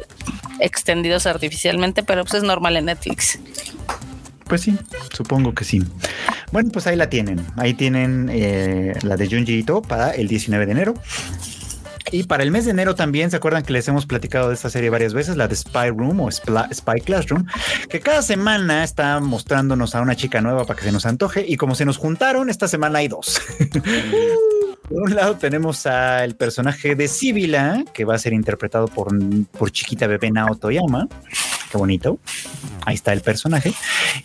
[0.60, 3.38] extendidos artificialmente, pero pues es normal en Netflix.
[4.52, 4.76] Pues sí,
[5.10, 5.82] supongo que sí.
[6.50, 7.42] Bueno, pues ahí la tienen.
[7.56, 10.94] Ahí tienen eh, la de Junji Ito para el 19 de enero.
[12.10, 14.68] Y para el mes de enero también, ¿se acuerdan que les hemos platicado de esta
[14.68, 15.38] serie varias veces?
[15.38, 17.46] La de Spy Room o Spla- Spy Classroom,
[17.88, 21.46] que cada semana está mostrándonos a una chica nueva para que se nos antoje.
[21.48, 23.40] Y como se nos juntaron, esta semana hay dos.
[24.86, 29.08] Por un lado tenemos al personaje de Sibila, que va a ser interpretado por,
[29.52, 31.08] por chiquita bebé Nao Toyama.
[31.72, 32.18] Qué bonito.
[32.84, 33.72] Ahí está el personaje.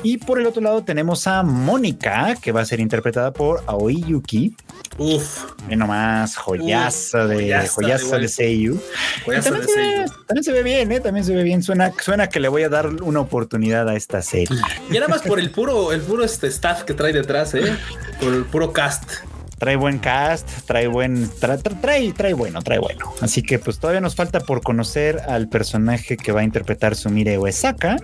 [0.04, 4.04] Y por el otro lado tenemos a Mónica, que va a ser interpretada por Aoi
[4.04, 4.54] Yuki.
[4.98, 8.28] Uf, Ve nomás, joyaza Uf, de joyaza joyaza de.
[8.28, 8.82] Seiyu.
[9.28, 11.00] Y se, ve, también se ve bien, ¿eh?
[11.00, 11.64] También se ve bien.
[11.64, 14.60] Suena, suena que le voy a dar una oportunidad a esta serie.
[14.90, 17.78] Y nada más por el puro, el puro este staff que trae detrás, eh.
[18.20, 19.10] Por el puro cast.
[19.58, 23.14] Trae buen cast, trae buen, tra- tra- trae, trae bueno, trae bueno.
[23.22, 27.38] Así que pues todavía nos falta por conocer al personaje que va a interpretar Sumire
[27.40, 27.98] Uesaka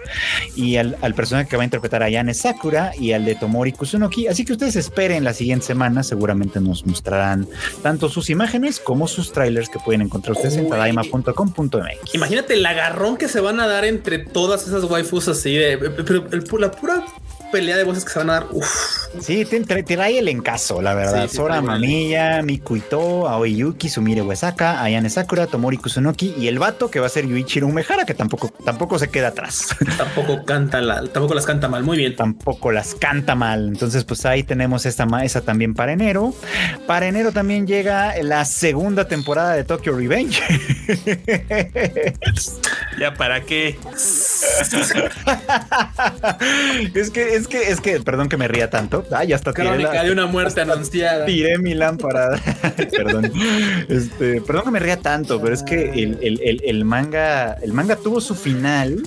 [0.56, 3.72] y al, al personaje que va a interpretar a Yane Sakura y al de Tomori
[3.72, 4.28] Kusunoki.
[4.28, 7.48] Así que ustedes esperen la siguiente semana, seguramente nos mostrarán
[7.82, 12.14] tanto sus imágenes como sus trailers que pueden encontrar ustedes en tadaima.com.mx.
[12.16, 15.78] Imagínate el agarrón que se van a dar entre todas esas waifus así de.
[15.78, 17.04] Pero el la pura
[17.54, 18.48] pelea de voces que se van a dar.
[18.52, 18.68] Uf.
[19.22, 21.24] Sí, te, te- trae el encaso, la verdad.
[21.24, 26.48] Sí, sí, Sora Mamiya, Miku Ito, Aoi Yuki, Sumire Uesaka, Ayane Sakura, Tomori Kusunoki y
[26.48, 29.68] el vato que va a ser Yuichiro Umehara, que tampoco, tampoco se queda atrás.
[29.98, 31.84] Tampoco canta la, tampoco las canta mal.
[31.84, 32.16] Muy bien.
[32.16, 33.68] tampoco las canta mal.
[33.68, 36.34] Entonces, pues ahí tenemos esta esa también para enero.
[36.88, 40.42] Para enero también llega la segunda temporada de Tokyo Revenge.
[43.00, 43.78] ¿Ya para qué?
[46.94, 49.06] es que, es que, es que, perdón que me ría tanto.
[49.12, 51.26] Ay, ya tiré, Crónica la- de una muerte anunciada.
[51.26, 52.40] tiré mi lámpara.
[52.98, 53.32] perdón.
[53.90, 57.74] Este, perdón que me ría tanto, pero es que el, el- el- el manga, el
[57.74, 59.04] manga tuvo su final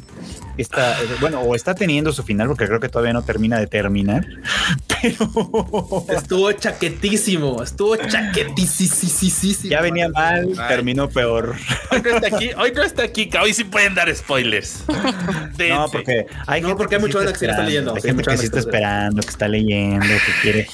[0.62, 4.26] está, bueno, o está teniendo su final, porque creo que todavía no termina de terminar,
[5.02, 9.70] pero Estuvo chaquetísimo, estuvo chaquetísimo.
[9.70, 10.68] ya venía mal, Ay.
[10.68, 11.54] terminó peor.
[11.90, 14.84] Hoy no está aquí, hoy no está aquí, hoy sí pueden dar spoilers.
[14.88, 18.08] No, porque hay No, gente porque hay que sí lo está esperando, leyendo, Hay sí,
[18.08, 20.68] gente que sí está está esperando, que está leyendo, que quiere.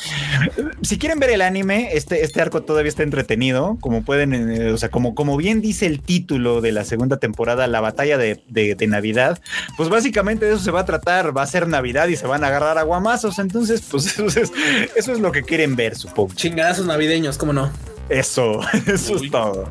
[0.82, 3.76] Si quieren ver el anime, este, este arco todavía está entretenido.
[3.80, 7.66] Como pueden, eh, o sea, como, como bien dice el título de la segunda temporada,
[7.66, 9.40] la batalla de, de- de Navidad,
[9.76, 11.36] pues básicamente de eso se va a tratar.
[11.36, 13.38] Va a ser Navidad y se van a agarrar a guamazos.
[13.38, 14.52] Entonces, pues eso es,
[14.96, 16.34] eso es lo que quieren ver, supongo.
[16.34, 17.70] Chingadazos navideños, ¿cómo no?
[18.08, 19.26] Eso, eso Uy.
[19.26, 19.68] es todo.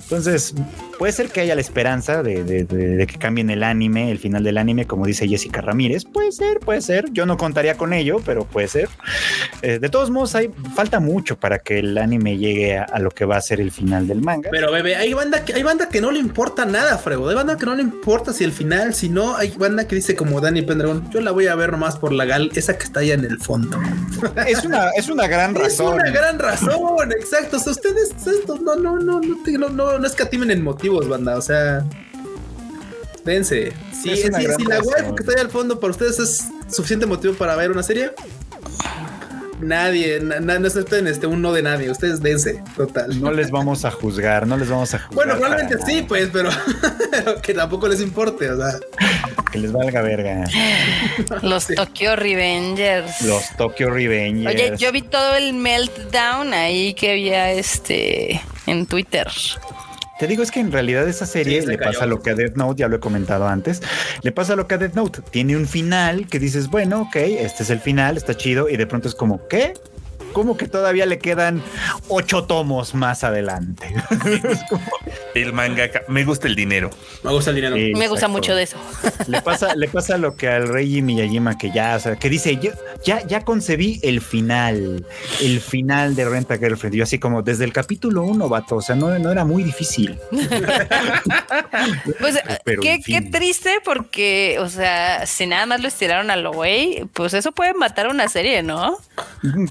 [0.00, 0.54] Entonces,
[0.98, 4.18] puede ser que haya la esperanza de, de- de- de que cambien el anime, el
[4.18, 6.04] final del anime, como dice Jessica Ramírez.
[6.04, 7.06] Puede ser, puede ser.
[7.12, 8.88] Yo no contaría con ello, pero puede ser.
[9.62, 13.10] Eh, de todos modos, hay, falta mucho para que el anime llegue a, a lo
[13.10, 14.48] que va a ser el final del manga.
[14.50, 17.28] Pero bebé, hay banda que hay banda que no le importa nada, Frego.
[17.28, 20.14] Hay banda que no le importa si el final, si no, hay banda que dice
[20.14, 23.00] como Dani Pendragón, yo la voy a ver nomás por la gal, esa que está
[23.00, 23.78] allá en el fondo.
[24.46, 25.94] Es una, es una gran Es razón.
[25.94, 27.56] una gran razón, exacto.
[27.56, 31.08] O sea, ustedes esto, no, no, no, no, te- no, no, no escatimen en motivos,
[31.08, 31.36] banda.
[31.36, 31.84] O sea,
[33.24, 33.72] dense.
[33.92, 34.22] Si, si-
[34.56, 37.70] si la waifu que está allá al fondo para ustedes es suficiente motivo para ver
[37.70, 38.12] una serie,
[39.60, 41.90] nadie, na- na- no acepten este un no de nadie.
[41.90, 43.20] Ustedes dense, total.
[43.20, 45.14] No les vamos a juzgar, no les vamos a juzgar.
[45.14, 46.50] Bueno, probablemente nada, sí, pues, pero
[47.42, 48.78] que tampoco les importe, o sea.
[49.52, 50.44] Que les valga verga.
[51.42, 53.22] Los Tokyo Revengers.
[53.22, 54.54] Los Tokyo Revengers.
[54.54, 59.28] Oye, yo vi todo el meltdown ahí que había este en Twitter.
[60.18, 61.92] Te digo, es que en realidad esa serie Sí, le cayó.
[61.92, 63.82] pasa lo que a Death Note, ya lo he comentado antes,
[64.22, 67.62] le pasa lo que a Death Note, tiene un final que dices, bueno, ok, este
[67.64, 69.74] es el final, está chido, y de pronto es como, ¿qué?
[70.36, 71.62] Como que todavía le quedan
[72.08, 73.94] ocho tomos más adelante.
[75.34, 76.90] El mangaka, me gusta el dinero.
[77.22, 77.76] Me gusta el dinero.
[77.76, 78.76] Sí, Me gusta mucho de eso.
[79.28, 82.56] Le pasa, le pasa lo que al Rey Miyajima, que ya, o sea, que dice,
[82.56, 82.72] yo
[83.04, 85.06] ya, ya concebí el final,
[85.40, 86.96] el final de Renta Girlfriend.
[86.96, 90.18] Yo así como desde el capítulo uno, vato, o sea, no, no era muy difícil.
[92.20, 93.24] Pues Pero, qué, en fin.
[93.24, 97.52] qué triste porque, o sea, si nada más lo estiraron a lo güey, pues eso
[97.52, 98.96] puede matar una serie, ¿no?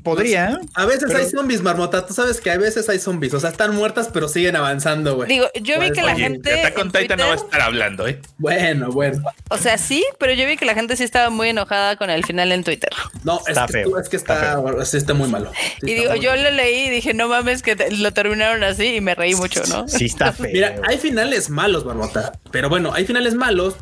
[0.03, 2.05] Podría, A veces Pero- hay zombies, marmota.
[2.05, 3.33] Tú sabes que a veces hay zombies.
[3.33, 5.27] O sea, están muertas, pero siguen avanzando, güey.
[5.29, 6.59] Digo, yo vi que la oye, gente.
[6.61, 8.19] Attack on en Titan no va a estar hablando, ¿eh?
[8.37, 9.21] Bueno, bueno.
[9.49, 12.25] O sea, sí, pero yo vi que la gente sí estaba muy enojada con el
[12.25, 12.89] final en Twitter.
[13.23, 15.51] No, es Está que, feo, es que está está, sí está muy malo.
[15.81, 18.63] Sí y está digo, yo lo leí y dije, no mames, que te- lo terminaron
[18.63, 19.87] así y me reí mucho, ¿no?
[19.87, 20.49] sí está feo.
[20.51, 22.33] Mira, hay finales malos, marmota.
[22.51, 23.75] Pero bueno, hay finales malos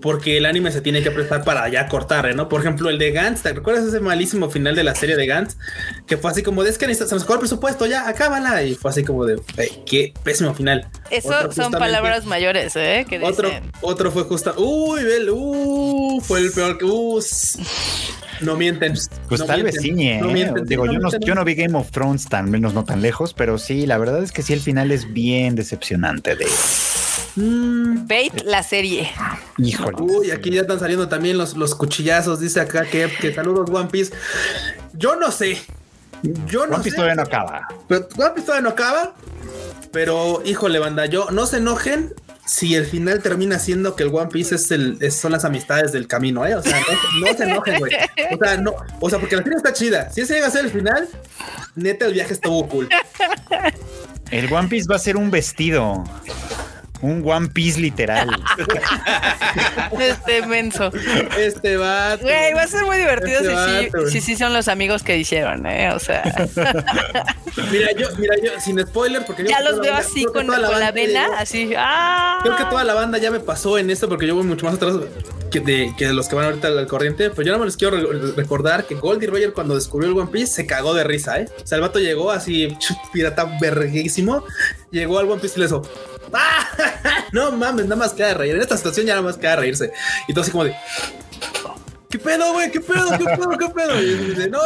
[0.00, 2.34] porque el anime se tiene que prestar para ya cortar, ¿eh?
[2.34, 2.48] ¿no?
[2.48, 5.56] Por ejemplo, el de Gantz, ¿te recuerdas ese malísimo final de la serie de Gantz?
[6.06, 8.62] Que fue así como de, es que se nos acabó el presupuesto, ya, acábala.
[8.62, 10.88] Y fue así como de, "Ey, qué pésimo final.
[11.10, 13.06] Eso Otro son palabras mayores, ¿eh?
[13.08, 13.32] Que dicen.
[13.32, 17.20] Otro, otro fue justo, uy, vel, uh, fue el peor que, uh,
[18.40, 18.94] no mienten.
[19.28, 20.18] Pues no tal vez mienten, sí, ¿eh?
[20.20, 22.84] no mienten, Digo, yo, no, mienten, yo no vi Game of Thrones tan menos no
[22.84, 26.46] tan lejos, pero sí, la verdad es que sí, el final es bien decepcionante de
[27.40, 29.08] Mm, Bait la serie.
[29.58, 29.96] híjole.
[30.00, 32.40] Uy, aquí ya están saliendo también los, los cuchillazos.
[32.40, 34.12] Dice acá que, que saludos One Piece.
[34.94, 35.58] Yo no sé.
[36.46, 36.96] Yo no One Piece sé.
[36.96, 37.68] todavía no acaba.
[37.86, 39.14] Pero One Piece todavía no acaba.
[39.92, 42.12] Pero híjole, banda, yo no se enojen
[42.44, 45.92] si el final termina siendo que el One Piece es el, es- son las amistades
[45.92, 46.54] del camino, ¿eh?
[46.56, 46.80] O sea,
[47.20, 47.92] no, no se enojen, güey.
[48.34, 50.10] O sea, no, o sea, porque la serie está chida.
[50.10, 51.08] Si ese llega a ser el final,
[51.76, 52.88] neta, el viaje estuvo cool.
[54.30, 56.04] El One Piece va a ser un vestido.
[57.00, 58.28] Un One Piece literal.
[59.98, 60.90] Este menso.
[61.38, 62.16] Este va.
[62.16, 65.02] Güey, va a ser muy divertido Este si sí, vato, si sí son los amigos
[65.02, 65.90] que hicieron, ¿eh?
[65.92, 66.22] O sea,
[67.72, 70.58] Mira, yo, mira, yo, sin spoiler, porque yo ya los veo la- así con, toda
[70.68, 70.92] con la llegó-
[71.38, 71.72] así.
[71.76, 72.38] ¡Ah!
[72.42, 74.74] Creo que toda la banda ya me pasó en esto porque yo voy mucho más
[74.76, 74.94] atrás
[75.50, 77.30] que de, que de los que van ahorita al corriente.
[77.30, 80.30] Pero yo no me les quiero re- recordar que Goldie Roger cuando descubrió el One
[80.30, 81.48] Piece se cagó de risa, ¿eh?
[81.62, 82.76] O sea, el vato llegó así,
[83.12, 84.44] pirata verguísimo,
[84.90, 85.82] llegó al One Piece y le hizo.
[86.32, 86.66] ¡Ah!
[87.32, 88.54] No mames, nada más queda de reír.
[88.54, 89.92] En esta situación ya nada más queda de reírse.
[90.28, 90.74] Y todo así como de.
[92.08, 92.70] ¿Qué pedo, güey?
[92.70, 93.10] ¿Qué pedo?
[93.18, 93.50] ¿Qué pedo?
[93.58, 94.02] ¿Qué pedo?
[94.02, 94.58] Y dice, no.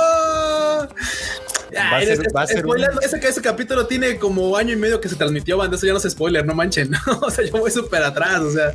[1.75, 4.73] Va a Ay, ser- es- va a ser un- ese, ese capítulo tiene como año
[4.73, 5.77] y medio que se transmitió, banda.
[5.77, 6.91] Eso ya no es spoiler, no manchen.
[7.23, 8.41] o sea, yo voy súper atrás.
[8.41, 8.73] O sea,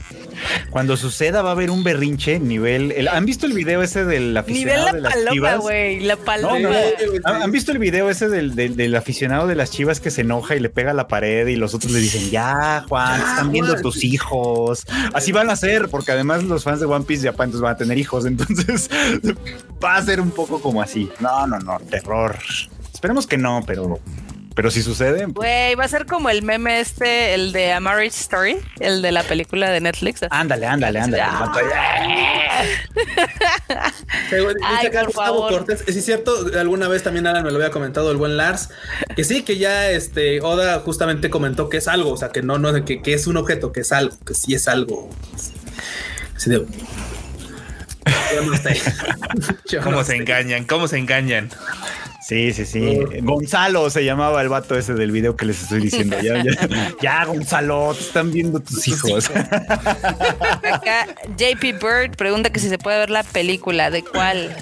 [0.70, 2.92] Cuando suceda va a haber un berrinche nivel.
[2.92, 5.60] el- ¿Han visto el video ese del Nivel aficionado la de las paloma, chivas?
[5.60, 6.00] güey.
[6.02, 6.60] La paloma.
[6.60, 9.72] No, no, Sí, ¿Han han visto el video ese del, del- del aficionado de las
[9.72, 12.30] chivas que se enoja y le pega a la pared y los otros le dicen,
[12.30, 13.82] ya, Juan, Ya, están viendo Juan".
[13.84, 14.86] tus hijos?
[15.14, 17.78] Así van a ser, porque además los fans de One Piece ya entonces van a
[17.78, 18.90] tener hijos, entonces
[19.84, 21.10] va a ser un poco como así.
[21.20, 22.36] No, no, no, terror.
[22.98, 24.00] Esperemos que no, pero
[24.56, 28.18] Pero si sucede, Güey, va a ser como el meme este, el de A Marriage
[28.22, 30.22] Story, el de la película de Netflix.
[30.32, 31.22] ándale, ándale, ándale.
[31.22, 31.54] Ah.
[34.32, 35.52] Sí, güey, dice Ay, acá por Gustavo favor.
[35.52, 35.84] Cortés.
[35.88, 38.70] Sí, es cierto, alguna vez también Alan me lo había comentado, el buen Lars,
[39.16, 42.58] que sí, que ya este Oda justamente comentó que es algo, o sea, que no,
[42.58, 45.08] no, que, que es un objeto, que es algo, que sí es algo.
[46.36, 46.66] Así de.
[48.34, 48.52] Ya no
[49.82, 50.66] no ¿Cómo se engañan?
[50.66, 51.50] ¿Cómo se engañan?
[52.28, 53.00] Sí, sí, sí.
[53.22, 56.18] Gonzalo se llamaba el vato ese del video que les estoy diciendo.
[56.22, 56.52] Ya, ya,
[57.02, 59.30] ya, Gonzalo, te están viendo tus hijos.
[59.30, 61.08] Acá
[61.38, 64.54] JP Bird pregunta que si se puede ver la película, ¿de cuál?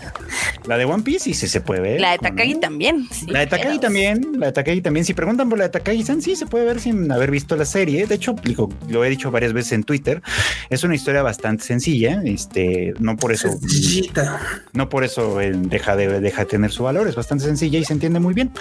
[0.65, 2.01] La de One Piece sí, sí se puede ver.
[2.01, 2.59] La de ¿cómo Takagi no?
[2.59, 3.07] también.
[3.11, 5.03] sí, La de Takagi también, la de Takagi también.
[5.03, 8.05] Si preguntan por la de Takagi-san, sí se puede ver sin haber visto la serie.
[8.05, 10.21] De hecho, digo, lo he dicho varias veces en Twitter.
[10.69, 12.21] Es una historia bastante sencilla.
[12.23, 14.39] Este, no por eso, Sencillita.
[14.73, 17.07] no por eso eh, deja de, deja de tener su valor.
[17.07, 18.51] Es bastante sencilla y se entiende muy bien.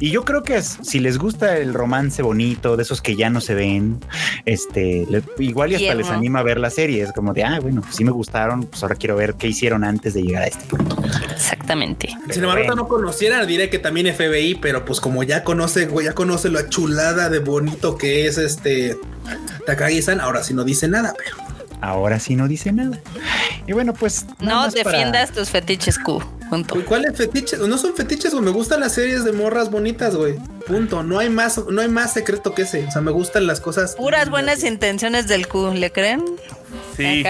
[0.00, 3.30] Y yo creo que es- si les gusta el romance bonito, de esos que ya
[3.30, 4.00] no se ven,
[4.44, 6.02] este, le- igual y hasta Tierno.
[6.02, 7.02] les anima a ver la serie.
[7.02, 9.84] Es como de, ah, bueno, pues sí me gustaron, pues ahora quiero ver qué hicieron
[9.84, 10.96] antes de llegar a este punto.
[11.32, 12.08] Exactamente.
[12.30, 16.06] Si la Marota no conociera, diré que también FBI, pero pues como ya conoce, güey,
[16.06, 18.96] ya conoce la chulada de bonito que es este
[19.66, 21.36] Takagi-san, ahora sí no dice nada, pero
[21.84, 22.98] Ahora sí no dice nada.
[23.66, 24.24] Y bueno, pues.
[24.40, 26.22] No para- defiendas tus fetiches Q.
[26.48, 26.84] Punto.
[26.84, 27.58] ¿cuáles fetiches?
[27.60, 28.44] No son fetiches, güey.
[28.44, 30.34] Me gustan las series de morras bonitas, güey.
[30.66, 31.02] Punto.
[31.02, 32.86] No hay más, no hay más secreto que ese.
[32.86, 33.94] O sea, me gustan las cosas.
[33.96, 36.24] Puras buenas intenciones del Q, ¿le creen?
[36.96, 37.24] Sí.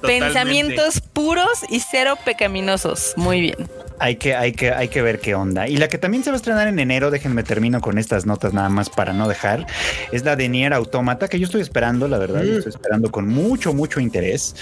[0.00, 3.14] Pensamientos puros y cero pecaminosos.
[3.16, 3.68] Muy bien.
[4.00, 5.66] Hay que, hay que, hay que ver qué onda.
[5.68, 8.52] Y la que también se va a estrenar en enero, déjenme termino con estas notas
[8.52, 9.66] nada más para no dejar,
[10.12, 12.46] es la de Nier Automata, que yo estoy esperando, la verdad, Mm.
[12.46, 14.54] yo estoy esperando con mucho, mucho interés.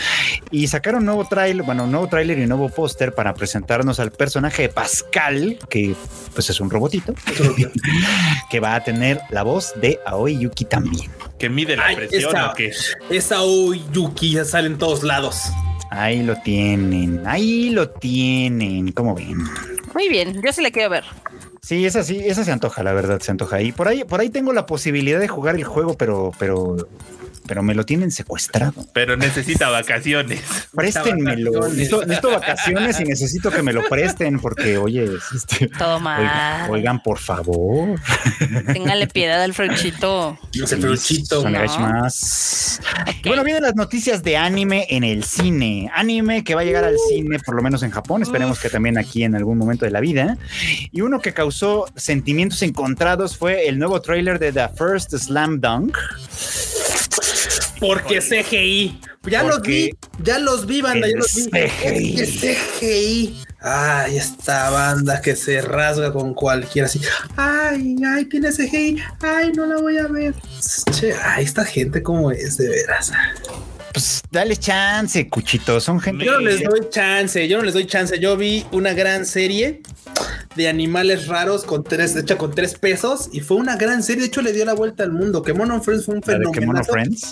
[0.50, 4.68] Y sacaron nuevo trailer, bueno, nuevo tráiler y nuevo póster para presentarnos al personaje de
[4.70, 5.94] Pascal, que
[6.34, 7.14] pues es un robotito,
[8.50, 11.10] que va a tener la voz de Aoi Yuki también.
[11.38, 12.72] Que mide la Ay, presión esa- o qué.
[13.10, 15.42] Esa Oyuki ya sale en todos lados.
[15.90, 19.38] Ahí lo tienen, ahí lo tienen, ¿cómo ven?
[19.94, 20.40] Muy bien.
[20.44, 21.04] Yo sí le quiero ver.
[21.62, 23.60] Sí, esa sí, esa se antoja, la verdad, se antoja.
[23.60, 26.76] Y por ahí, por ahí tengo la posibilidad de jugar el juego, pero, pero,
[27.46, 28.84] pero me lo tienen secuestrado.
[28.92, 30.40] Pero necesita vacaciones.
[30.74, 31.68] Préstenmelo.
[31.68, 36.20] Necesito, necesito vacaciones y necesito que me lo presten, porque oye, este, Todo mal.
[36.22, 37.98] oigan, oigan, por favor.
[38.72, 40.38] Téngale piedad al Frochito.
[40.58, 41.42] No sé, pero chito.
[41.42, 41.78] Son No.
[41.78, 42.80] más.
[43.24, 45.90] Bueno, vienen las noticias de anime en el cine.
[45.94, 48.22] Anime que va a llegar al cine, por lo menos en Japón.
[48.22, 50.36] Esperemos que también aquí en algún momento de la vida.
[50.92, 55.96] Y uno que causó sentimientos encontrados fue el nuevo tráiler de The First Slam Dunk.
[57.80, 59.00] Porque CGI.
[59.28, 59.90] Ya los vi,
[60.22, 61.44] ya los vi, banda, ya los vi.
[61.50, 62.20] CGI.
[62.20, 63.42] Es que CGI.
[63.60, 67.00] Ay, esta banda que se rasga con cualquiera así.
[67.36, 69.02] Ay, ay, tiene CGI.
[69.20, 70.34] Ay, no la voy a ver.
[70.92, 73.12] Che, ay, esta gente como es, de veras.
[73.92, 75.80] Pues dale chance, cuchito.
[75.80, 76.24] Son gente.
[76.24, 78.18] Yo no les doy chance, yo no les doy chance.
[78.20, 79.80] Yo vi una gran serie
[80.56, 84.22] de animales raros con tres, hecha con tres pesos y fue una gran serie.
[84.22, 85.42] De hecho, le dio la vuelta al mundo.
[85.42, 86.82] Que Mono Friends fue un fenómeno.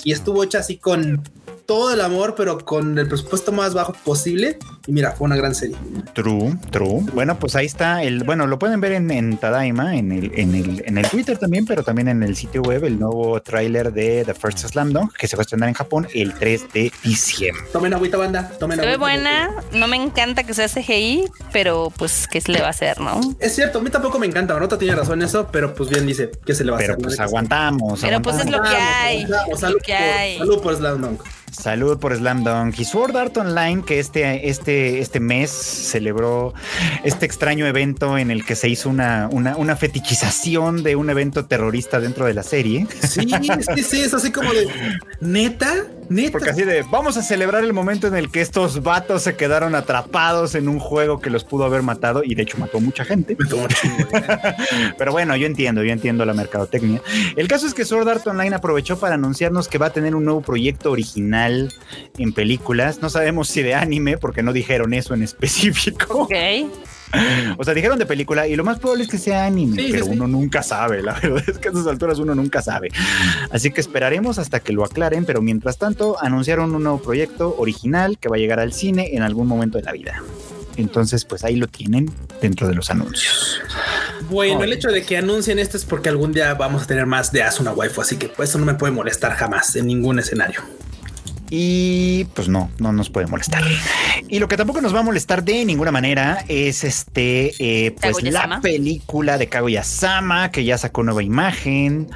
[0.04, 1.22] Y estuvo hecha así con
[1.66, 4.58] todo el amor, pero con el presupuesto más bajo posible.
[4.86, 5.76] Y mira, fue una gran serie.
[6.12, 7.00] True, true.
[7.14, 10.54] Bueno, pues ahí está el, bueno, lo pueden ver en, en Tadaima, en el, en
[10.54, 14.24] el, en el Twitter también, pero también en el sitio web, el nuevo tráiler de
[14.26, 17.64] The First Slam Dunk, que se va a estrenar en Japón el 3 de diciembre.
[17.72, 18.50] Tomen agüita, banda.
[18.60, 18.98] Tomen Se ve agüita.
[19.04, 19.50] buena.
[19.72, 23.20] No me encanta que sea CGI, pero pues, ¿qué se le va a hacer, no?
[23.40, 24.52] Es cierto, a mí tampoco me encanta.
[24.54, 26.92] Marota tiene razón en eso, pero pues bien dice que se le va a Pero
[26.94, 27.02] hacer.
[27.04, 27.24] pues ¿no?
[27.24, 28.00] aguantamos.
[28.02, 29.26] Pero, pues, es lo que hay,
[29.56, 30.38] Salud, lo que por- hay.
[30.38, 31.20] salud por Slam Dunk.
[31.50, 36.54] Salud por Slam Dunk y Sword Art Online, que este, este, este mes celebró
[37.04, 41.46] este extraño evento en el que se hizo una, una, una fetichización de un evento
[41.46, 42.86] terrorista dentro de la serie.
[43.02, 43.28] Sí,
[43.74, 44.68] sí, sí, es así como de
[45.20, 46.32] neta, neta.
[46.32, 49.74] Porque así de, vamos a celebrar el momento en el que estos vatos se quedaron
[49.74, 53.36] atrapados en un juego que los pudo haber matado y de hecho mató mucha gente.
[54.98, 57.02] Pero bueno, yo entiendo, yo entiendo la mercadotecnia.
[57.36, 60.24] El caso es que Sword Art Online aprovechó para anunciarnos que va a tener un
[60.24, 61.72] nuevo proyecto original
[62.18, 63.00] en películas.
[63.00, 66.14] No sabemos si de anime, porque no dijeron eso en específico.
[66.14, 66.34] Ok.
[67.58, 70.06] O sea, dijeron de película y lo más probable es que sea anime, Sí, pero
[70.06, 70.10] sí.
[70.12, 71.02] uno nunca sabe.
[71.02, 72.90] La verdad es que a esas alturas uno nunca sabe.
[73.50, 78.18] Así que esperaremos hasta que lo aclaren, pero mientras tanto anunciaron un nuevo proyecto original
[78.18, 80.22] que va a llegar al cine en algún momento de la vida.
[80.76, 82.10] Entonces, pues ahí lo tienen
[82.40, 83.60] dentro de los anuncios.
[84.28, 87.30] Bueno, el hecho de que anuncien esto es porque algún día vamos a tener más
[87.30, 90.62] de Asuna Waifu, así que pues, eso no me puede molestar jamás en ningún escenario.
[91.50, 93.62] Y pues no, no nos puede molestar.
[94.28, 98.22] Y lo que tampoco nos va a molestar de ninguna manera es este, eh, pues
[98.22, 102.10] la película de Kaguya-sama, que ya sacó nueva imagen,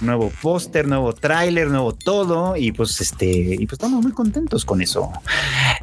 [0.00, 2.56] nuevo póster, nuevo tráiler, nuevo todo.
[2.56, 5.10] Y pues este, y pues estamos muy contentos con eso.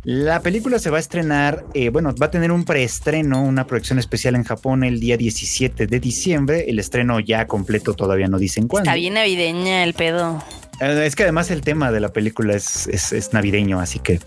[0.04, 4.00] La película se va a estrenar, eh, bueno, va a tener un preestreno, una proyección
[4.00, 6.66] especial en Japón el día 17 de diciembre.
[6.68, 8.90] El estreno ya completo todavía no dicen cuándo.
[8.90, 10.44] Está bien navideña el pedo.
[10.80, 14.20] Eh, Es que además el tema de la película es, es, es navideño, así que.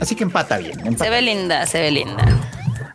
[0.00, 0.78] Así que empata bien.
[0.80, 2.24] empata Se ve linda, se ve linda.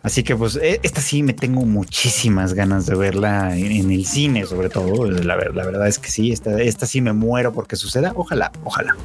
[0.02, 4.04] Así que pues eh, esta sí me tengo muchísimas ganas de verla en, en el
[4.04, 5.08] cine, sobre todo.
[5.08, 8.12] La, la verdad es que sí, esta, esta sí me muero porque suceda.
[8.16, 8.96] Ojalá, ojalá.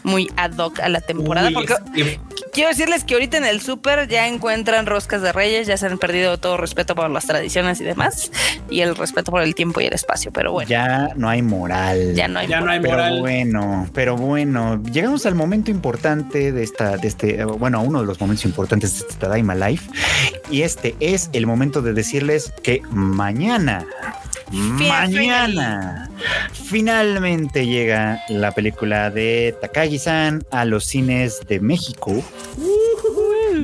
[0.04, 1.48] muy ad hoc a la temporada.
[1.48, 2.18] Uy, porque es-
[2.52, 5.98] quiero decirles que ahorita en el súper ya encuentran roscas de reyes, ya se han
[5.98, 8.30] perdido todo respeto por las tradiciones y demás,
[8.70, 10.30] y el respeto por el tiempo y el espacio.
[10.32, 12.14] Pero bueno, ya, Ya no hay moral.
[12.14, 13.20] no hay ya no hay Pero moral.
[13.20, 18.00] bueno, pero bueno, llegamos al momento importante de esta, de este, eh, bueno, a uno
[18.00, 19.90] de los momentos importantes de este Tadaima Life.
[20.50, 23.86] Y este es el momento de decirles que mañana,
[24.52, 26.10] mañana,
[26.52, 32.22] finalmente llega la película de Takagi-san a los cines de México.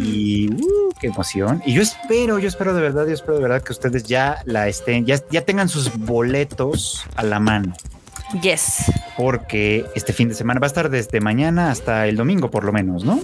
[0.03, 1.63] Y uh, qué emoción.
[1.65, 4.69] Y yo espero, yo espero de verdad, yo espero de verdad que ustedes ya la
[4.69, 7.75] estén, ya, ya tengan sus boletos a la mano
[8.43, 8.93] Yes.
[9.17, 12.73] porque este fin de semana va a estar desde mañana hasta el domingo por lo
[12.73, 13.21] menos, ¿no?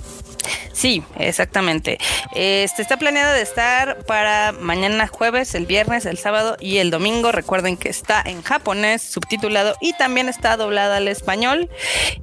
[0.72, 1.98] Sí, exactamente.
[2.34, 7.32] Este está planeado de estar para mañana jueves, el viernes, el sábado y el domingo.
[7.32, 11.70] Recuerden que está en japonés, subtitulado y también está doblada al español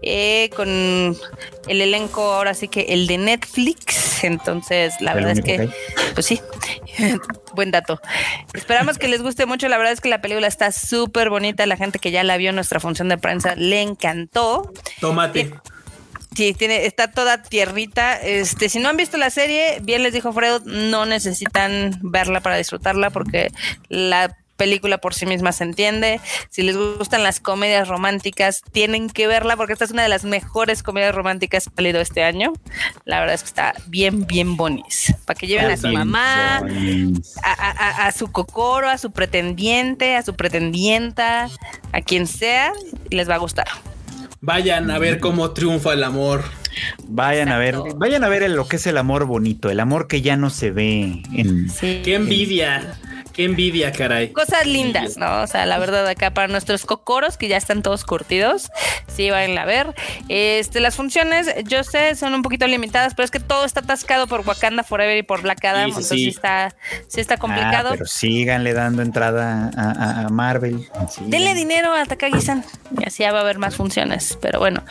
[0.01, 4.23] eh, con el elenco ahora sí que el de Netflix.
[4.23, 6.41] Entonces, la El verdad es único que, pues sí,
[7.55, 7.99] buen dato.
[8.53, 9.67] Esperamos que les guste mucho.
[9.67, 11.65] La verdad es que la película está súper bonita.
[11.65, 14.71] La gente que ya la vio en nuestra función de prensa le encantó.
[14.99, 15.53] Tómate.
[16.35, 18.15] Sí, tiene, está toda tierrita.
[18.15, 22.55] Este, si no han visto la serie, bien les dijo Freud, no necesitan verla para
[22.57, 23.49] disfrutarla porque
[23.89, 26.21] la película por sí misma se entiende.
[26.51, 30.23] Si les gustan las comedias románticas, tienen que verla porque esta es una de las
[30.23, 32.53] mejores comedias románticas que ha salido este año.
[33.03, 35.13] La verdad es que está bien, bien bonis.
[35.25, 36.59] Para que lleven a su mamá,
[37.43, 41.49] a- a su cocoro, a su pretendiente, a su pretendienta,
[41.91, 42.71] a quien sea,
[43.09, 43.67] les va a gustar.
[44.41, 46.43] Vayan a ver cómo triunfa el amor.
[47.07, 50.23] Vayan a ver, vayan a ver lo que es el amor bonito, el amor que
[50.23, 52.01] ya no se ve en Sí.
[52.03, 52.97] Qué envidia.
[53.33, 54.29] Qué envidia, caray.
[54.33, 55.41] cosas lindas, ¿no?
[55.41, 58.69] O sea, la verdad acá para nuestros cocoros que ya están todos curtidos,
[59.07, 59.93] sí vayan a ver.
[60.27, 64.27] Este, las funciones, yo sé, son un poquito limitadas, pero es que todo está atascado
[64.27, 66.23] por Wakanda Forever y por Black Adam, Sí, sí, entonces sí.
[66.25, 66.75] sí está,
[67.07, 67.89] sí está Ah, complicado.
[67.91, 70.89] pero síganle dando entrada a, a- a Marvel.
[71.21, 72.65] Denle dinero a Takagi-san
[72.99, 74.37] y así ya va a haber más funciones.
[74.41, 74.83] Pero bueno,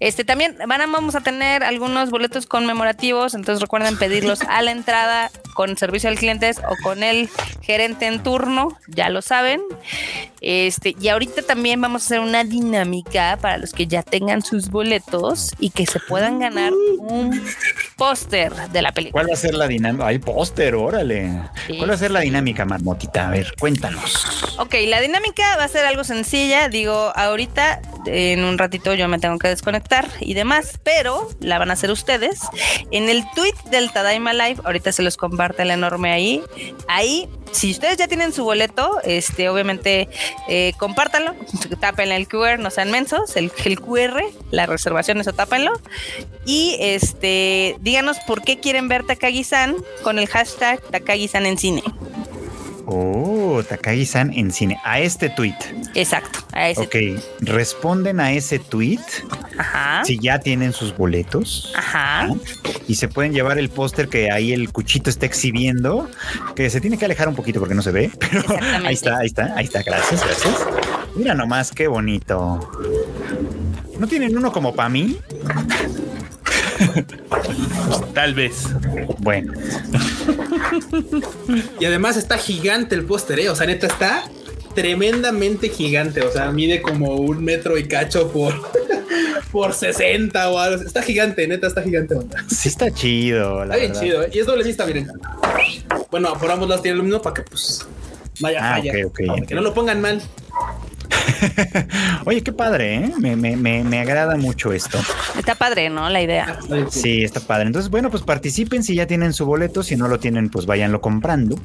[0.00, 3.34] este también van a, vamos a tener algunos boletos conmemorativos.
[3.34, 7.30] Entonces recuerden pedirlos a la entrada con servicio al cliente o con el
[7.62, 9.62] gerente en turno, ya lo saben.
[10.40, 14.68] Este, y ahorita también vamos a hacer una dinámica para los que ya tengan sus
[14.68, 17.42] boletos y que se puedan ganar un
[17.96, 19.22] póster de la película.
[19.22, 20.06] ¿Cuál va a ser la dinámica?
[20.06, 21.32] Hay póster, órale.
[21.66, 21.78] Sí.
[21.78, 23.28] ¿Cuál va a ser la dinámica, Marmotita?
[23.28, 24.56] A ver, cuéntanos.
[24.58, 26.68] Ok, la dinámica va a ser algo sencilla.
[26.68, 31.70] Digo, ahorita en un ratito yo me tengo que desconectar y demás, pero la van
[31.70, 32.40] a hacer ustedes.
[32.90, 36.42] En el tweet del Tadaima Live, ahorita se los comparte el enorme ahí.
[36.88, 40.08] Ahí, si ustedes ya tienen su boleto, este, obviamente
[40.48, 41.34] eh, compártanlo,
[41.80, 45.72] tapen el QR, no sean mensos, el, QR, la reservación, eso tápenlo.
[46.44, 51.82] Y este, díganos por qué quieren ver Takagi-san con el hashtag Takagi-san en cine.
[52.86, 54.78] Oh, Takagi-san en cine.
[54.84, 55.56] A este tweet.
[55.94, 56.80] Exacto, a ese.
[56.82, 59.00] Ok, responden a ese tweet
[59.58, 60.04] Ajá.
[60.04, 61.72] si ya tienen sus boletos.
[61.76, 62.28] Ajá.
[62.88, 66.08] y se pueden llevar el póster que ahí el cuchito está exhibiendo,
[66.54, 68.44] que se tiene que alejar un poquito porque no se ve, pero
[68.84, 70.54] ahí está, ahí está, ahí está, gracias, gracias.
[71.16, 72.70] Mira nomás qué bonito.
[73.98, 75.18] ¿No tienen uno como para mí?
[78.14, 78.64] Tal vez.
[79.18, 79.52] Bueno,
[81.80, 83.48] Y además está gigante el póster, ¿eh?
[83.50, 84.24] O sea, neta está
[84.74, 86.22] tremendamente gigante.
[86.22, 88.54] O sea, mide como un metro y cacho por,
[89.52, 90.82] por 60 o algo.
[90.82, 92.14] Está gigante, neta, está gigante.
[92.14, 92.44] onda.
[92.48, 93.64] sí está chido.
[93.64, 94.02] La Está bien verdad.
[94.02, 94.30] chido, ¿eh?
[94.32, 95.08] Y es doble vista, miren.
[96.10, 97.86] Bueno, por ambos lados tiene lo mismo para que pues
[98.40, 98.92] no haya Ah, falla.
[99.26, 100.22] Para que no lo pongan mal.
[102.24, 103.12] Oye, qué padre, ¿eh?
[103.18, 104.98] Me, me, me, me agrada mucho esto.
[105.38, 106.08] Está padre, ¿no?
[106.08, 106.58] La idea.
[106.90, 107.66] Sí, está padre.
[107.66, 109.82] Entonces, bueno, pues participen si ya tienen su boleto.
[109.82, 111.58] Si no lo tienen, pues váyanlo comprando.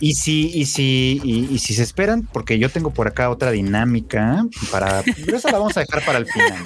[0.00, 3.50] Y si, y si, y, y si se esperan, porque yo tengo por acá otra
[3.50, 5.02] dinámica para.
[5.02, 6.62] Pero esa la vamos a dejar para el final.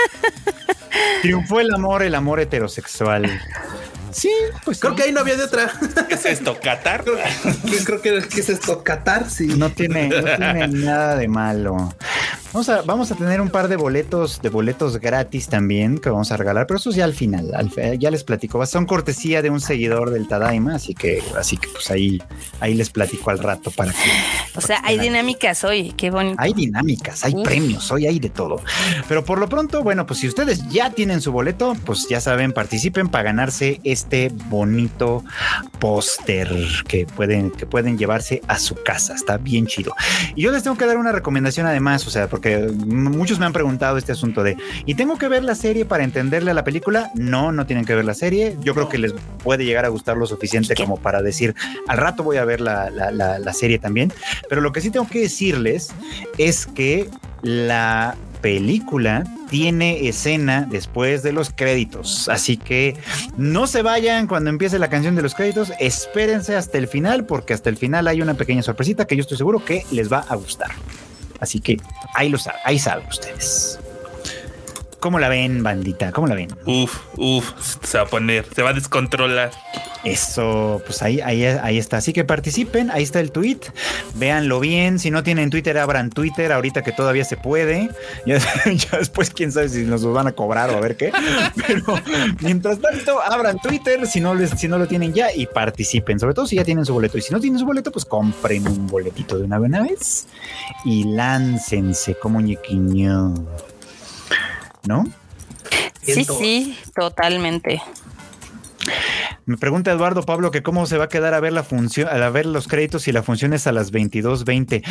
[1.23, 3.41] Triunfó el amor, el amor heterosexual.
[4.15, 4.31] Sí,
[4.65, 4.97] pues Creo sí.
[4.99, 5.71] que ahí no había de otra.
[6.09, 6.59] ¿Qué es esto?
[6.63, 7.05] ¿Qatar?
[7.05, 9.49] Que Creo que ¿qué es esto, Qatar, sí.
[9.49, 11.93] No tiene, no tiene nada de malo.
[12.53, 16.31] Vamos a, vamos a tener un par de boletos, de boletos gratis también que vamos
[16.31, 17.53] a regalar, pero eso es ya al final.
[17.53, 18.65] al ya les platico.
[18.67, 22.23] Son cortesía de un seguidor del Tadaima, así que, así que pues ahí,
[22.61, 23.99] ahí les platico al rato para que.
[24.55, 25.93] O sea, hay dinámicas hoy.
[25.97, 26.37] Qué bonito.
[26.39, 27.43] Hay dinámicas, hay Uf.
[27.43, 28.63] premios, hoy hay de todo.
[29.09, 32.53] Pero por lo pronto, bueno, pues si ustedes ya tienen su boleto, pues ya saben,
[32.53, 34.04] participen para ganarse este
[34.49, 35.25] bonito
[35.79, 36.49] póster
[36.89, 39.15] que pueden, que pueden llevarse a su casa.
[39.15, 39.95] Está bien chido.
[40.35, 43.53] Y yo les tengo que dar una recomendación además, o sea, porque muchos me han
[43.53, 44.57] preguntado este asunto de,
[44.87, 47.11] ¿y tengo que ver la serie para entenderle a la película?
[47.15, 48.57] No, no tienen que ver la serie.
[48.61, 51.55] Yo creo que les puede llegar a gustar lo suficiente como para decir,
[51.89, 54.13] al rato voy a ver la, la- la- la serie también.
[54.49, 55.91] Pero lo que sí tengo que decirles
[56.39, 57.09] es que
[57.45, 62.29] la película tiene escena después de los créditos.
[62.29, 62.97] Así que
[63.37, 65.73] no se vayan cuando empiece la canción de los créditos.
[65.79, 69.37] Espérense hasta el final, porque hasta el final hay una pequeña sorpresita que yo estoy
[69.37, 70.73] seguro que les va a gustar.
[71.41, 71.79] Así que
[72.15, 73.79] ahí lo ahí ustedes.
[75.05, 76.13] ¿Cómo la ven, bandita?
[76.13, 76.49] ¿Cómo la ven?
[76.65, 77.53] Uf, uf,
[77.83, 79.51] se va a poner, se va a descontrolar.
[80.03, 81.99] Eso, pues ahí, ahí, ahí está.
[81.99, 83.59] Así que participen, ahí está el tweet.
[84.15, 84.99] Véanlo bien.
[84.99, 87.91] Si no tienen Twitter, abran Twitter ahorita que todavía se puede.
[88.27, 91.13] Ya, ya después, quién sabe si nos van a cobrar o a ver qué.
[91.67, 92.01] Pero
[92.41, 96.19] mientras tanto, abran Twitter si no, les, si no lo tienen ya y participen.
[96.19, 97.19] Sobre todo si ya tienen su boleto.
[97.19, 100.27] Y si no tienen su boleto, pues compren un boletito de una buena vez
[100.87, 103.35] y láncense como ñequiño.
[104.87, 105.05] ¿No?
[106.03, 107.83] Sí, sí, totalmente.
[109.47, 112.31] Me pregunta Eduardo Pablo que cómo se va a quedar a ver la función, a
[112.31, 114.83] ver los créditos y la función es a las 22.20.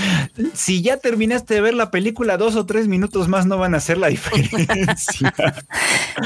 [0.53, 3.77] Si ya terminaste de ver la película, dos o tres minutos más no van a
[3.77, 5.33] hacer la diferencia.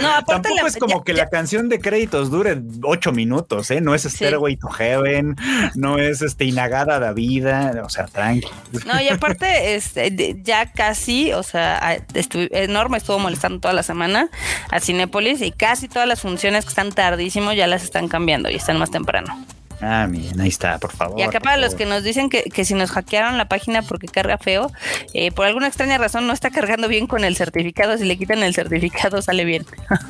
[0.02, 3.14] No, aparte Tampoco la- es como ya- que ya- la canción de créditos dure ocho
[3.14, 3.80] minutos, ¿eh?
[3.80, 5.36] No es Stairway to Heaven,
[5.76, 8.48] no es este Inagada da Vida, o sea, tranqui.
[8.86, 13.82] No, y aparte, este, ya casi, o sea, a- estu- enorme estuvo molestando toda la
[13.84, 14.30] semana
[14.70, 18.16] a Cinépolis y casi todas las funciones que están tardísimo ya las están cambiando
[18.49, 19.45] y están más temprano.
[19.80, 21.19] Ah, bien, ahí está, por favor.
[21.19, 21.77] Y acá para los favor.
[21.77, 24.72] que nos dicen que, que si nos hackearon la página porque carga feo,
[25.14, 27.95] eh, por alguna extraña razón no está cargando bien con el certificado.
[27.98, 29.65] Si le quitan el certificado, sale bien.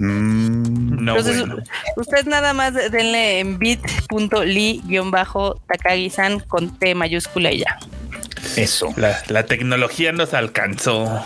[0.00, 1.56] Mm, No, Entonces, bueno.
[1.96, 7.78] usted nada más denle en bit.ly-takagi-san con T mayúscula y ya.
[8.54, 8.94] eso.
[8.96, 11.20] La, la tecnología nos alcanzó.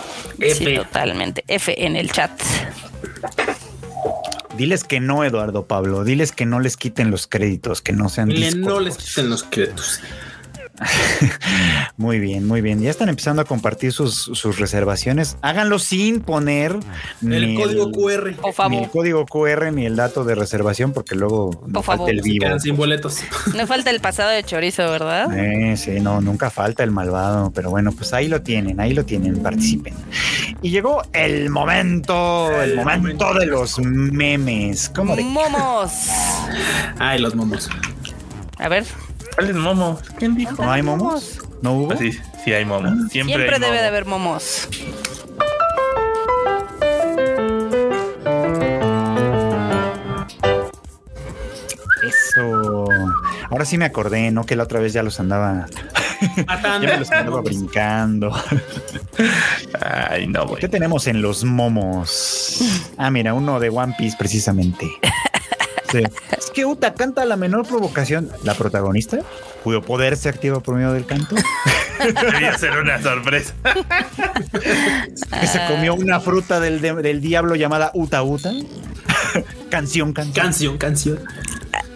[0.55, 1.45] Sí, totalmente.
[1.49, 2.31] F en el chat.
[4.57, 6.05] Diles que no, Eduardo Pablo.
[6.05, 9.45] Diles que no les quiten los créditos, que no sean Dile, no les quiten los
[9.45, 10.01] créditos.
[11.97, 12.81] Muy bien, muy bien.
[12.81, 15.37] Ya están empezando a compartir sus, sus reservaciones.
[15.43, 16.77] Háganlo sin poner
[17.23, 18.35] El ni código QR.
[18.37, 18.83] Por ni favor.
[18.83, 22.11] el código QR ni el dato de reservación, porque luego no Por falta favor.
[22.11, 22.45] el Se vivo.
[22.47, 23.19] quedan sin boletos.
[23.55, 25.29] No falta el pasado de chorizo, ¿verdad?
[25.37, 29.05] Eh, sí, no, nunca falta el malvado, pero bueno, pues ahí lo tienen, ahí lo
[29.05, 29.95] tienen, participen.
[30.63, 34.89] Y llegó el momento, el, El momento, momento de los memes.
[34.89, 35.23] ¿Cómo de?
[35.23, 35.93] Momos.
[36.99, 37.69] Ay, los momos.
[38.59, 38.85] A ver.
[39.35, 39.99] ¿Cuál es Momo?
[40.19, 40.63] ¿Quién dijo?
[40.63, 41.39] ¿No hay momos?
[41.63, 41.93] ¿No hubo?
[41.93, 42.13] Ah, sí,
[42.45, 42.89] sí hay Momo.
[42.89, 44.69] Siempre, Siempre hay debe de haber momos.
[52.03, 52.89] Eso.
[53.51, 54.45] Ahora sí me acordé, ¿no?
[54.45, 55.67] Que la otra vez ya los andaba,
[56.47, 56.87] Matando.
[56.87, 58.33] ya me los andaba brincando.
[59.81, 60.61] Ay, no, güey.
[60.61, 62.61] ¿Qué tenemos en los momos?
[62.97, 64.87] Ah, mira, uno de One Piece precisamente.
[65.93, 66.03] Sí.
[66.37, 68.31] Es que Uta canta la menor provocación.
[68.43, 69.21] La protagonista,
[69.63, 71.37] cuyo poder se activa por medio del canto,
[72.33, 73.55] Debía ser una sorpresa.
[75.41, 78.53] que se comió una fruta del, de- del diablo llamada Uta Uta.
[79.71, 80.45] canción, canción.
[80.45, 81.21] Canción, canción.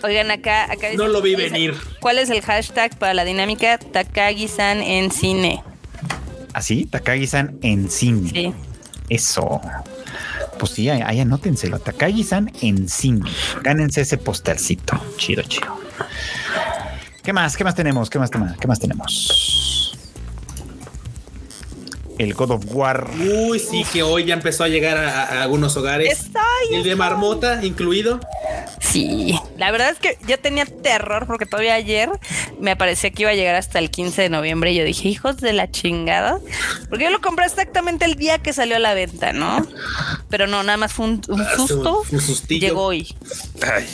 [0.03, 1.75] Oigan, acá, acá No lo vi ¿cuál es- venir.
[2.01, 5.63] ¿Cuál es el hashtag para la dinámica Takagi-san en cine?
[6.53, 8.31] Así, Takagi-san en cine.
[8.31, 8.55] Sí.
[9.09, 9.61] Eso.
[10.59, 11.79] Pues sí, ahí, anótenselo.
[11.79, 13.31] Takagi-san en cine.
[13.63, 15.01] Gánense ese postercito.
[15.17, 15.77] Chido, chido.
[17.23, 17.57] ¿Qué más?
[17.57, 18.09] ¿Qué más tenemos?
[18.09, 19.97] ¿Qué más, qué más, qué más tenemos?
[22.19, 23.11] El God of War.
[23.21, 26.21] Uy, sí, que hoy ya empezó a llegar a, a algunos hogares.
[26.21, 26.43] Estoy.
[26.73, 28.21] El de marmota incluido.
[28.81, 32.09] Sí, la verdad es que yo tenía terror porque todavía ayer
[32.61, 35.39] me parecía que iba a llegar hasta el 15 de noviembre y yo dije, hijos
[35.39, 36.39] de la chingada,
[36.89, 39.67] porque yo lo compré exactamente el día que salió a la venta, ¿no?
[40.31, 42.03] Pero no, nada más fue un, un susto.
[42.11, 42.69] Un sustillo.
[42.69, 43.15] Llegó hoy.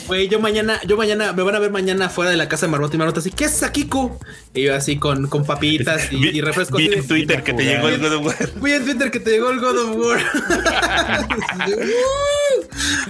[0.07, 2.71] Güey, yo mañana, yo mañana, me van a ver mañana fuera de la casa de
[2.71, 4.19] Marmota y Marmota así, ¿qué es Kiko?
[4.53, 6.77] Y yo así con, con papitas y, refrescos.
[6.79, 8.49] vi en Twitter que te llegó el God of War.
[8.61, 10.21] Vi en Twitter que te llegó el God of War.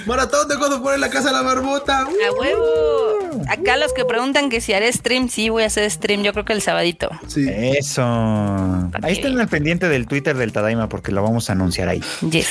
[0.05, 1.99] Maratón de God of War en la casa de la Marmota.
[2.01, 3.43] A huevo.
[3.49, 6.45] Acá los que preguntan que si haré stream, sí voy a hacer stream, yo creo
[6.45, 7.09] que el sabadito.
[7.27, 7.45] Sí.
[7.49, 8.01] Eso.
[8.03, 12.47] Ahí estén al pendiente del Twitter del Tadaima porque lo vamos a anunciar ahí Yes.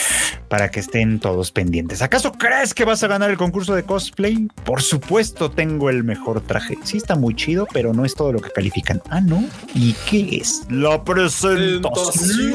[0.48, 2.02] para que estén todos pendientes.
[2.02, 4.48] ¿Acaso crees que vas a ganar el concurso de cosplay?
[4.64, 6.78] Por supuesto, tengo el mejor traje.
[6.84, 9.00] Sí, está muy chido, pero no es todo lo que califican.
[9.10, 9.44] Ah, no.
[9.74, 10.62] ¿Y qué es?
[10.70, 12.52] La presentación.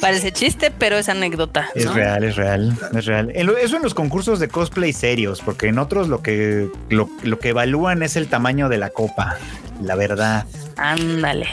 [0.00, 1.68] Parece chiste, pero es anécdota.
[1.74, 1.94] Es ¿no?
[1.94, 3.30] real, es real, es real.
[3.30, 7.50] Eso en los concursos de cosplay serios, porque en otros lo que lo, lo que
[7.50, 9.36] evalúan es el tamaño de la copa,
[9.82, 10.46] la verdad.
[10.76, 11.48] Ándale.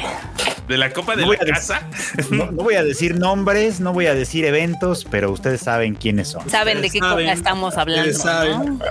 [0.68, 1.88] De la copa de No la decir- casa.
[2.32, 6.30] No, no voy a decir nombres, no voy a decir eventos, pero ustedes saben quiénes
[6.30, 6.50] son.
[6.50, 7.26] Saben de qué saben.
[7.26, 8.10] copa estamos hablando.
[8.12, 8.78] Ustedes saben.
[8.80, 8.86] ¿no?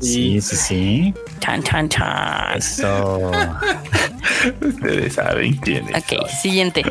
[0.00, 1.14] Sí, sí, sí.
[1.40, 2.58] Chan, chan, chan.
[2.58, 3.30] Eso.
[4.60, 5.96] Ustedes saben quién es.
[6.02, 6.82] Ok, siguiente.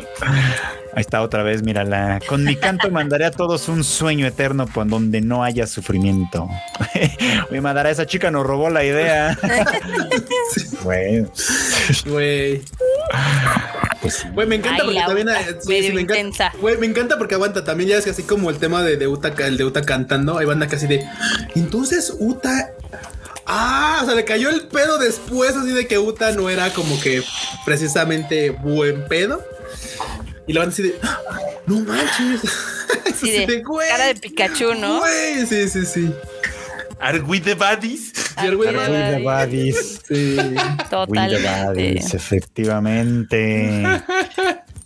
[0.94, 2.20] Ahí está otra vez, mírala.
[2.28, 6.48] Con mi canto mandaré a todos un sueño eterno por donde no haya sufrimiento.
[7.50, 9.38] Oye, Madara, esa chica nos robó la idea.
[10.82, 11.28] bueno,
[12.06, 12.62] Güey.
[14.02, 14.26] Pues.
[14.34, 15.28] Güey, me encanta Ay, porque también
[15.62, 16.52] sí, medio sí, me encanta.
[16.78, 17.64] me encanta porque aguanta.
[17.64, 20.36] También ya es que así como el tema de, de Uta, el de Uta cantando,
[20.38, 21.06] hay banda que así de.
[21.54, 22.72] Entonces Uta.
[23.46, 27.00] Ah, o sea, le cayó el pedo después, así de que Uta no era como
[27.00, 27.22] que
[27.64, 29.42] precisamente buen pedo.
[30.46, 30.98] Y la banda así de.
[31.02, 31.18] "Ah,
[31.66, 32.40] No manches.
[33.18, 34.98] Sí, de güey, cara de Pikachu, ¿no?
[35.00, 36.12] Güey, sí, sí, sí.
[37.02, 40.00] Are we the güey, Are we the Buddies.
[40.06, 40.36] Sí.
[40.88, 41.66] Totalmente.
[41.66, 44.02] Buddies, efectivamente.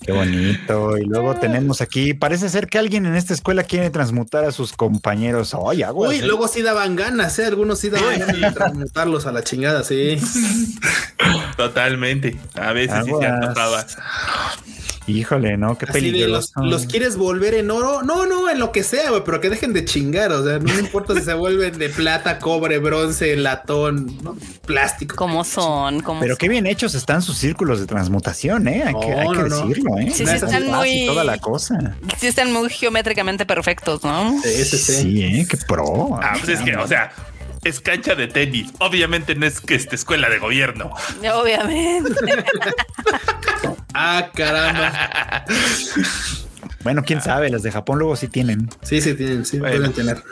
[0.07, 0.97] Qué bonito.
[0.99, 4.73] Y luego tenemos aquí, parece ser que alguien en esta escuela quiere transmutar a sus
[4.73, 5.53] compañeros.
[5.55, 6.27] Oye, aguas, Uy, ¿eh?
[6.27, 7.47] luego sí daban ganas, ¿eh?
[7.47, 10.17] Algunos sí daban ganas de transmutarlos a la chingada, sí.
[11.57, 12.39] Totalmente.
[12.55, 13.85] A veces sí se antojaba.
[15.07, 15.79] Híjole, ¿no?
[15.79, 16.61] Qué Así de los, peligroso.
[16.63, 18.03] los quieres volver en oro.
[18.03, 20.33] No, no, en lo que sea, güey, pero que dejen de chingar.
[20.33, 24.37] O sea, no me importa si se vuelven de plata, cobre, bronce, latón, ¿no?
[24.67, 25.15] plástico.
[25.15, 26.01] ¿Cómo son?
[26.01, 26.39] ¿Cómo Pero son?
[26.39, 28.83] qué bien hechos están sus círculos de transmutación, ¿eh?
[28.85, 29.67] Hay que, No, hay que no, no.
[29.69, 30.11] decirlo, ¿eh?
[30.13, 31.97] Sí, sí, están muy- toda la cosa.
[32.19, 34.41] Sí, están muy geométricamente perfectos, ¿no?
[34.43, 34.93] Sí, sí, sí.
[35.03, 35.47] Sí, ¿eh?
[35.49, 36.19] Qué pro.
[36.21, 37.13] Ah, pues es que, o sea,
[37.69, 38.73] es cancha de tenis.
[38.79, 40.93] Obviamente no es que esta escuela de gobierno.
[41.35, 42.13] Obviamente.
[43.99, 45.47] Ah, caramba.
[46.85, 48.69] Bueno, quién sabe, las de Japón luego sí tienen.
[48.83, 49.77] Sí, sí, tienen, sí, Bueno.
[49.77, 50.23] pueden tener.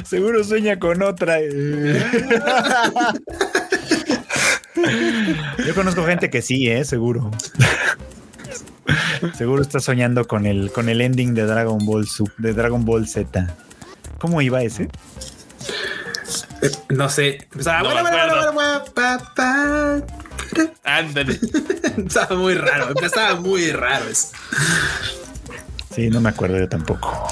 [0.04, 1.40] Seguro sueña con otra.
[5.64, 6.84] Yo conozco gente que sí, ¿eh?
[6.84, 7.30] Seguro.
[9.36, 13.06] Seguro está soñando con el, con el ending de Dragon Ball Sub- de Dragon Ball
[13.06, 13.46] Z.
[14.18, 14.88] ¿Cómo iba ese?
[16.62, 17.46] Eh, no sé.
[17.52, 17.82] Empezaba.
[20.84, 21.38] Ándale.
[21.96, 24.28] Estaba muy raro, empezaba muy raro eso.
[25.94, 27.28] Sí, no me acuerdo yo tampoco.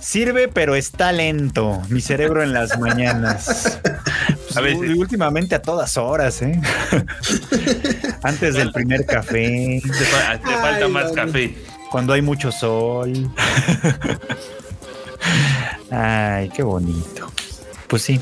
[0.00, 1.80] Sirve, pero está lento.
[1.88, 3.78] Mi cerebro en las mañanas.
[4.56, 4.90] A veces.
[4.90, 6.60] Y últimamente a todas horas, ¿eh?
[8.22, 11.54] Antes del primer café, Te, fa- te falta Ay, más café.
[11.90, 13.30] cuando hay mucho sol.
[15.90, 17.30] Ay, qué bonito.
[17.88, 18.20] Pues sí.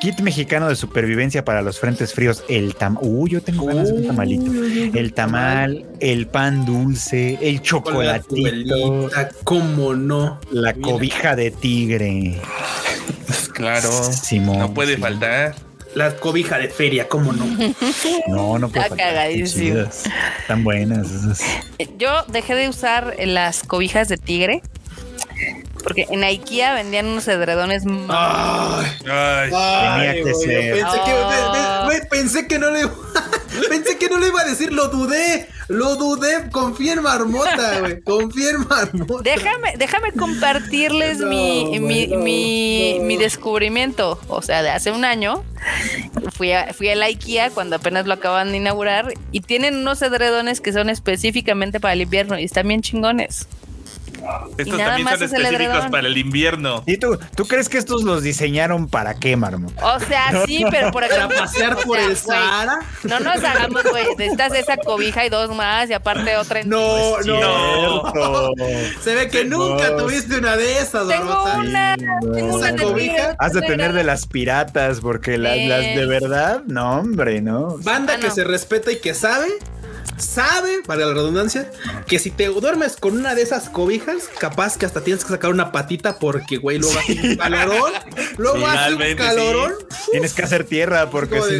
[0.00, 2.42] Kit mexicano de supervivencia para los frentes fríos.
[2.48, 2.96] El tam.
[3.02, 4.50] Uy, yo tengo ganas de un tamalito.
[4.98, 9.10] El tamal, el pan dulce, el chocolatito,
[9.44, 10.40] ¿Cómo no?
[10.50, 10.88] la Mira.
[10.88, 12.40] cobija de tigre.
[13.52, 13.90] Claro.
[13.92, 15.02] Simón, no puede sí.
[15.02, 15.54] faltar.
[15.94, 17.44] La cobija de feria, ¿cómo no?
[18.28, 19.80] No, no puede Está cagadísimo.
[20.40, 21.10] Están buenas.
[21.10, 21.42] esas.
[21.98, 24.62] Yo dejé de usar las cobijas de tigre
[25.82, 30.86] porque en IKEA vendían unos edredones Ay, Ay, Tenía que güey, ser.
[32.10, 32.80] Pensé que, pensé no le
[33.68, 38.00] pensé que no le iba a decir, lo dudé, lo dudé, confía en Marmota, güey,
[38.02, 39.22] confía en Marmota.
[39.22, 43.04] Déjame, déjame compartirles No, mi, mi, no, mi, no.
[43.04, 44.20] mi descubrimiento.
[44.28, 45.44] O sea, de hace un año
[46.32, 50.02] fui a, fui a la IKEA cuando apenas lo acaban de inaugurar y tienen unos
[50.02, 53.46] edredones que son específicamente para el invierno y están bien chingones.
[54.58, 56.82] Estos nada también más son específicos para el invierno.
[56.86, 59.72] ¿Y tú, tú crees que estos los diseñaron para qué, Marmot?
[59.82, 61.38] O sea, sí, pero por Para ejemplo.
[61.38, 62.78] pasear o por sea, el Sahara.
[63.04, 64.04] No nos hagamos, güey.
[64.16, 66.68] Necesitas esa cobija y dos más, y aparte otra en.
[66.68, 67.22] No, no.
[67.22, 68.52] Cierto.
[69.02, 71.96] Se ve que nunca tuviste una de esas, Tengo una.
[71.96, 73.36] Tengo una ¿Esa de cobija?
[73.38, 77.76] Has de tener de las piratas, porque las, las de verdad, no, hombre, no.
[77.78, 78.34] Banda Ah, que no.
[78.34, 79.46] se respeta y que sabe,
[80.20, 81.70] sabe, para la redundancia,
[82.06, 85.50] que si te duermes con una de esas cobijas, capaz que hasta tienes que sacar
[85.50, 87.92] una patita porque, güey, luego hace un calorón,
[88.38, 89.74] luego hace un Finalmente, calorón.
[90.10, 91.58] Tienes que hacer tierra, porque si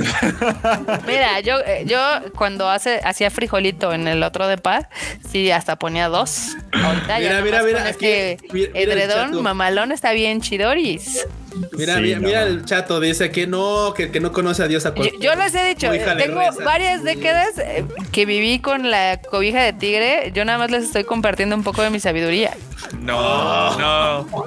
[1.06, 1.98] Mira, yo, eh, yo
[2.36, 4.86] cuando hace, hacía frijolito en el otro de paz,
[5.30, 6.56] sí, hasta ponía dos.
[6.72, 11.26] Ahorita Mira, ya mira, mira, aquí, este mira, mira el edredón mamalón está bien chidoris.
[11.72, 12.26] Mira, Sí, mira, no.
[12.28, 15.34] mira el chato, dice que no, que, que no conoce a Dios a Yo, yo
[15.34, 16.64] les he dicho, eh, tengo reza.
[16.64, 20.32] varias décadas eh, que viví con la cobija de tigre.
[20.34, 22.56] Yo nada más les estoy compartiendo un poco de mi sabiduría.
[23.00, 24.46] No, no.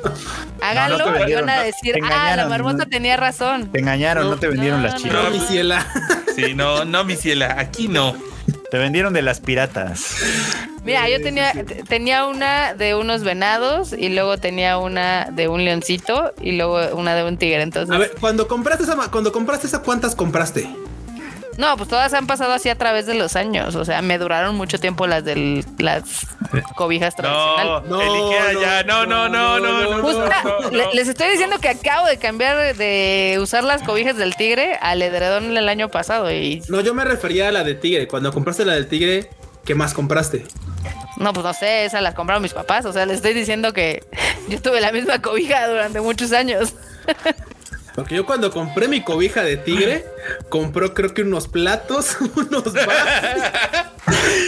[0.61, 2.89] Háganlo te y van a decir, ah, la marmota ¿no?
[2.89, 3.71] tenía razón.
[3.71, 5.23] te engañaron, no, te vendieron no, las no, chivas.
[5.23, 5.85] No, mi ciela.
[6.35, 7.55] Sí, no, no, mi ciela.
[7.59, 8.15] Aquí no.
[8.71, 10.15] Te vendieron de las piratas.
[10.83, 11.53] Mira, yo tenía,
[11.87, 17.15] tenía una de unos venados y luego tenía una de un leoncito y luego una
[17.15, 17.61] de un tigre.
[17.61, 20.67] Entonces, A ver, cuando compraste esa, cuando compraste esa, ¿cuántas compraste?
[21.57, 23.75] No, pues todas han pasado así a través de los años.
[23.75, 26.03] O sea, me duraron mucho tiempo las de las
[26.75, 27.89] cobijas tradicionales.
[27.89, 28.83] No, No, el Ikea no, ya.
[28.83, 29.97] No, no, no, no, no.
[29.97, 30.91] no, Justo, no, le- no.
[30.93, 35.55] les estoy diciendo que acabo de cambiar de usar las cobijas del tigre al edredón
[35.55, 38.07] el año pasado y No, yo me refería a la de tigre.
[38.07, 39.29] Cuando compraste la del tigre,
[39.65, 40.45] ¿qué más compraste?
[41.17, 42.85] no, pues no sé, esas las compraron mis papás.
[42.85, 44.03] O sea, les estoy diciendo que
[44.49, 46.73] yo tuve la misma cobija durante muchos años.
[47.95, 50.05] Porque yo cuando compré mi cobija de tigre,
[50.49, 53.43] compró creo que unos platos, unos vasos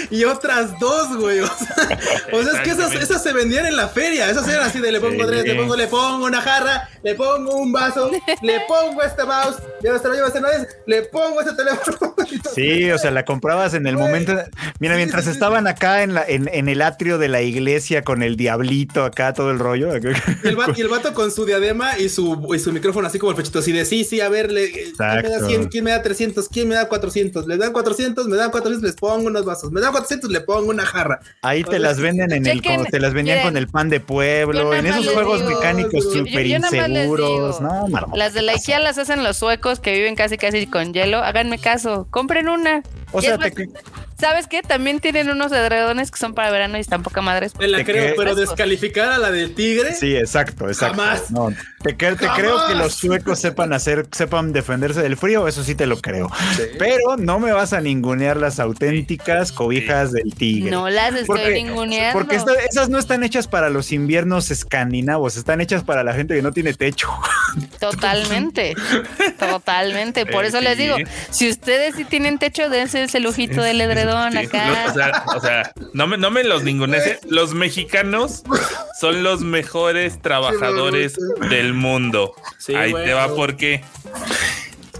[0.10, 1.40] y otras dos, güey.
[1.40, 2.00] O sea,
[2.34, 4.30] o sea, es que esas, esas se vendían en la feria.
[4.30, 5.28] Esas eran así de le pongo Sí.
[5.30, 8.12] tres, le pongo, le pongo una jarra, le pongo un vaso,
[8.42, 12.16] le pongo este mouse, ya se lo llevo este es, le pongo este teléfono.
[12.56, 14.08] Sí, o sea, la comprabas en el Güey.
[14.08, 14.34] momento.
[14.80, 18.36] Mira, mientras estaban acá en, la, en, en el atrio de la iglesia con el
[18.36, 19.90] diablito acá, todo el rollo.
[20.44, 23.20] Y el, vato, y el vato con su diadema y su, y su micrófono así
[23.20, 25.48] como el fechito, así de sí, sí, a ver, le, ¿quién me da Exacto.
[25.48, 25.66] 100?
[25.68, 26.50] ¿Quién me da 300?
[26.50, 27.48] ¿Quién me da 400?
[27.48, 29.72] Les dan 400, me dan 400, les pongo unos vasos.
[29.72, 31.20] Me dan 400, le pongo una jarra.
[31.42, 34.00] Ahí te las venden en el, como te las vendían miren, con el pan de
[34.00, 37.60] pueblo, en esos juegos digo- mecánicos súper inseguros.
[37.60, 38.54] digo, No, Marmota, Las de la.
[38.54, 41.18] IKEA las hacen los suecos que viven casi casi con hielo.
[41.20, 42.82] Háganme caso, compren una.
[43.12, 43.70] O sea, te-
[44.20, 44.62] ¿sabes qué?
[44.62, 47.54] También tienen unos edredones que son para verano y están poca madres.
[47.58, 49.94] Me la ¿De creo, pero descalificar a la del tigre.
[49.94, 51.02] Sí, exacto, exacto.
[51.02, 51.32] Jamás.
[51.32, 51.50] No,
[51.84, 52.40] te, te Jamás.
[52.40, 56.32] creo que los suecos sepan hacer, sepan defenderse del frío, eso sí te lo creo.
[56.80, 60.72] Pero no me vas a ningunear las auténticas cobijas del tigre.
[60.72, 62.18] No las estoy Porque, ninguneando.
[62.20, 66.36] porque esta- esas no están hechas para los inviernos escandinavos, están hechas para la gente
[66.36, 67.10] que no tiene techo.
[67.80, 68.74] Totalmente,
[69.40, 70.26] totalmente.
[70.26, 70.96] Por eso les digo,
[71.30, 74.68] si ustedes sí tienen techo, dense ese lujito del edredón Sí, acá.
[74.86, 77.20] lo- o sea, o sea, no me, no me los ningunece.
[77.30, 78.44] Los mexicanos
[79.00, 81.16] son los mejores trabajadores
[81.50, 82.34] del mundo.
[82.58, 83.84] Sí, Ahí te va porque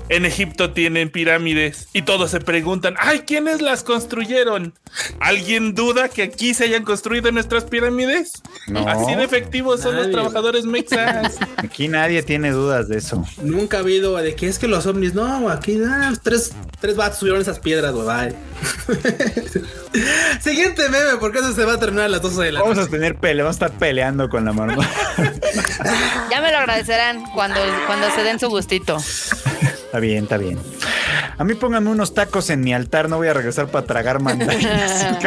[0.10, 4.74] en Egipto tienen pirámides y todos se preguntan, ay, ¿quiénes las construyeron?
[5.20, 8.34] ¿Alguien duda que aquí se hayan construido nuestras pirámides?
[8.68, 8.88] No.
[8.88, 11.38] Así de efectivos son los trabajadores mexas.
[11.58, 13.26] Aquí nadie tiene dudas de eso.
[13.42, 17.20] Nunca ha habido de que es que los ovnis, no, aquí ah, tres, tres vatos
[17.20, 18.06] subieron esas piedras, güey.
[20.42, 22.88] Siguiente meme, porque eso se va a terminar a las 12 de la Vamos noche.
[22.88, 24.82] a tener pelea, vamos a estar peleando con la mano.
[26.30, 28.98] Ya me lo agradecerán cuando, cuando se den su gustito.
[29.96, 30.60] Está bien, está bien.
[31.38, 35.06] A mí pónganme unos tacos en mi altar, no voy a regresar para tragar mandarinas.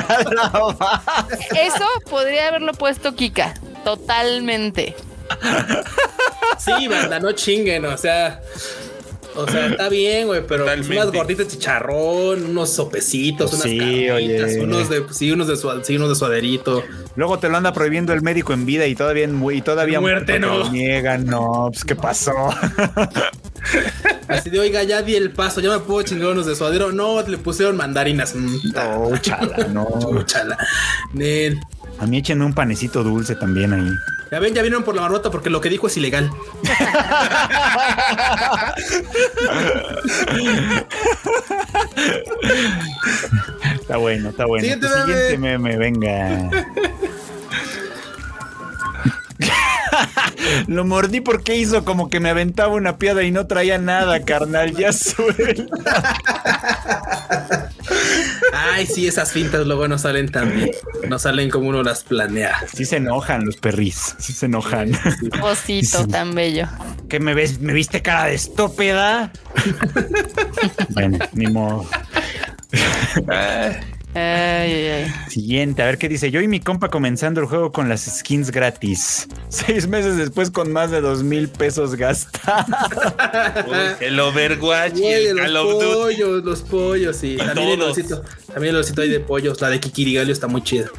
[1.56, 3.54] Eso podría haberlo puesto Kika.
[3.82, 4.94] Totalmente.
[6.58, 8.42] Sí, banda, no chinguen, o sea.
[9.40, 10.96] O sea, está bien, güey, pero pues, Totalmente.
[11.02, 14.14] unas gorditas de chicharrón, unos sopecitos, Pues unas sí, carnitas,
[14.50, 14.60] oye.
[14.62, 16.82] unos de, sí, unos de, su, sí, unos de suaderito.
[17.14, 20.00] Luego te lo anda prohibiendo el médico en vida y todavía en mu- y todavía
[20.00, 20.58] Muerte, te no.
[20.58, 22.34] lo niegan, no, pues qué pasó.
[24.28, 26.92] Así de, oiga, ya di el paso, ya me puedo chingar unos de suadero.
[26.92, 28.34] No, le pusieron mandarinas.
[28.34, 29.86] Mm, Oh, chala, no.
[31.12, 31.60] Nen.
[31.98, 33.88] A mí échenme un panecito dulce también ahí.
[34.30, 36.30] Ya ven, ya vinieron por la marmota porque lo que dijo es ilegal.
[43.80, 44.62] Está bueno, está bueno.
[44.62, 45.58] Siguiente siguiente meme.
[45.58, 46.50] meme, venga.
[50.66, 54.74] Lo mordí porque hizo como que me aventaba una piedra y no traía nada, carnal.
[54.74, 55.64] Ya suelta.
[58.52, 60.70] Ay, sí, esas fintas luego no salen tan bien.
[61.08, 62.56] No salen como uno las planea.
[62.72, 64.92] Sí se enojan los perris, sí se enojan.
[65.42, 66.66] Osito tan bello.
[67.08, 67.60] ¿Qué me ves?
[67.60, 69.32] ¿Me viste cara de estúpida?
[70.90, 71.86] bueno, ni modo.
[74.18, 75.14] Ay, ay, ay.
[75.30, 76.30] Siguiente, a ver qué dice.
[76.30, 79.28] Yo y mi compa comenzando el juego con las skins gratis.
[79.48, 82.66] Seis meses después con más de dos mil pesos gastados.
[84.00, 85.86] El Overwatch y el los Call of Duty.
[85.94, 87.36] pollos, los pollos, sí.
[87.36, 87.92] También el todos.
[87.92, 88.22] osito,
[88.52, 89.60] también el osito ahí de pollos.
[89.60, 90.86] La de Kikirigalio está muy chida.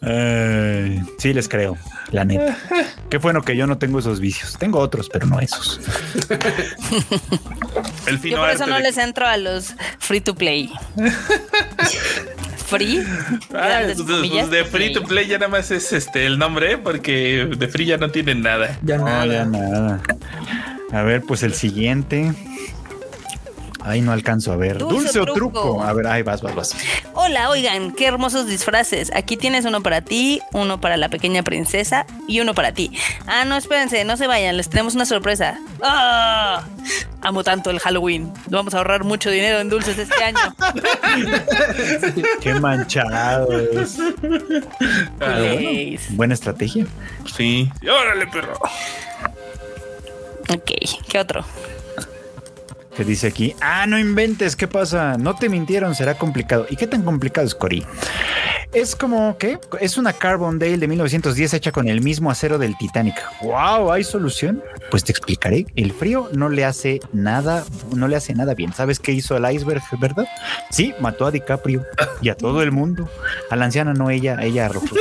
[0.00, 1.76] Ay, sí, les creo,
[2.12, 2.56] la neta.
[3.10, 4.56] Qué bueno que yo no tengo esos vicios.
[4.58, 5.80] Tengo otros, pero no esos.
[8.06, 10.70] El Yo por eso no de- les entro a los free to play.
[12.66, 13.04] Free.
[13.54, 17.68] Ah, pues, de free to play ya nada más es este el nombre, porque de
[17.68, 18.78] free ya no tienen nada.
[18.82, 19.26] Ya No, nada.
[19.26, 20.00] ya nada.
[20.92, 22.32] A ver, pues el siguiente.
[23.86, 24.78] Ay, no alcanzo a ver.
[24.78, 25.60] Dulce Dulce, o truco.
[25.60, 25.82] truco.
[25.84, 26.74] A ver, ahí vas, vas, vas.
[27.12, 29.12] Hola, oigan, qué hermosos disfraces.
[29.14, 32.92] Aquí tienes uno para ti, uno para la pequeña princesa y uno para ti.
[33.26, 35.58] Ah, no, espérense, no se vayan, les tenemos una sorpresa.
[35.82, 36.64] ¡Ah!
[37.24, 38.30] Amo tanto el Halloween.
[38.48, 40.54] Vamos a ahorrar mucho dinero en dulces este año.
[42.40, 43.96] Qué manchados.
[45.18, 46.14] Culéis.
[46.14, 46.86] Buena estrategia.
[47.34, 47.72] Sí.
[47.80, 48.54] Y órale, perro.
[50.50, 50.70] Ok,
[51.08, 51.44] ¿qué otro?
[52.94, 55.16] Que dice aquí, ah, no inventes, ¿qué pasa?
[55.18, 56.66] No te mintieron, será complicado.
[56.68, 57.84] ¿Y qué tan complicado es Cory?
[58.72, 59.58] Es como, ¿qué?
[59.80, 63.14] Es una Carbon Dale de 1910 hecha con el mismo acero del Titanic.
[63.42, 63.92] ¡Wow!
[63.92, 64.62] ¿Hay solución?
[64.90, 65.66] Pues te explicaré.
[65.76, 67.64] El frío no le hace nada,
[67.94, 68.72] no le hace nada bien.
[68.72, 70.26] ¿Sabes qué hizo el iceberg, verdad?
[70.70, 71.84] Sí, mató a DiCaprio
[72.20, 73.08] y a todo el mundo.
[73.50, 74.96] A la anciana no ella, ella arrojó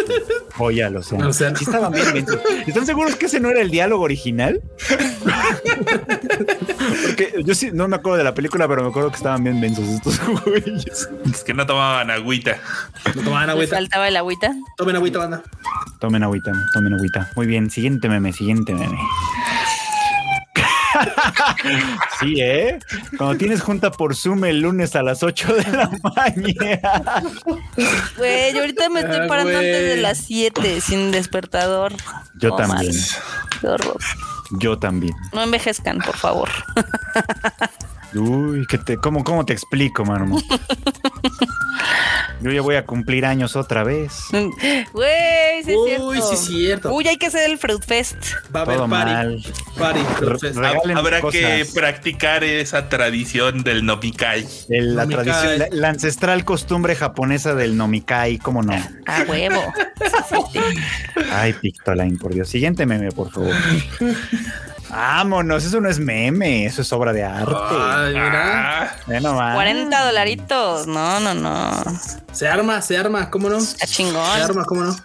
[0.56, 1.30] joya al océano.
[1.30, 2.26] O sea, Sí estaban bien.
[2.68, 4.62] ¿Están seguros que ese no era el diálogo original?
[7.06, 9.60] Porque yo sí, no me acuerdo de la película, pero me acuerdo que estaban bien
[9.60, 11.10] mensos estos güeyes.
[11.32, 12.58] Es que no tomaban agüita.
[13.16, 13.76] no toman ¿Les agüita.
[13.76, 14.54] faltaba el agüita?
[14.78, 15.44] Tomen agüita, banda.
[16.00, 17.30] Tomen agüita, tomen agüita.
[17.36, 18.98] Muy bien, siguiente meme, siguiente meme.
[22.20, 22.78] Sí, ¿eh?
[23.18, 27.24] Cuando tienes junta por Zoom el lunes a las 8 de la mañana.
[28.18, 31.94] Güey, yo ahorita me estoy Ah, parando antes de las 7 sin despertador.
[32.36, 33.20] Yo también, más.
[33.60, 33.98] Qué horror.
[34.60, 35.16] Yo también.
[35.32, 36.50] No envejezcan, por favor.
[38.16, 40.38] Uy, ¿qué te, cómo, ¿cómo te explico, mano?
[42.42, 44.12] Yo ya voy a cumplir años otra vez.
[44.32, 46.08] Güey, sí es cierto.
[46.08, 46.94] Uy, sí es cierto.
[46.94, 48.18] Uy, hay que hacer el Fruit Fest.
[48.54, 49.12] Va a haber Todo party.
[49.12, 49.44] mal.
[49.78, 50.00] Party.
[50.94, 51.40] Habrá cosas.
[51.40, 54.46] que practicar esa tradición del Nomikai.
[54.68, 55.26] El- la Nomikai.
[55.26, 58.74] tradición, la, la ancestral costumbre japonesa del nomikai, ¿cómo no?
[59.06, 59.62] A huevo.
[61.32, 62.50] Ay, Pictoline, por Dios.
[62.50, 63.54] Siguiente meme, por favor.
[64.96, 67.52] Vámonos, eso no es meme, eso es obra de arte.
[67.56, 68.96] Ay, mira.
[69.08, 69.56] Ah, nomás.
[69.56, 70.86] 40 dolaritos.
[70.88, 71.84] No, no, no.
[72.32, 73.58] Se arma, se arma, ¿cómo no?
[73.58, 74.22] Está Se chingón.
[74.42, 74.96] arma, ¿cómo no?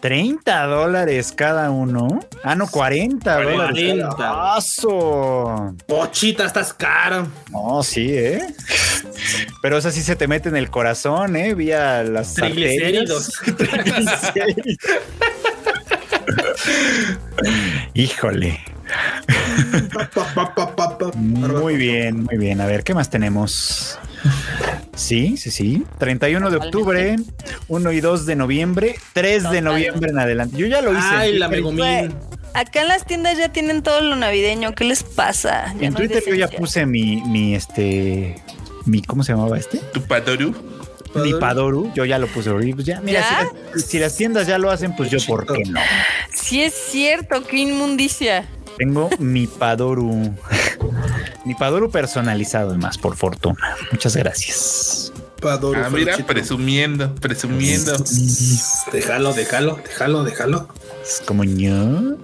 [0.00, 2.20] 30 dólares cada uno.
[2.44, 3.56] Ah, no, 40 dólares.
[3.70, 4.08] 40.
[4.16, 5.74] cada- ¡Aso!
[5.86, 7.28] Pochita, estás caro.
[7.50, 8.42] No, sí, ¿eh?
[9.62, 11.54] Pero eso sí se te mete en el corazón, ¿eh?
[11.54, 12.34] Vía las.
[12.34, 13.30] Triglicéridos.
[17.94, 18.60] Híjole.
[21.14, 22.60] Muy bien, muy bien.
[22.60, 23.98] A ver, ¿qué más tenemos?
[24.94, 25.84] Sí, sí, sí.
[25.98, 27.16] 31 de octubre,
[27.68, 30.56] 1 y 2 de noviembre, 3 de noviembre en adelante.
[30.56, 31.02] Yo ya lo hice.
[31.02, 31.48] Ay, la.
[31.48, 32.14] Megumin.
[32.54, 34.74] Acá en las tiendas ya tienen todo lo navideño.
[34.74, 35.74] ¿Qué les pasa?
[35.80, 38.36] Ya En no Twitter yo ya puse mi, mi, este,
[38.84, 39.78] mi, ¿cómo se llamaba este?
[39.78, 40.54] tu Padoru.
[41.14, 41.92] Mi Padoru.
[41.94, 42.50] Yo ya lo puse.
[42.62, 43.48] Y pues ya, mira, ¿Ya?
[43.48, 45.80] Si, las, si las tiendas ya lo hacen, pues yo, ¿por qué no?
[46.34, 48.46] Sí es cierto, qué inmundicia.
[48.78, 50.34] Tengo mi Padoru.
[51.44, 53.76] mi Padoru personalizado, además, por fortuna.
[53.90, 55.12] Muchas gracias.
[55.40, 57.92] Padoro, Ah, mira, presumiendo, presumiendo.
[58.92, 60.68] Déjalo, déjalo, déjalo, déjalo.
[61.02, 62.16] Es como ño.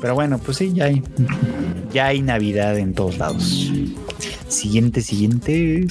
[0.00, 1.02] Pero bueno, pues sí, ya hay.
[1.92, 3.68] Ya hay Navidad en todos lados.
[4.46, 5.86] Siguiente, siguiente.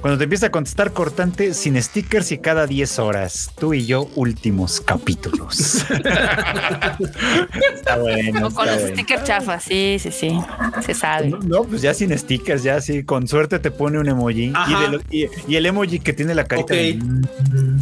[0.00, 3.50] Cuando te empieza a contestar cortante, sin stickers y cada 10 horas.
[3.58, 5.84] Tú y yo, últimos capítulos.
[7.74, 8.46] está bueno.
[8.46, 8.94] O con los bueno.
[8.94, 10.38] stickers chafas, sí, sí, sí.
[10.86, 11.30] Se sabe.
[11.44, 14.52] No, pues ya sin stickers, ya sí, con suerte te pone un emoji.
[14.68, 16.74] Y, de lo- y- y el emoji que tiene la carita.
[16.74, 16.78] Ok.
[16.78, 17.78] de- mm,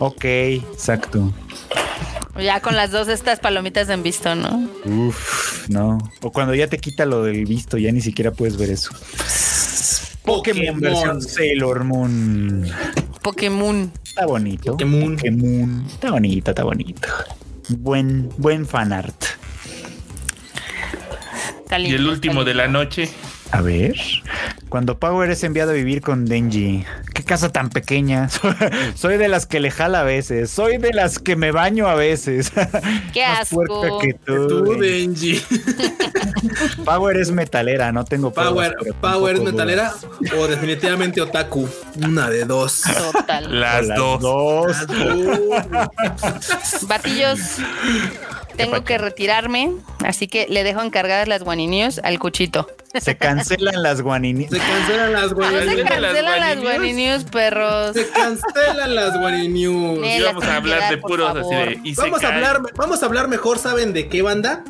[0.00, 1.32] Ok, exacto.
[2.40, 4.68] Ya con las dos estas palomitas en visto, ¿no?
[4.84, 5.98] Uf, no.
[6.22, 8.92] O cuando ya te quita lo del visto, ya ni siquiera puedes ver eso.
[10.28, 10.80] Pokémon, Pokémon.
[10.80, 12.66] versión Sailor Moon.
[13.22, 13.92] Pokémon.
[14.04, 14.72] Está bonito.
[14.72, 15.16] Pokémon.
[15.16, 15.86] Pokémon.
[15.86, 17.08] Está bonito, está bonito.
[17.68, 19.24] Buen, buen fanart.
[21.64, 23.08] Está Y el está último de la noche.
[23.52, 23.96] A ver.
[24.68, 26.84] Cuando Power es enviado a vivir con Denji.
[27.28, 28.30] Casa tan pequeña.
[28.94, 30.50] Soy de las que le jala a veces.
[30.50, 32.50] Soy de las que me baño a veces.
[33.12, 33.98] Qué Más asco.
[33.98, 34.48] que tú.
[34.48, 35.34] Tú, Denji.
[35.34, 35.46] Denji.
[36.86, 39.92] Power es metalera, no tengo Power, Power es metalera
[40.38, 41.68] o definitivamente otaku.
[42.02, 42.82] Una de dos.
[43.12, 43.60] Total.
[43.60, 44.20] Las, Las dos.
[44.22, 44.76] dos.
[46.86, 47.38] Batillos,
[48.58, 49.72] tengo que retirarme,
[50.04, 52.68] así que le dejo encargadas las guaninios al cuchito.
[53.00, 54.48] Se cancelan las guanini.
[54.48, 55.82] Se cancelan las No se.
[55.84, 56.62] ¿Cancelan las guaninios?
[56.62, 57.92] guaninios, perros.
[57.94, 59.98] Se cancelan las guaninius.
[60.00, 61.80] Ne- Y vamos a hablar de puros así de.
[61.84, 64.62] y Vamos a hablar, vamos a hablar mejor, ¿saben de qué banda?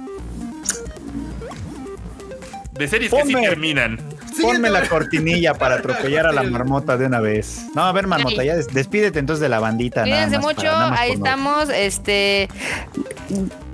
[2.73, 3.99] De series que sí terminan.
[4.43, 7.67] Ponme la cortinilla para atropellar a la marmota de una vez.
[7.75, 10.03] No, a ver, marmota, ya des- despídete entonces de la bandita.
[10.03, 11.69] Cuídense mucho, para- ahí estamos.
[11.71, 12.49] Este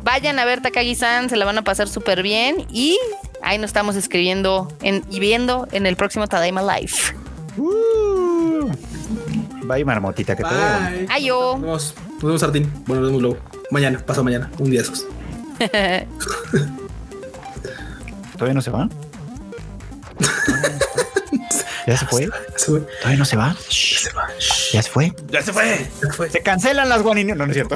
[0.03, 2.66] vayan a ver Takagi-san, se la van a pasar súper bien.
[2.70, 2.99] Y
[3.43, 6.93] ahí nos estamos escribiendo en- y viendo en el próximo Tadaima Live.
[7.57, 8.70] Uh.
[9.65, 10.81] Bye, marmotita, que te veo.
[10.91, 11.07] Bye.
[11.11, 11.53] Ayo.
[11.53, 12.70] Nos vemos, nos vemos, Artín.
[12.86, 13.39] Bueno, nos vemos luego.
[13.70, 15.07] Mañana, paso mañana, un día de esos.
[18.35, 18.89] ¿Todavía no se va?
[21.86, 22.28] ¿Ya se fue?
[22.57, 22.81] Se fue.
[22.81, 23.55] ¿Todavía no se va?
[23.69, 23.99] Shh.
[24.05, 24.27] Se va.
[24.73, 25.12] ¿Ya se fue?
[25.28, 25.86] Ya se fue.
[26.01, 26.31] Se fue.
[26.31, 27.36] Se cancelan las guaninios.
[27.36, 27.74] No, no es cierto.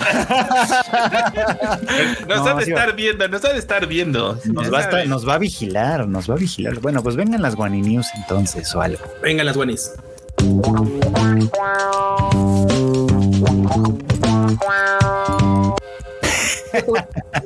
[2.26, 2.80] Nos No, ha de sí va.
[2.80, 4.40] estar viendo, nos ha de estar viendo.
[4.46, 6.80] Nos va, a estar- nos va a vigilar, nos va a vigilar.
[6.80, 9.02] Bueno, pues vengan las guaninios entonces o algo.
[9.22, 9.90] Vengan las guanis.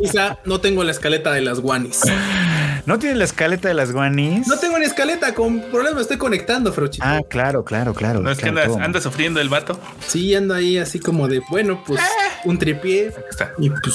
[0.00, 2.00] Isa, no tengo la escaleta de las guanis.
[2.84, 4.46] ¿No tiene la escaleta de las guanis?
[4.48, 7.04] No tengo ni escaleta, con problemas me estoy conectando, Frochito.
[7.06, 8.20] Ah, claro, claro, claro.
[8.20, 9.78] No es que andas, anda sufriendo el vato.
[10.06, 12.00] Sí, ando ahí así como de, bueno, pues
[12.44, 13.52] un tripié Aquí está.
[13.58, 13.94] y pues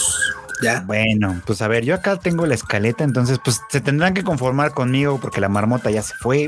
[0.62, 0.82] ya.
[0.82, 4.74] Bueno, pues a ver, yo acá tengo la escaleta, entonces pues se tendrán que conformar
[4.74, 6.48] conmigo porque la marmota ya se fue.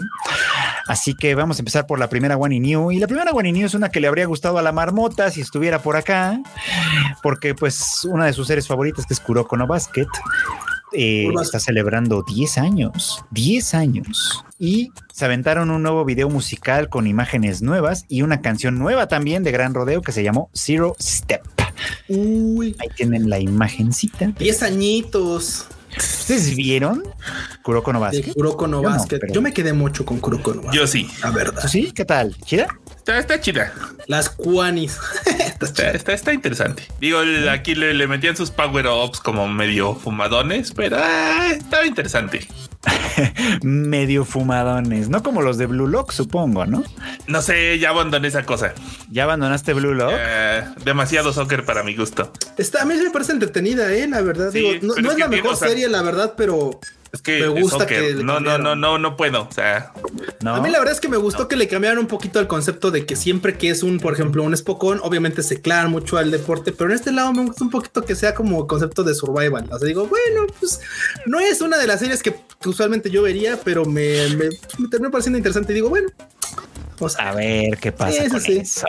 [0.87, 2.91] Así que vamos a empezar por la primera One in New.
[2.91, 5.29] Y la primera One in New es una que le habría gustado a la marmota
[5.29, 6.39] si estuviera por acá,
[7.21, 10.07] porque pues una de sus series favoritas, que es Kuroko no Basket,
[10.93, 13.23] eh, está celebrando 10 años.
[13.31, 14.43] 10 años.
[14.57, 19.43] Y se aventaron un nuevo video musical con imágenes nuevas y una canción nueva también
[19.43, 21.41] de Gran Rodeo que se llamó Zero Step.
[22.07, 24.27] Uy, Ahí tienen la imagencita.
[24.37, 25.65] 10 añitos
[25.97, 27.03] ¿Ustedes vieron
[27.63, 28.33] Kuroko no de Basket?
[28.33, 29.17] Kuroko no Yo no, Basket.
[29.19, 30.77] pero- Yo me quedé mucho con Kuroko no Basket.
[30.79, 31.09] Yo sí.
[31.23, 31.61] La verdad.
[31.61, 31.91] ¿Tú sí?
[31.93, 32.35] ¿Qué tal?
[32.45, 32.67] ¿Chida?
[32.95, 33.73] Está, está chida.
[34.07, 34.97] Las guanis.
[35.61, 36.83] Está, está, está interesante.
[36.99, 41.85] Digo, el- aquí le, le metían sus power ups como medio fumadones, pero ah, estaba
[41.85, 42.47] interesante.
[43.61, 46.83] Medio fumadones, no como los de Blue Lock, supongo, ¿no?
[47.27, 48.73] No sé, ya abandoné esa cosa.
[49.11, 50.13] ¿Ya abandonaste Blue Lock?
[50.15, 52.31] Eh, demasiado soccer para mi gusto.
[52.57, 54.51] Está, a mí sí me parece entretenida, eh, la verdad.
[54.51, 56.79] Sí, Digo, no, es la tiene, mejor o sea, serie, la verdad, pero
[57.11, 58.81] Es que Me gusta que no, no, no, cambiaron.
[58.81, 59.47] no, no puedo.
[59.47, 59.93] O sea,
[60.41, 60.55] ¿No?
[60.55, 62.91] a mí la verdad es que me gustó que le cambiaran un poquito el concepto
[62.91, 66.29] de que siempre que es un, por ejemplo, un espocón, obviamente se claran mucho al
[66.29, 69.67] deporte, pero en este lado me gusta un poquito que sea como concepto de survival.
[69.71, 70.81] O sea, digo, bueno, pues
[71.25, 74.87] no es una de las series que, que usualmente yo vería, pero me, me, me
[74.89, 76.09] terminó pareciendo interesante y digo, bueno,
[77.07, 78.57] sea, A ver qué pasa con sí.
[78.57, 78.87] eso.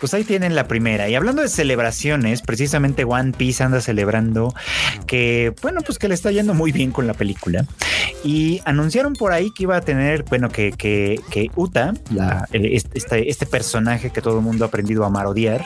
[0.00, 1.08] Pues ahí tienen la primera.
[1.08, 4.54] Y hablando de celebraciones, precisamente One Piece anda celebrando
[5.06, 7.66] que, bueno, pues que le está yendo muy bien con la película.
[8.24, 12.66] Y anunciaron por ahí que iba a tener, bueno, que, que, que Uta, la, el-
[12.74, 15.64] este, este- este personaje que todo el mundo ha aprendido a marodiar,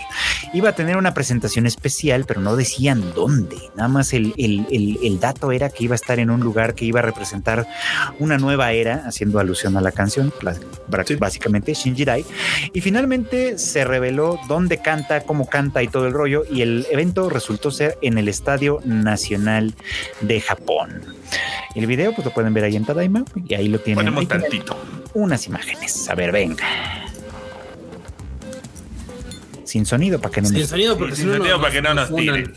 [0.54, 3.56] iba a tener una presentación especial, pero no decían dónde.
[3.76, 6.74] Nada más el, el- el- el dato era que iba a estar en un lugar
[6.74, 7.66] que iba a representar
[8.18, 10.32] una nueva era, haciendo alusión a la canción,
[11.06, 11.16] Sí.
[11.16, 12.24] básicamente Shinjirai.
[12.72, 16.44] Y finalmente se reveló dónde canta, cómo canta y todo el rollo.
[16.50, 19.74] Y el evento resultó ser en el Estadio Nacional
[20.20, 21.02] de Japón.
[21.74, 24.04] El video, pues lo pueden ver ahí en Tadaima y ahí lo tienen.
[24.04, 24.76] ponemos Ahí tienen tantito.
[25.14, 26.08] unas imágenes.
[26.08, 26.64] A ver, venga.
[29.74, 31.94] Sin sonido para que no sin nos sonido, porque Sí, sin sonido para que no
[31.94, 32.52] nos tiren.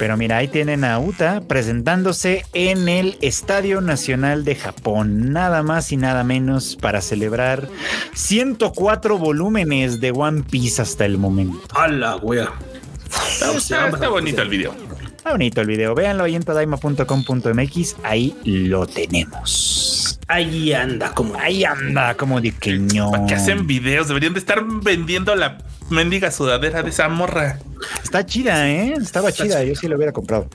[0.00, 5.92] Pero mira, ahí tienen a Uta presentándose en el Estadio Nacional de Japón, nada más
[5.92, 7.68] y nada menos para celebrar
[8.14, 11.60] 104 volúmenes de One Piece hasta el momento.
[11.72, 12.52] A la wea.
[13.38, 14.74] Está, está bonito el video.
[15.06, 20.18] Está bonito el video, véanlo ahí en tadaima.com.mx, ahí lo tenemos.
[20.26, 23.12] Ahí anda, como Ahí anda, como de que no.
[23.12, 24.08] ¿Para qué hacen videos?
[24.08, 25.58] Deberían de estar vendiendo la
[25.92, 27.58] mendiga sudadera de esa morra.
[28.02, 28.94] Está chida, ¿eh?
[29.00, 29.64] Estaba Está chida, chida.
[29.64, 30.48] yo sí lo hubiera comprado.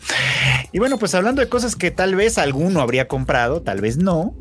[0.71, 4.33] Y bueno, pues hablando de cosas que tal vez alguno habría comprado, tal vez no,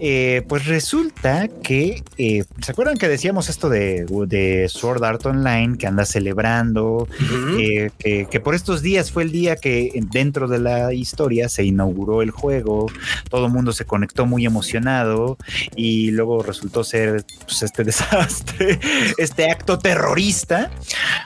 [0.00, 5.76] eh, pues resulta que, eh, ¿se acuerdan que decíamos esto de, de Sword Art Online
[5.78, 7.08] que anda celebrando?
[7.58, 11.64] eh, que, que por estos días fue el día que dentro de la historia se
[11.64, 12.86] inauguró el juego,
[13.28, 15.36] todo el mundo se conectó muy emocionado
[15.76, 18.80] y luego resultó ser pues, este desastre,
[19.18, 20.19] este acto terrorista.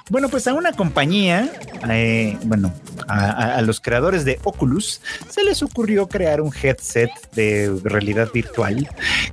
[0.08, 1.50] Bueno, pues a una compañía,
[1.90, 2.72] eh, bueno,
[3.08, 8.88] a, los creadores de Oculus se les ocurrió crear un headset de realidad virtual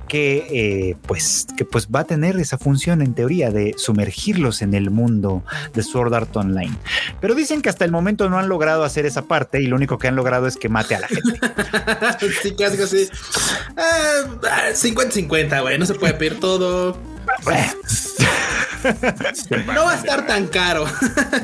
[0.08, 4.74] que, eh, pues, que pues va a tener esa función en teoría de sumergirlos en
[4.74, 5.44] el mundo
[5.74, 6.76] de Sword Art Online.
[7.20, 9.96] Pero dicen que hasta el momento no han logrado hacer esa parte y lo único
[9.96, 11.38] que han logrado es que mate a la gente.
[12.42, 13.08] sí, casi, casi.
[13.76, 15.78] Ah, 50-50, güey.
[15.78, 16.98] No se puede pedir todo.
[19.66, 20.84] No va a estar tan caro.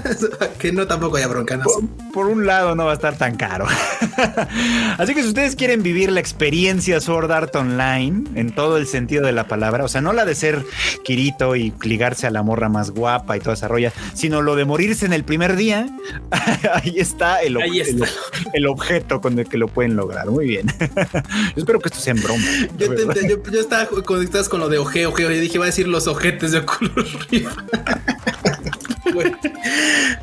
[0.58, 1.56] que no tampoco haya bronca.
[1.56, 1.64] ¿no?
[2.12, 3.66] Por un lado no va a estar tan caro.
[4.98, 9.24] Así que si ustedes quieren vivir la experiencia Sword Art Online en todo el sentido
[9.26, 10.64] de la palabra, o sea, no la de ser
[11.04, 14.64] Kirito y ligarse a la morra más guapa y toda esa rolla, sino lo de
[14.64, 15.88] morirse en el primer día,
[16.74, 18.04] ahí está el, ob- Ahí está.
[18.06, 18.10] el-
[18.54, 20.26] el objeto con el que lo pueden lograr.
[20.28, 20.66] Muy bien.
[20.78, 22.44] Yo espero que esto sea en broma.
[22.78, 25.64] Yo, te- yo- yo estaba cuando estás con lo de oje, oje, oje, dije, va
[25.64, 27.27] a decir los ojetes de Rift.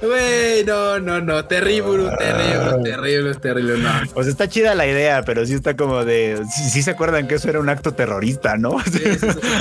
[0.02, 3.90] Güey, no, no, no, terrible, terrible, terrible, terrible, no.
[4.14, 6.44] Pues está chida la idea, pero sí está como de.
[6.54, 8.78] Sí, sí se acuerdan que eso era un acto terrorista, ¿no?
[8.84, 9.02] Sí,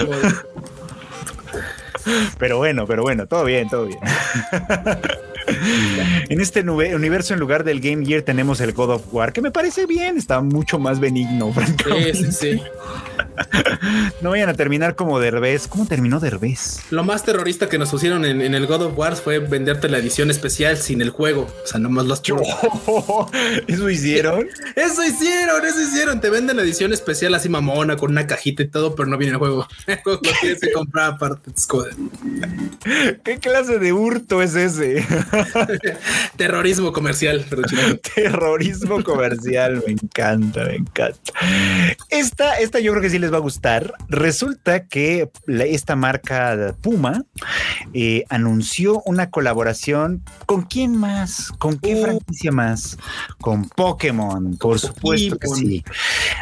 [0.01, 0.35] como de-
[2.39, 3.99] Pero bueno, pero bueno, todo bien, todo bien.
[6.29, 9.51] en este universo, en lugar del Game Gear, tenemos el God of War, que me
[9.51, 12.15] parece bien, está mucho más benigno, francamente.
[12.15, 12.63] Sí, sí, sí.
[14.21, 15.69] No vayan a terminar como Derbez.
[15.69, 16.81] ¿Cómo terminó Derbez?
[16.91, 19.99] Lo más terrorista que nos pusieron en, en el God of War fue venderte la
[19.99, 21.43] edición especial sin el juego.
[21.43, 22.47] O sea, nomás los puros.
[23.67, 24.49] ¿Eso hicieron?
[24.77, 26.21] Eso hicieron, eso hicieron.
[26.21, 29.33] Te venden la edición especial así mamona con una cajita y todo, pero no viene
[29.33, 29.67] el juego.
[29.87, 31.53] El juego lo tienes que comprar aparte.
[33.25, 35.05] ¿Qué clase de hurto es ese?
[36.37, 37.45] terrorismo comercial.
[37.49, 37.63] pero.
[38.15, 41.33] Terrorismo comercial, me encanta, me encanta.
[42.11, 43.93] Esta, esta yo creo que sí les va a gustar.
[44.09, 47.25] Resulta que la- esta marca Puma
[47.93, 52.03] eh, anunció una colaboración con quién más, con qué Uh.
[52.03, 52.99] franquicia más,
[53.41, 55.85] con Pokémon, por supuesto que sí.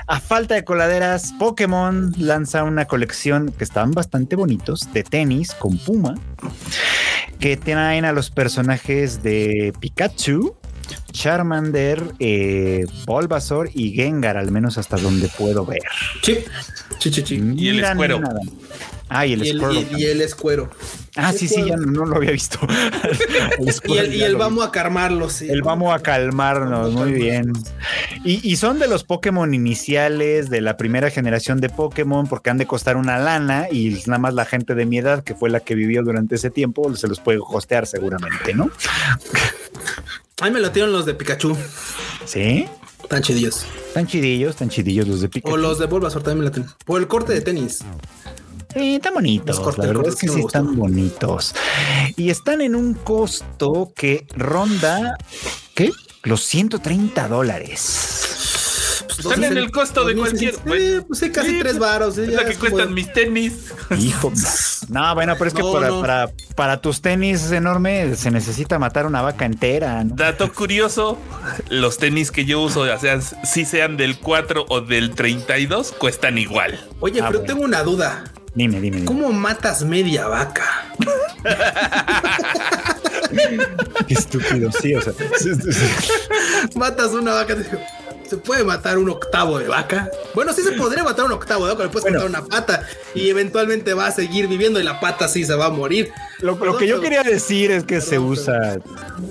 [0.07, 5.79] A falta de coladeras, Pokémon lanza una colección que están bastante bonitos de tenis con
[5.79, 6.15] Puma
[7.43, 10.55] que traen a los personajes de Pikachu,
[11.11, 15.83] Charmander, eh, Bulbasaur y Gengar, al menos hasta donde puedo ver.
[16.23, 16.39] Sí,
[17.01, 17.43] sí, sí, sí.
[17.57, 18.21] Y el escuero.
[18.21, 18.39] nada.
[19.15, 19.99] Ah, y el Y el, Squirtle.
[19.99, 20.71] y- y el escuero.
[21.17, 22.59] ah, sí, sí, ya no, no lo había visto.
[23.59, 25.49] El Y Squirtle el, y lo vamos a calmarlo, sí.
[25.51, 27.53] El vamos a calmarnos, Vamos a muy bien.
[28.25, 32.59] Y, y son de los Pokémon iniciales de la primera generación de Pokémon porque han
[32.59, 35.61] de costar una lana y nada más la gente de mi edad, que fue la
[35.61, 38.71] que vivió durante ese tiempo, se los puede hostear seguramente, ¿no?
[40.41, 41.57] Ay, me lo dieron los de Pikachu.
[42.25, 42.67] Sí.
[43.09, 43.65] Tan chidillos.
[43.95, 45.55] Tan chidillos, tan chidillos los de Pikachu.
[45.55, 46.71] O los de Bulbasaur también me la tienen.
[46.87, 47.81] Por el corte de tenis.
[48.73, 49.57] Sí, están bonitos.
[49.57, 51.55] Los cortes, la verdad cortes es que sí están bonitos.
[52.17, 55.17] Y están en un costo que ronda,
[55.75, 55.91] ¿qué?
[56.23, 58.19] Los 130 dólares.
[59.19, 62.15] Están en el costo de cualquier- Sí, pues sí, casi Sí, tres varos.
[62.17, 63.53] sí, Es lo que como cuestan mis tenis.
[63.99, 64.33] Hijo.
[64.89, 66.01] No, bueno, pero es que No, para, no.
[66.01, 70.03] Para, para tus tenis enorme se necesita matar una vaca entera.
[70.03, 70.15] ¿no?
[70.17, 71.19] Dato curioso,
[71.69, 76.39] los tenis que yo uso, o sea, si sean del 4 o del 32, cuestan
[76.39, 76.81] igual.
[77.01, 77.55] Oye, Ah, pero bueno.
[77.55, 78.25] tengo una duda.
[78.55, 78.97] Dime, dime.
[78.97, 79.07] dime.
[79.07, 80.95] ¿Cómo matas media vaca?
[84.07, 85.13] Qué estúpido, sí, o sea.
[86.75, 87.55] Matas una vaca.
[87.55, 87.79] digo,
[88.29, 90.11] ¿Se puede matar un octavo de vaca?
[90.35, 92.19] Bueno, sí se podría matar un octavo de vaca, le puedes Bueno.
[92.29, 95.67] matar una pata y eventualmente va a seguir viviendo y la pata sí se va
[95.67, 96.13] a morir.
[96.43, 98.79] Lo, lo que yo quería decir es que se usa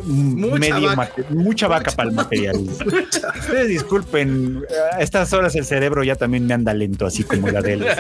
[0.06, 0.96] Mucha medio vaca.
[0.96, 2.56] mate- mucha vaca para el material.
[3.40, 4.64] Ustedes disculpen,
[4.94, 7.86] a estas horas el cerebro ya también me anda lento, así como la de él.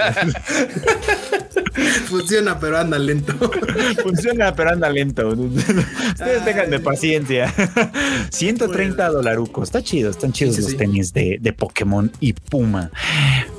[2.05, 3.33] Funciona, pero anda lento.
[4.03, 5.27] Funciona, pero anda lento.
[5.29, 7.53] Ustedes tengan de paciencia.
[8.29, 9.69] 130 dolarucos.
[9.69, 10.77] Está chido, están chidos Sí, sí, los sí.
[10.77, 12.91] tenis de, de Pokémon y Puma.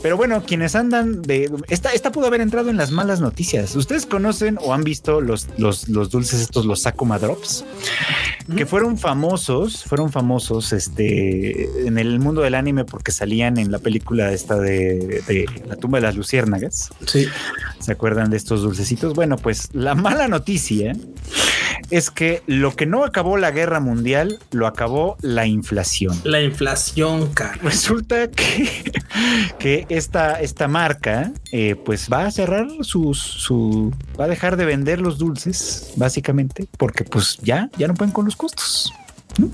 [0.02, 1.50] Pero bueno, quienes andan de.
[1.68, 3.74] Esta, esta pudo haber entrado en las malas noticias.
[3.76, 7.64] ¿Ustedes conocen o han visto los, los, los dulces estos, los Sakuma Drops?
[8.56, 13.78] Que fueron famosos, fueron famosos este, en el mundo del anime porque salían en la
[13.78, 16.90] película esta de, de La tumba de las luciérnagas.
[17.06, 17.26] Sí.
[17.78, 19.14] ¿Se acuerdan de estos dulcecitos?
[19.14, 20.94] Bueno, pues la mala noticia
[21.90, 26.18] es que lo que no acabó la guerra mundial, lo acabó la inflación.
[26.24, 27.58] La inflación, cara.
[27.62, 28.92] Resulta que,
[29.58, 34.64] que esta, esta marca, eh, pues va a cerrar sus, su, va a dejar de
[34.64, 38.92] vender los dulces, básicamente, porque pues ya, ya no pueden con los costos.
[39.38, 39.50] ¿no?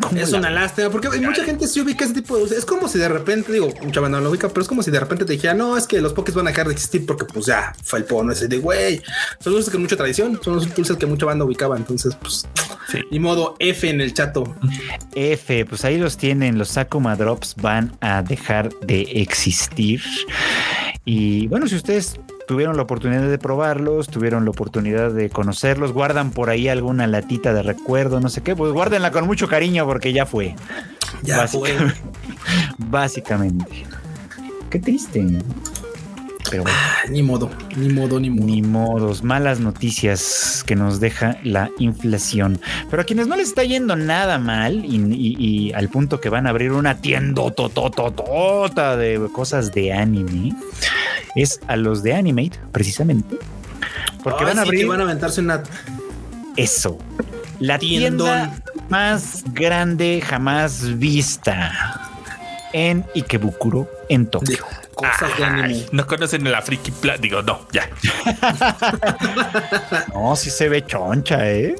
[0.00, 2.56] ¿Cómo Es una lástima, porque hay mucha gente se ubica ese tipo de.
[2.56, 4.90] Es como si de repente, digo, mucha banda no lo ubica, pero es como si
[4.90, 7.24] de repente te dijera, no, es que los pokés van a dejar de existir porque
[7.24, 9.02] pues ya fue el pono ese de güey.
[9.40, 11.76] Son dulces con mucha tradición, son los dulces que mucha banda ubicaba.
[11.76, 12.46] Entonces, pues,
[12.90, 12.98] Sí.
[13.10, 14.56] ni modo F en el chato.
[15.14, 20.00] F, pues ahí los tienen, los Sakuma Drops van a dejar de existir.
[21.04, 22.18] Y bueno, si ustedes
[22.50, 27.54] tuvieron la oportunidad de probarlos, tuvieron la oportunidad de conocerlos, guardan por ahí alguna latita
[27.54, 30.56] de recuerdo, no sé qué, pues guárdenla con mucho cariño porque ya fue.
[31.22, 31.72] Ya fue.
[32.78, 33.84] básicamente.
[34.70, 35.24] Qué triste.
[36.50, 36.76] Pero bueno.
[36.80, 38.46] Ah, Ni modo, ni modo, ni modo.
[38.46, 42.60] Ni modos, malas noticias que nos deja la inflación.
[42.90, 46.28] Pero a quienes no les está yendo nada mal y, y- y al punto que
[46.30, 50.52] van a abrir una tienda totototota de cosas de anime,
[51.34, 53.36] es a los de Animate, precisamente.
[54.22, 55.62] Porque van a sí, abrir que van a aventarse una
[56.56, 56.98] eso.
[57.58, 58.26] La Tiendón.
[58.26, 62.08] tienda más grande jamás vista
[62.72, 64.64] en Ikebukuro, en de Tokio.
[64.94, 65.86] cosas de anime.
[65.92, 67.88] No conocen la friki pla Digo, no, ya.
[70.14, 71.76] No, sí se ve choncha, ¿eh?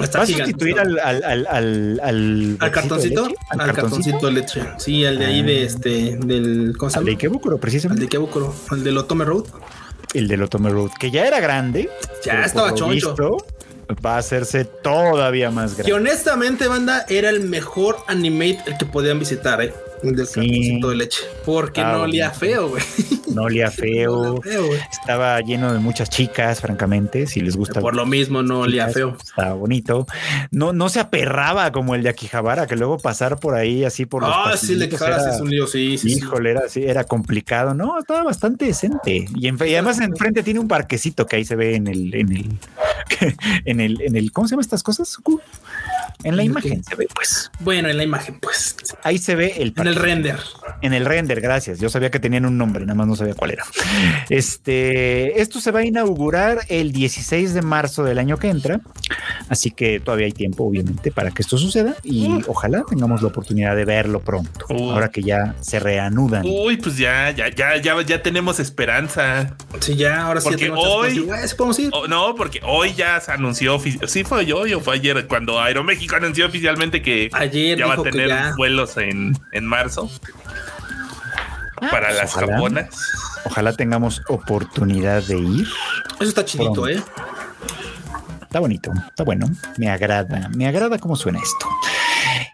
[0.00, 3.22] Está ¿Va a sustituir al, al, al, al, al, ¿Al cartoncito?
[3.28, 3.36] leche?
[3.50, 4.62] Al cartoncito de leche.
[4.78, 5.66] Sí, al de ahí de Ah.
[5.66, 6.74] este, del.
[6.78, 7.18] ¿Cómo se Al de llama?
[7.18, 8.02] Ikebukuro, Al precisamente.
[8.04, 9.44] de Kebukuro, al del Otome Road.
[10.14, 11.90] El del Otome Road, que ya era grande.
[12.24, 13.10] Ya estaba choncho.
[13.14, 13.36] visto,
[14.04, 15.92] va a hacerse todavía más Que grande.
[15.94, 19.74] honestamente, banda, era el mejor animate el que podían visitar, eh.
[20.02, 20.80] El del Sí.
[20.80, 21.22] de leche.
[21.44, 22.82] Porque Ah, no olía feo, güey.
[23.34, 24.22] No olía feo.
[24.36, 24.64] No feo.
[24.90, 27.26] Estaba lleno de muchas chicas, francamente.
[27.26, 27.80] Si les gusta.
[27.80, 29.16] Por lo mismo no olía chicas, feo.
[29.22, 30.06] Estaba bonito.
[30.50, 34.22] No, no se aperraba como el de Akihabara, que luego pasar por ahí así por
[34.22, 36.10] los Ah, sí, el de era- es un lío, sí, sí.
[36.10, 36.18] sí.
[36.18, 37.74] Híjole, era así, era complicado.
[37.74, 39.26] No, estaba bastante decente.
[39.34, 42.32] Y, en- y además enfrente tiene un parquecito que ahí se ve en el, en
[42.34, 42.48] el,
[43.66, 45.16] en el, en el, ¿cómo se llaman estas cosas?
[46.24, 47.50] En la ¿En imagen se ve, pues.
[47.60, 48.74] Bueno, en la imagen, pues.
[49.04, 50.38] Ahí se ve el En el render.
[50.82, 51.78] En el render, gracias.
[51.78, 53.64] Yo sabía que tenían un nombre, nada más no sabía cuál era.
[54.28, 58.80] Este, esto se va a inaugurar el 16 de marzo del año que entra,
[59.48, 63.74] así que todavía hay tiempo, obviamente, para que esto suceda y ojalá tengamos la oportunidad
[63.76, 64.92] de verlo pronto, Uh.
[64.92, 66.44] ahora que ya se reanudan.
[66.46, 69.56] Uy, pues ya, ya, ya, ya, ya tenemos esperanza.
[69.80, 70.48] Sí, ya, ahora sí.
[70.48, 70.76] Porque hoy-
[71.18, 71.26] cosas.
[71.26, 71.90] Güey, ¿sí podemos ir?
[71.92, 73.80] Oh, no, porque hoy ya se anunció.
[74.06, 78.02] Sí, fue hoy o fue ayer cuando Aeroméxico anunció oficialmente que Ayer ya va a
[78.02, 78.54] tener ya.
[78.56, 80.10] vuelos en, en marzo
[81.90, 82.54] para las ojalá.
[82.54, 82.88] japonas.
[83.44, 85.68] Ojalá tengamos oportunidad de ir.
[86.20, 86.88] Eso está chidito, Pronto.
[86.88, 87.02] eh.
[88.42, 89.46] Está bonito, está bueno.
[89.76, 91.66] Me agrada, me agrada cómo suena esto.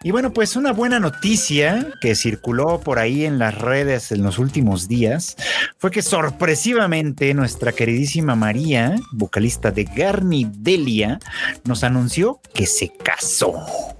[0.05, 4.37] Y bueno, pues una buena noticia que circuló por ahí en las redes en los
[4.37, 5.35] últimos días
[5.79, 11.17] fue que sorpresivamente nuestra queridísima María, vocalista de Garni Delia,
[11.63, 13.55] nos anunció que se casó.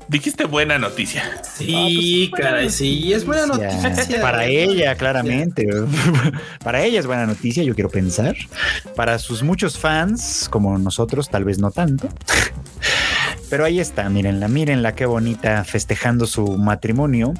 [0.08, 1.24] Dijiste buena noticia.
[1.42, 4.22] Sí, caray, sí, es buena noticia.
[4.22, 5.66] Para ella, claramente.
[6.64, 8.36] Para ella es buena noticia, yo quiero pensar.
[8.96, 12.10] Para sus muchos fans, como nosotros, tal vez no tanto.
[13.50, 17.34] Pero ahí está, mírenla, mírenla, qué bonita, festejando su matrimonio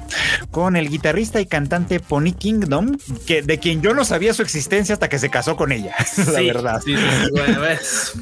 [0.50, 2.96] con el guitarrista y cantante Pony Kingdom,
[3.26, 5.94] que, de quien yo no sabía su existencia hasta que se casó con ella,
[6.32, 6.80] la verdad.
[6.84, 8.12] Sí, sí, sí, bueno, ves.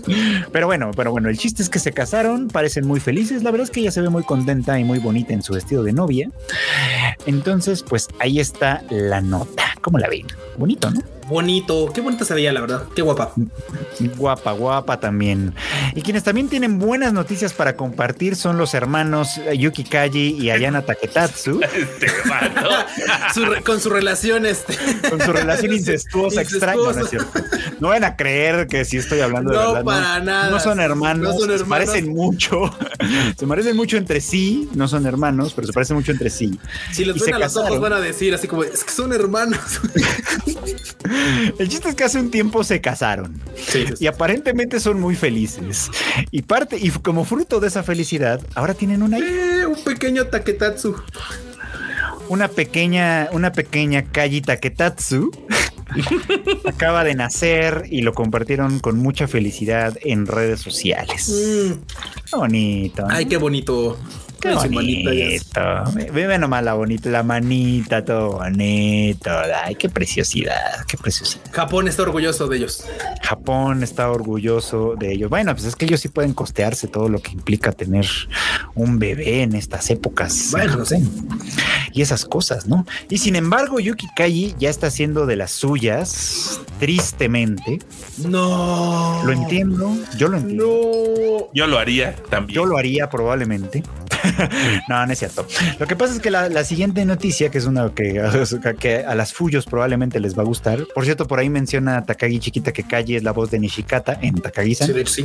[0.52, 3.42] Pero bueno, pero bueno, el chiste es que se casaron, parecen muy felices.
[3.42, 5.82] La verdad es que ella se ve muy contenta y muy bonita en su vestido
[5.82, 6.30] de novia.
[7.26, 9.64] Entonces, pues ahí está la nota.
[9.80, 10.26] ¿Cómo la ven?
[10.56, 11.00] Bonito, ¿no?
[11.28, 12.82] Bonito, qué bonita se veía, la verdad.
[12.94, 13.32] Qué guapa.
[14.16, 15.54] Guapa, guapa también.
[15.94, 20.82] Y quienes también tienen buenas noticias para compartir son los hermanos Yuki Kaji y Ayana
[20.82, 22.68] Taketatsu, Este vato.
[23.34, 24.76] Su re- con su relación, este.
[25.08, 27.40] con su relación incestuosa, extraña, ¿no es cierto?
[27.80, 29.84] No van a creer que sí estoy hablando de No, verdad.
[29.84, 30.50] para nada.
[30.50, 32.70] No son hermanos, No son se parecen mucho,
[33.36, 36.58] se parecen mucho entre sí, no son hermanos, pero se parecen mucho entre sí.
[36.92, 39.12] Si les Y ven a los ojos, van a decir así como, es que son
[39.12, 39.60] hermanos.
[41.58, 45.90] El chiste es que hace un tiempo se casaron Sí, y aparentemente son muy felices.
[46.30, 49.18] Y parte, y como fruto de esa felicidad, ahora tienen una.
[49.18, 50.96] Eh, un pequeño taquetatsu.
[52.28, 55.30] una pequeña, una pequeña Kaji Taketatsu
[56.64, 61.28] acaba de nacer y lo compartieron con mucha felicidad en redes sociales.
[61.30, 63.02] Mm, bonito.
[63.02, 63.08] ¿no?
[63.10, 63.98] Ay, qué bonito.
[64.44, 64.68] Qué ya.
[64.68, 66.12] bonito.
[66.12, 69.30] Ve nomás la bonita, la manita, todo bonito.
[69.64, 71.44] Ay, qué preciosidad, qué preciosidad.
[71.50, 72.84] Japón está orgulloso de ellos.
[73.22, 75.30] Japón está orgulloso de ellos.
[75.30, 78.06] Bueno, pues es que ellos sí pueden costearse todo lo que implica tener
[78.74, 80.48] un bebé en estas épocas.
[80.50, 81.02] Bueno, no sé.
[81.92, 82.86] Y esas cosas, ¿no?
[83.08, 87.78] Y sin embargo, Yuki Kaji ya está haciendo de las suyas, tristemente.
[88.18, 89.22] No.
[89.24, 90.66] Lo entiendo, yo lo entiendo.
[90.66, 91.48] No.
[91.54, 92.56] Yo lo haría también.
[92.56, 93.82] Yo lo haría probablemente.
[94.88, 95.46] no, no es cierto.
[95.78, 98.20] Lo que pasa es que la, la siguiente noticia, que es una que,
[98.78, 100.86] que, a las Fuyos probablemente les va a gustar.
[100.94, 104.34] Por cierto, por ahí menciona Takagi Chiquita que Kaji es la voz de Nishikata en
[104.40, 105.22] Takagi-san, Sí.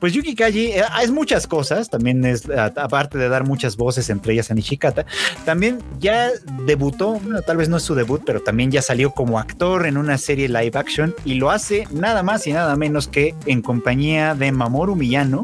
[0.00, 4.08] Pues Yuki Kaji eh, es muchas cosas, también es, a- aparte de dar muchas voces,
[4.10, 5.06] entre ellas a Nishikata,
[5.44, 6.30] también ya
[6.66, 9.96] debutó, bueno, tal vez no es su debut, pero también ya salió como actor en
[9.96, 14.34] una serie live action y lo hace nada más y nada menos que en compañía
[14.34, 15.42] de Mamoru Miyano,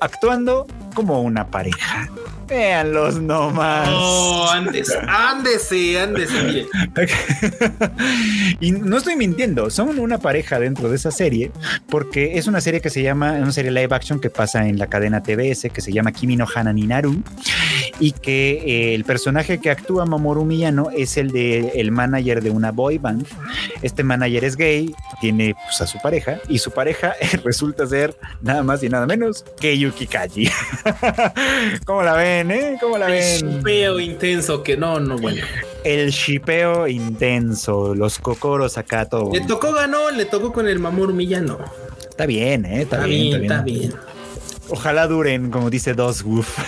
[0.00, 1.65] actuando como una pareja.
[1.70, 2.35] pareja.
[2.48, 3.88] Véanlos nomás.
[3.88, 6.66] No, andes, ándese, ándese, mire.
[8.60, 11.50] y no estoy mintiendo, son una pareja dentro de esa serie,
[11.88, 14.86] porque es una serie que se llama, una serie live action que pasa en la
[14.86, 17.22] cadena TBS, que se llama Kimi no Hana ni Naru,
[17.98, 22.50] y que eh, el personaje que actúa Mamoru Miyano es el de el manager de
[22.50, 23.26] una boy band.
[23.82, 27.14] Este manager es gay, tiene pues, a su pareja, y su pareja
[27.44, 30.50] resulta ser nada más y nada menos que Yuki Kaji.
[31.84, 32.76] ¿Cómo la ven, eh?
[32.80, 33.62] ¿Cómo la ven?
[33.62, 35.42] Peo intenso que no, no, bueno.
[35.84, 39.32] El shipeo intenso, los cocoros acá, todo.
[39.32, 41.58] Le tocó ganó, le tocó con el Mamoru Millano.
[42.00, 42.82] Está bien, ¿eh?
[42.82, 43.94] Está, Está bien, está bien.
[44.68, 46.58] Ojalá duren, como dice Dos Woof.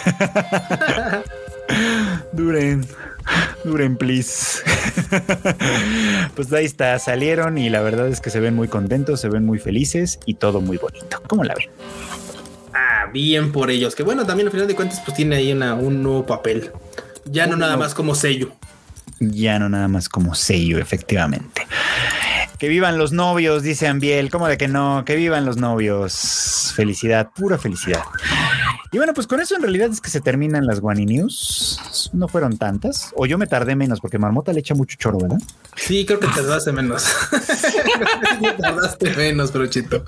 [2.33, 2.87] duren.
[3.65, 4.63] Duren, please.
[6.35, 9.45] pues ahí está, salieron y la verdad es que se ven muy contentos, se ven
[9.45, 11.21] muy felices y todo muy bonito.
[11.27, 11.69] ¿Cómo la ven?
[13.13, 13.95] Bien por ellos.
[13.95, 16.71] Que bueno, también al final de cuentas, pues tiene ahí una, un nuevo papel.
[17.25, 18.53] Ya no nada más como sello.
[19.21, 21.67] Ya no nada más como sello, efectivamente.
[22.59, 24.31] Que vivan los novios, dice Ambiel.
[24.31, 25.05] ¿Cómo de que no?
[25.05, 26.73] Que vivan los novios.
[26.75, 28.03] Felicidad, pura felicidad.
[28.91, 32.11] Y bueno, pues con eso en realidad es que se terminan las Guani News.
[32.15, 33.13] No fueron tantas.
[33.15, 35.39] O yo me tardé menos porque Marmota le echa mucho choro, ¿verdad?
[35.77, 37.05] Sí, creo que tardaste menos.
[38.59, 40.05] tardaste menos, pero chito.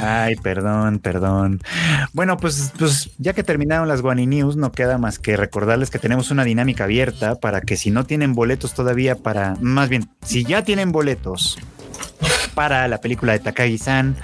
[0.00, 1.60] Ay, perdón, perdón.
[2.12, 5.98] Bueno, pues, pues ya que terminaron las Guani News, no queda más que recordarles que
[5.98, 10.44] tenemos una dinámica abierta para que si no tienen boletos todavía para, más bien, si
[10.44, 11.58] ya tienen boletos
[12.54, 14.16] para la película de Takagi-san,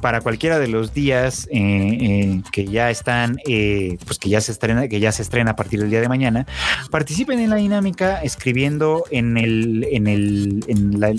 [0.00, 4.52] para cualquiera de los días eh, eh, que ya están, eh, pues que ya se
[4.52, 6.46] estrena, que ya se estrena a partir del día de mañana,
[6.90, 11.12] participen en la dinámica escribiendo en el, en el, en la,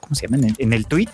[0.00, 0.38] ¿cómo se llama?
[0.38, 1.08] En el, en el tweet,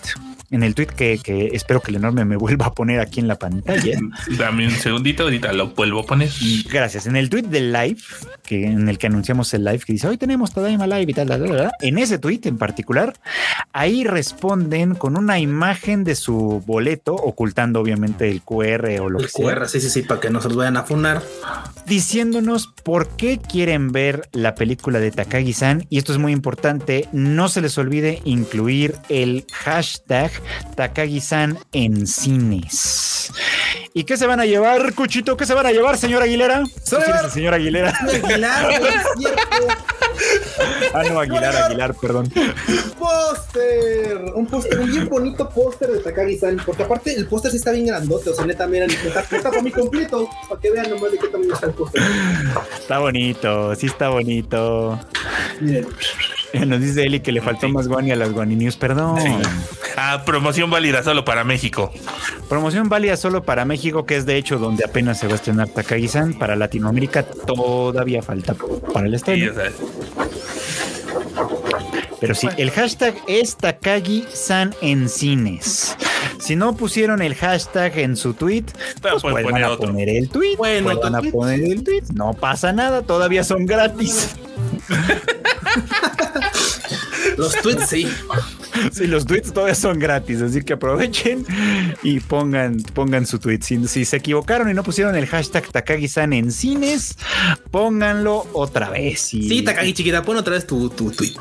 [0.51, 3.27] en el tweet que, que espero que el enorme me vuelva a poner aquí en
[3.27, 3.97] la pantalla.
[4.37, 6.29] Dame un segundito, ahorita lo vuelvo a poner.
[6.69, 7.07] Gracias.
[7.07, 8.01] En el tweet del live,
[8.43, 11.27] que en el que anunciamos el live, que dice hoy tenemos Tadaima Live y tal,
[11.27, 13.13] tal, tal, tal, en ese tweet en particular,
[13.71, 19.25] ahí responden con una imagen de su boleto, ocultando obviamente el QR o lo El
[19.25, 21.21] que sea, QR, sí, sí, sí, para que no se los vayan a funar.
[21.85, 25.85] diciéndonos por qué quieren ver la película de Takagi-san.
[25.89, 30.31] Y esto es muy importante, no se les olvide incluir el hashtag
[30.75, 33.31] Takagi-san en cines.
[33.93, 35.35] ¿Y qué se van a llevar, Cuchito?
[35.35, 36.63] ¿Qué se van a llevar, señor Aguilera?
[36.83, 37.89] Se van a ¿Tú sí eres llevar- el señor Aguilera.
[37.99, 39.41] Aguilar, güey, es cierto.
[40.93, 42.31] Ah, no, Aguilar, Aguilar, perdón.
[42.99, 47.71] póster, un póster, un bien bonito póster de Takagi-san, porque aparte el póster sí está
[47.71, 51.11] bien grandote, o sea, neta, miren, está, está para mí completo, para que vean nomás
[51.11, 52.01] de qué tamaño está el póster.
[52.79, 54.99] Está bonito, sí está bonito.
[55.59, 55.87] Miren,
[56.65, 59.17] Nos dice Eli que le faltó más guani a las Guani News, perdón.
[59.97, 61.91] Ah, promoción válida solo para México.
[62.49, 65.69] Promoción válida solo para México, que es de hecho donde apenas se va a estrenar
[65.69, 66.33] Takagi-san.
[66.33, 68.55] Para Latinoamérica todavía falta
[68.93, 69.53] para el estreno.
[72.19, 75.95] Pero sí, el hashtag es Takagi-san en cines.
[76.39, 78.65] Si no pusieron el hashtag en su tweet,
[79.01, 80.55] Pero pues pueden vuelvan poner a poner el tweet.
[80.57, 81.31] Bueno, vuelvan a tweet.
[81.31, 82.03] poner el tweet.
[82.13, 84.35] No pasa nada, todavía son gratis.
[87.37, 88.07] los tweets sí.
[88.91, 91.45] Sí, los tweets todavía son gratis, así que aprovechen
[92.03, 93.59] y pongan, pongan su tweet.
[93.61, 97.17] Si, si se equivocaron y no pusieron el hashtag Takagi-san en cines,
[97.69, 99.33] pónganlo otra vez.
[99.33, 101.33] Y, Sí, Takagi chiquita, pon otra vez tu, tu tweet.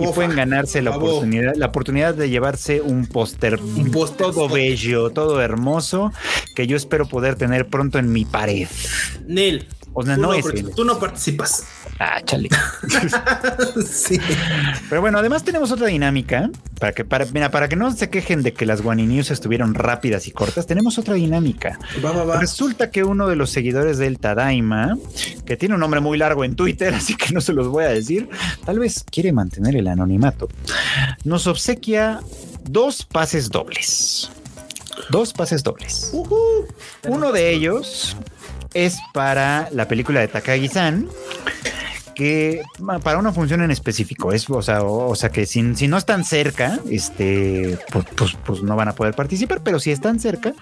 [0.00, 1.08] y pueden ganarse la favor.
[1.10, 3.58] oportunidad, la oportunidad de llevarse un póster
[3.92, 4.16] póster.
[4.16, 6.12] todo bello, todo hermoso,
[6.54, 8.68] que yo espero poder tener pronto en mi pared.
[9.26, 9.66] Nel,
[9.98, 10.70] O sea, Tú no no, es él.
[10.74, 11.64] tú no participas.
[11.98, 12.48] Ah, chale.
[13.90, 14.18] sí.
[14.88, 18.42] Pero bueno, además tenemos otra dinámica para que para, mira, para que no se quejen
[18.42, 21.78] de que las Guani News estuvieron rápidas y cortas, tenemos otra dinámica.
[22.04, 22.38] Va, va, va.
[22.40, 24.96] Resulta que uno de los seguidores del Tadaima,
[25.44, 27.88] que tiene un nombre muy largo en Twitter, así que no se los voy a
[27.88, 28.28] decir,
[28.64, 30.48] tal vez quiere mantener el anonimato,
[31.24, 32.20] nos obsequia
[32.64, 34.30] dos pases dobles.
[35.10, 36.12] Dos pases dobles.
[37.06, 38.16] Uno de ellos
[38.74, 41.08] es para la película de Takagi-san,
[42.18, 42.62] que
[43.04, 45.96] para una función en específico es, o sea, o, o sea que si, si no
[45.96, 50.52] están cerca, este, pues, pues, pues no van a poder participar, pero si están cerca,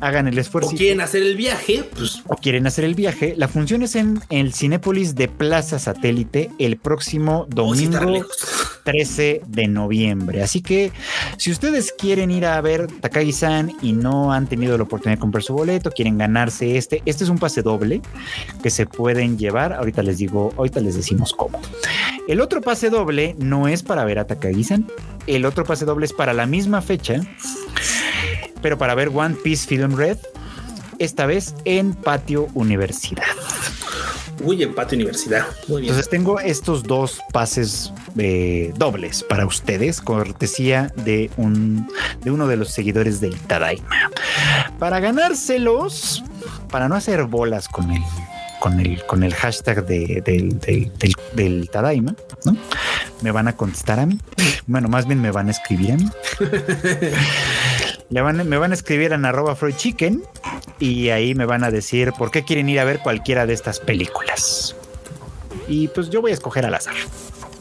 [0.00, 3.34] hagan el esfuerzo O quieren hacer el viaje, pues o quieren hacer el viaje.
[3.36, 8.24] La función es en el Cinépolis de Plaza Satélite el próximo o si estar domingo
[8.24, 8.66] lejos.
[8.86, 10.42] 13 de noviembre.
[10.42, 10.92] Así que
[11.36, 15.42] si ustedes quieren ir a ver Takagi-san y no han tenido la oportunidad de comprar
[15.42, 18.00] su boleto, quieren ganarse este, este es un pase doble
[18.62, 19.72] que se pueden llevar.
[19.72, 21.60] Ahorita les digo, ahorita les decimos cómo.
[22.28, 24.86] El otro pase doble no es para ver a Takagi-san.
[25.26, 27.20] El otro pase doble es para la misma fecha,
[28.62, 30.18] pero para ver One Piece Film Red.
[30.98, 33.24] Esta vez en Patio Universidad.
[34.42, 35.46] Uy, empate universidad.
[35.68, 35.92] Muy bien.
[35.92, 41.88] Entonces tengo estos dos pases eh, dobles para ustedes, cortesía de un
[42.22, 44.10] de uno de los seguidores del Tadaima.
[44.78, 46.22] Para ganárselos,
[46.70, 48.02] para no hacer bolas con el
[48.66, 50.90] con el con el hashtag de- del, del-
[51.34, 52.56] del- Tadaima, ¿no?
[53.22, 54.18] Me van a contestar a mí.
[54.66, 56.10] Bueno, más bien me van a escribir a mí.
[58.10, 60.24] Le van, me van a escribir en arroba Chicken
[60.80, 63.78] y ahí me van a decir por qué quieren ir a ver cualquiera de estas
[63.78, 64.74] películas.
[65.68, 66.94] Y pues yo voy a escoger al azar.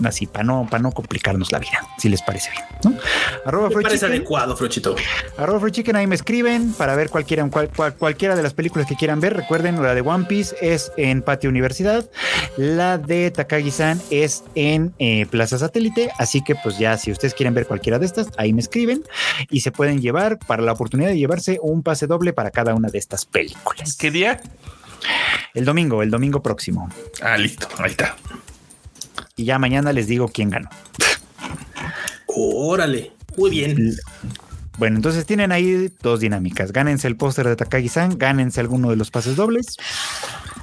[0.04, 2.64] Así, para no, para no complicarnos la vida, si les parece bien.
[2.84, 3.00] ¿no?
[3.46, 4.96] Arroba Me parece Chicken, adecuado, Frochito.
[5.38, 8.88] arroba Freud Chicken, ahí me escriben para ver cualquiera, cual- cual- cualquiera de las películas
[8.88, 9.36] que quieran ver.
[9.36, 12.10] Recuerden, la de One Piece es en Patio Universidad,
[12.58, 16.12] la de Takagi-san es en eh, Plaza Satélite.
[16.18, 19.04] Así que, pues ya, si ustedes quieren ver cualquiera de estas, ahí me escriben
[19.50, 22.90] y se pueden llevar para la oportunidad de llevarse un pase doble para cada una
[22.90, 23.96] de estas películas.
[23.96, 24.42] ¿Qué día?
[25.54, 26.90] El domingo, el domingo próximo.
[27.22, 27.68] Ah, listo.
[27.78, 28.16] Ahí está.
[29.36, 30.70] Y ya mañana les digo quién ganó.
[32.28, 33.12] Órale.
[33.38, 33.96] Muy bien.
[34.78, 36.74] Bueno, entonces tienen ahí dos dinámicas.
[36.74, 39.78] Gánense el póster de Takagi-san, gánense alguno de los pases dobles.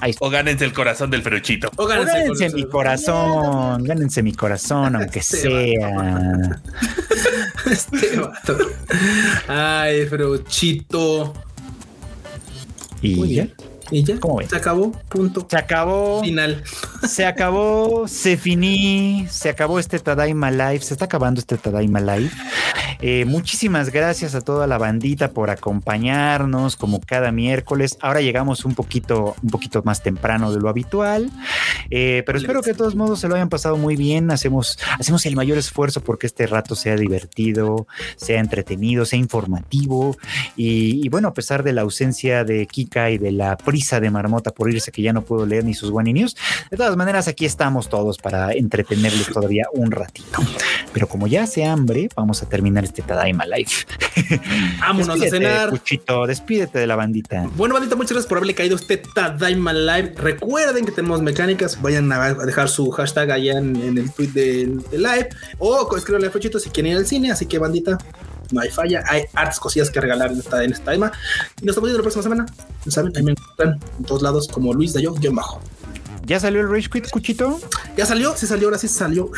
[0.01, 0.27] Ahí está.
[0.27, 1.71] O gánense el corazón del ferochito.
[1.77, 6.61] O O gánense mi corazón, gánense mi corazón, aunque Este sea.
[7.71, 8.59] Este vato.
[9.49, 11.33] Ay, Frochito.
[13.01, 13.49] Y Muy ya.
[13.93, 14.19] ¿Y ya?
[14.19, 14.49] ¿Cómo ven?
[14.49, 14.91] Se acabó.
[15.11, 15.47] Punto.
[15.49, 16.65] Se acabó, Final.
[17.07, 22.31] se acabó, se finí, se acabó este Tadaima Live, se está acabando este Tadaima Live.
[23.03, 27.99] Eh, muchísimas gracias a toda la bandita por acompañarnos como cada miércoles.
[28.01, 31.31] Ahora llegamos un poquito, un poquito más temprano de lo habitual,
[31.95, 34.31] Eh, pero espero que de todos modos se lo hayan pasado muy bien.
[34.31, 37.87] Hacemos, hacemos el mayor esfuerzo porque este rato sea divertido,
[38.17, 40.17] sea entretenido, sea informativo.
[40.57, 44.11] Y, y bueno, a pesar de la ausencia de Kika y de la prisa de
[44.11, 46.35] Marmota por irse, que ya no puedo leer ni sus Wani News,
[46.71, 50.41] de todas maneras aquí estamos todos para entretenerles todavía un ratito.
[50.95, 53.71] Pero como ya hace hambre, vamos a terminar este Tadaima Live.
[54.81, 55.69] Vámonos a cenar.
[55.69, 57.51] Cuchito, despídete de la bandita.
[57.55, 60.15] Bueno, bandita, muchas gracias por haberle caído este Tadaima Live.
[60.17, 61.82] Recuerden que tenemos mecánicas.
[61.83, 65.29] Vayan a dejar su hashtag allá en, el tweet del, live.
[65.59, 67.31] O escríbanle a Frochito si quieren ir al cine.
[67.33, 67.99] Así que, bandita,
[68.51, 69.03] no hay falla.
[69.09, 71.13] Hay artes cosillas que regalar en esta, en esta Tadaima.
[71.61, 72.47] Y nos estamos viendo la próxima semana.
[72.89, 75.61] Saben, ahí en todos lados como Luis Dayo, guion bajo.
[76.25, 77.61] ¿Ya salió el Rage Quit, Cuchito?
[77.97, 79.31] Ya salió, sí salió, ahora sí salió.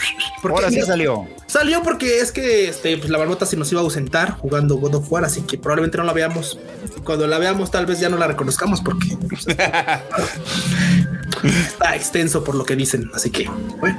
[0.43, 1.27] Porque, Ahora sí mira, salió.
[1.47, 4.97] Salió porque es que este, pues la barbota se nos iba a ausentar jugando God
[4.97, 6.59] of War, así que probablemente no la veamos.
[7.03, 9.47] Cuando la veamos, tal vez ya no la reconozcamos porque pues,
[11.43, 13.11] está extenso por lo que dicen.
[13.15, 13.49] Así que,
[13.81, 13.99] bueno,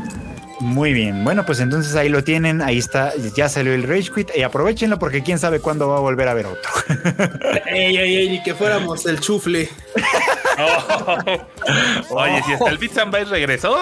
[0.60, 1.24] Muy bien.
[1.24, 2.62] Bueno, pues entonces ahí lo tienen.
[2.62, 3.14] Ahí está.
[3.36, 4.30] Ya salió el Rage Quit.
[4.36, 6.70] Y aprovechenlo porque quién sabe cuándo va a volver a ver otro.
[7.66, 9.70] ey, ey, ey, ni que fuéramos el chufle.
[10.58, 12.16] Oh.
[12.16, 13.76] Oye, si hasta el Bits and Bytes regresó,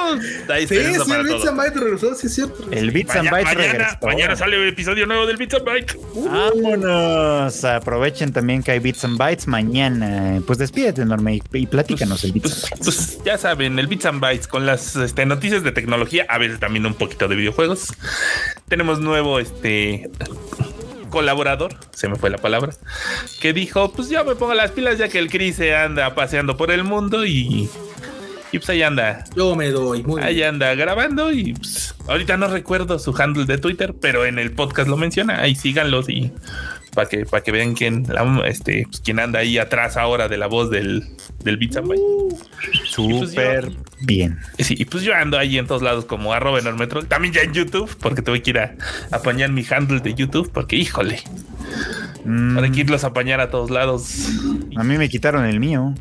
[0.50, 1.28] ahí Sí, sí, para el.
[1.28, 2.66] Bits and Bytes regresó, sí, es cierto.
[2.72, 3.98] El Bits and Bytes mañana, regresó.
[4.08, 5.98] mañana sale el episodio nuevo del Bits and Bytes.
[6.16, 7.64] Vámonos.
[7.66, 10.42] Aprovechen también que hay Bits and Bytes mañana.
[10.46, 12.86] Pues despídete, Norme, y, y platícanos el Bits and Pues, Bytes.
[13.16, 16.60] pues ya saben, el Bits and Bytes con las este, noticias de tecnología, a veces
[16.60, 17.94] también un poquito de videojuegos.
[18.68, 20.10] Tenemos nuevo este
[21.14, 22.74] colaborador, se me fue la palabra,
[23.40, 26.58] que dijo, pues ya me pongo las pilas ya que el Chris se anda paseando
[26.58, 27.70] por el mundo y,
[28.52, 30.28] y pues ahí anda, Yo me doy, muy bien.
[30.28, 34.54] ahí anda grabando y pues, ahorita no recuerdo su handle de Twitter, pero en el
[34.54, 36.32] podcast lo menciona, ahí síganlos y
[36.94, 40.38] para que, para que vean quién, la- este, pues, quién anda ahí atrás ahora de
[40.38, 41.04] la voz del,
[41.44, 42.40] del Beats and Bytes.
[42.86, 43.72] Súper
[44.02, 44.40] bien.
[44.60, 47.06] Sí, y pues yo ando ahí en todos lados como arroba enorme troll.
[47.06, 48.76] También ya en YouTube, porque tuve que ir a
[49.12, 51.22] apañar mi handle de YouTube, porque híjole,
[52.26, 54.28] Mm, para que irlos a apañar a todos lados.
[54.78, 55.94] a mí me quitaron el mío.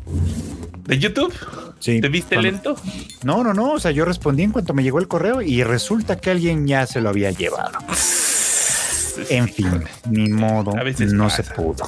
[0.85, 1.33] ¿De YouTube?
[1.79, 1.99] Sí.
[1.99, 2.75] ¿Te viste Cuando- lento?
[3.23, 3.71] No, no, no.
[3.73, 6.85] O sea, yo respondí en cuanto me llegó el correo y resulta que alguien ya
[6.87, 7.77] se lo había llevado.
[9.29, 11.43] En fin, ni modo, A veces no pasa.
[11.43, 11.83] se pudo.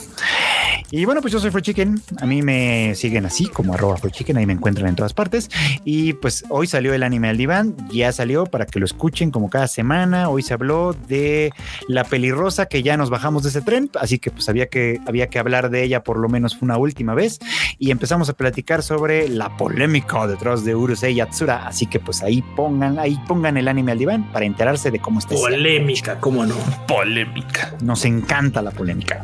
[0.92, 2.02] Y bueno, pues yo soy Free Chicken.
[2.20, 4.38] A mí me siguen así como arroba Chicken.
[4.38, 5.50] Ahí me encuentran en todas partes.
[5.84, 7.76] Y pues hoy salió el anime al diván.
[7.92, 10.30] Ya salió para que lo escuchen como cada semana.
[10.30, 11.52] Hoy se habló de
[11.88, 13.90] la pelirrosa que ya nos bajamos de ese tren.
[14.00, 17.14] Así que pues había que, había que hablar de ella por lo menos una última
[17.16, 17.40] vez.
[17.80, 21.68] Y empezamos a platicar sobre la polémica detrás de Urusei Yatsura.
[21.68, 25.20] Así que pues ahí pongan, ahí pongan el anime al diván para enterarse de cómo
[25.20, 25.36] está.
[25.36, 26.56] ese Polémica, cómo no.
[26.88, 27.74] Polémica.
[27.82, 29.24] nos encanta la polémica.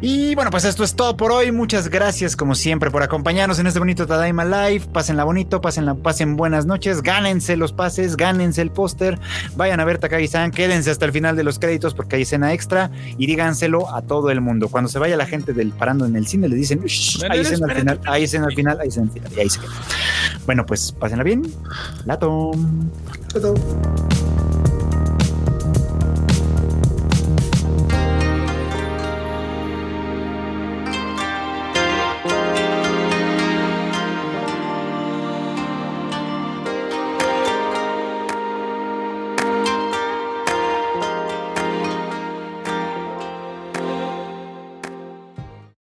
[0.00, 1.52] Y bueno, pues esto es todo por hoy.
[1.52, 4.86] Muchas gracias, como siempre, por acompañarnos en este bonito Tadaima Live.
[4.92, 9.18] Pásenla bonito, pásenla, pasen buenas noches, gánense los pases, gánense el póster,
[9.56, 12.90] vayan a ver Takagi-san, quédense hasta el final de los créditos porque hay escena extra
[13.18, 14.68] y díganselo a todo el mundo.
[14.68, 17.34] Cuando se vaya la gente del parando en el cine, le dicen, "Shh, No, no,
[17.34, 19.60] hay escena al final, hay escena al final, hay escena al final, y ahí se
[19.60, 19.70] queda.
[20.46, 21.42] Bueno, pues pásenla bien.
[22.06, 22.52] Lato.
[23.32, 23.54] Todo.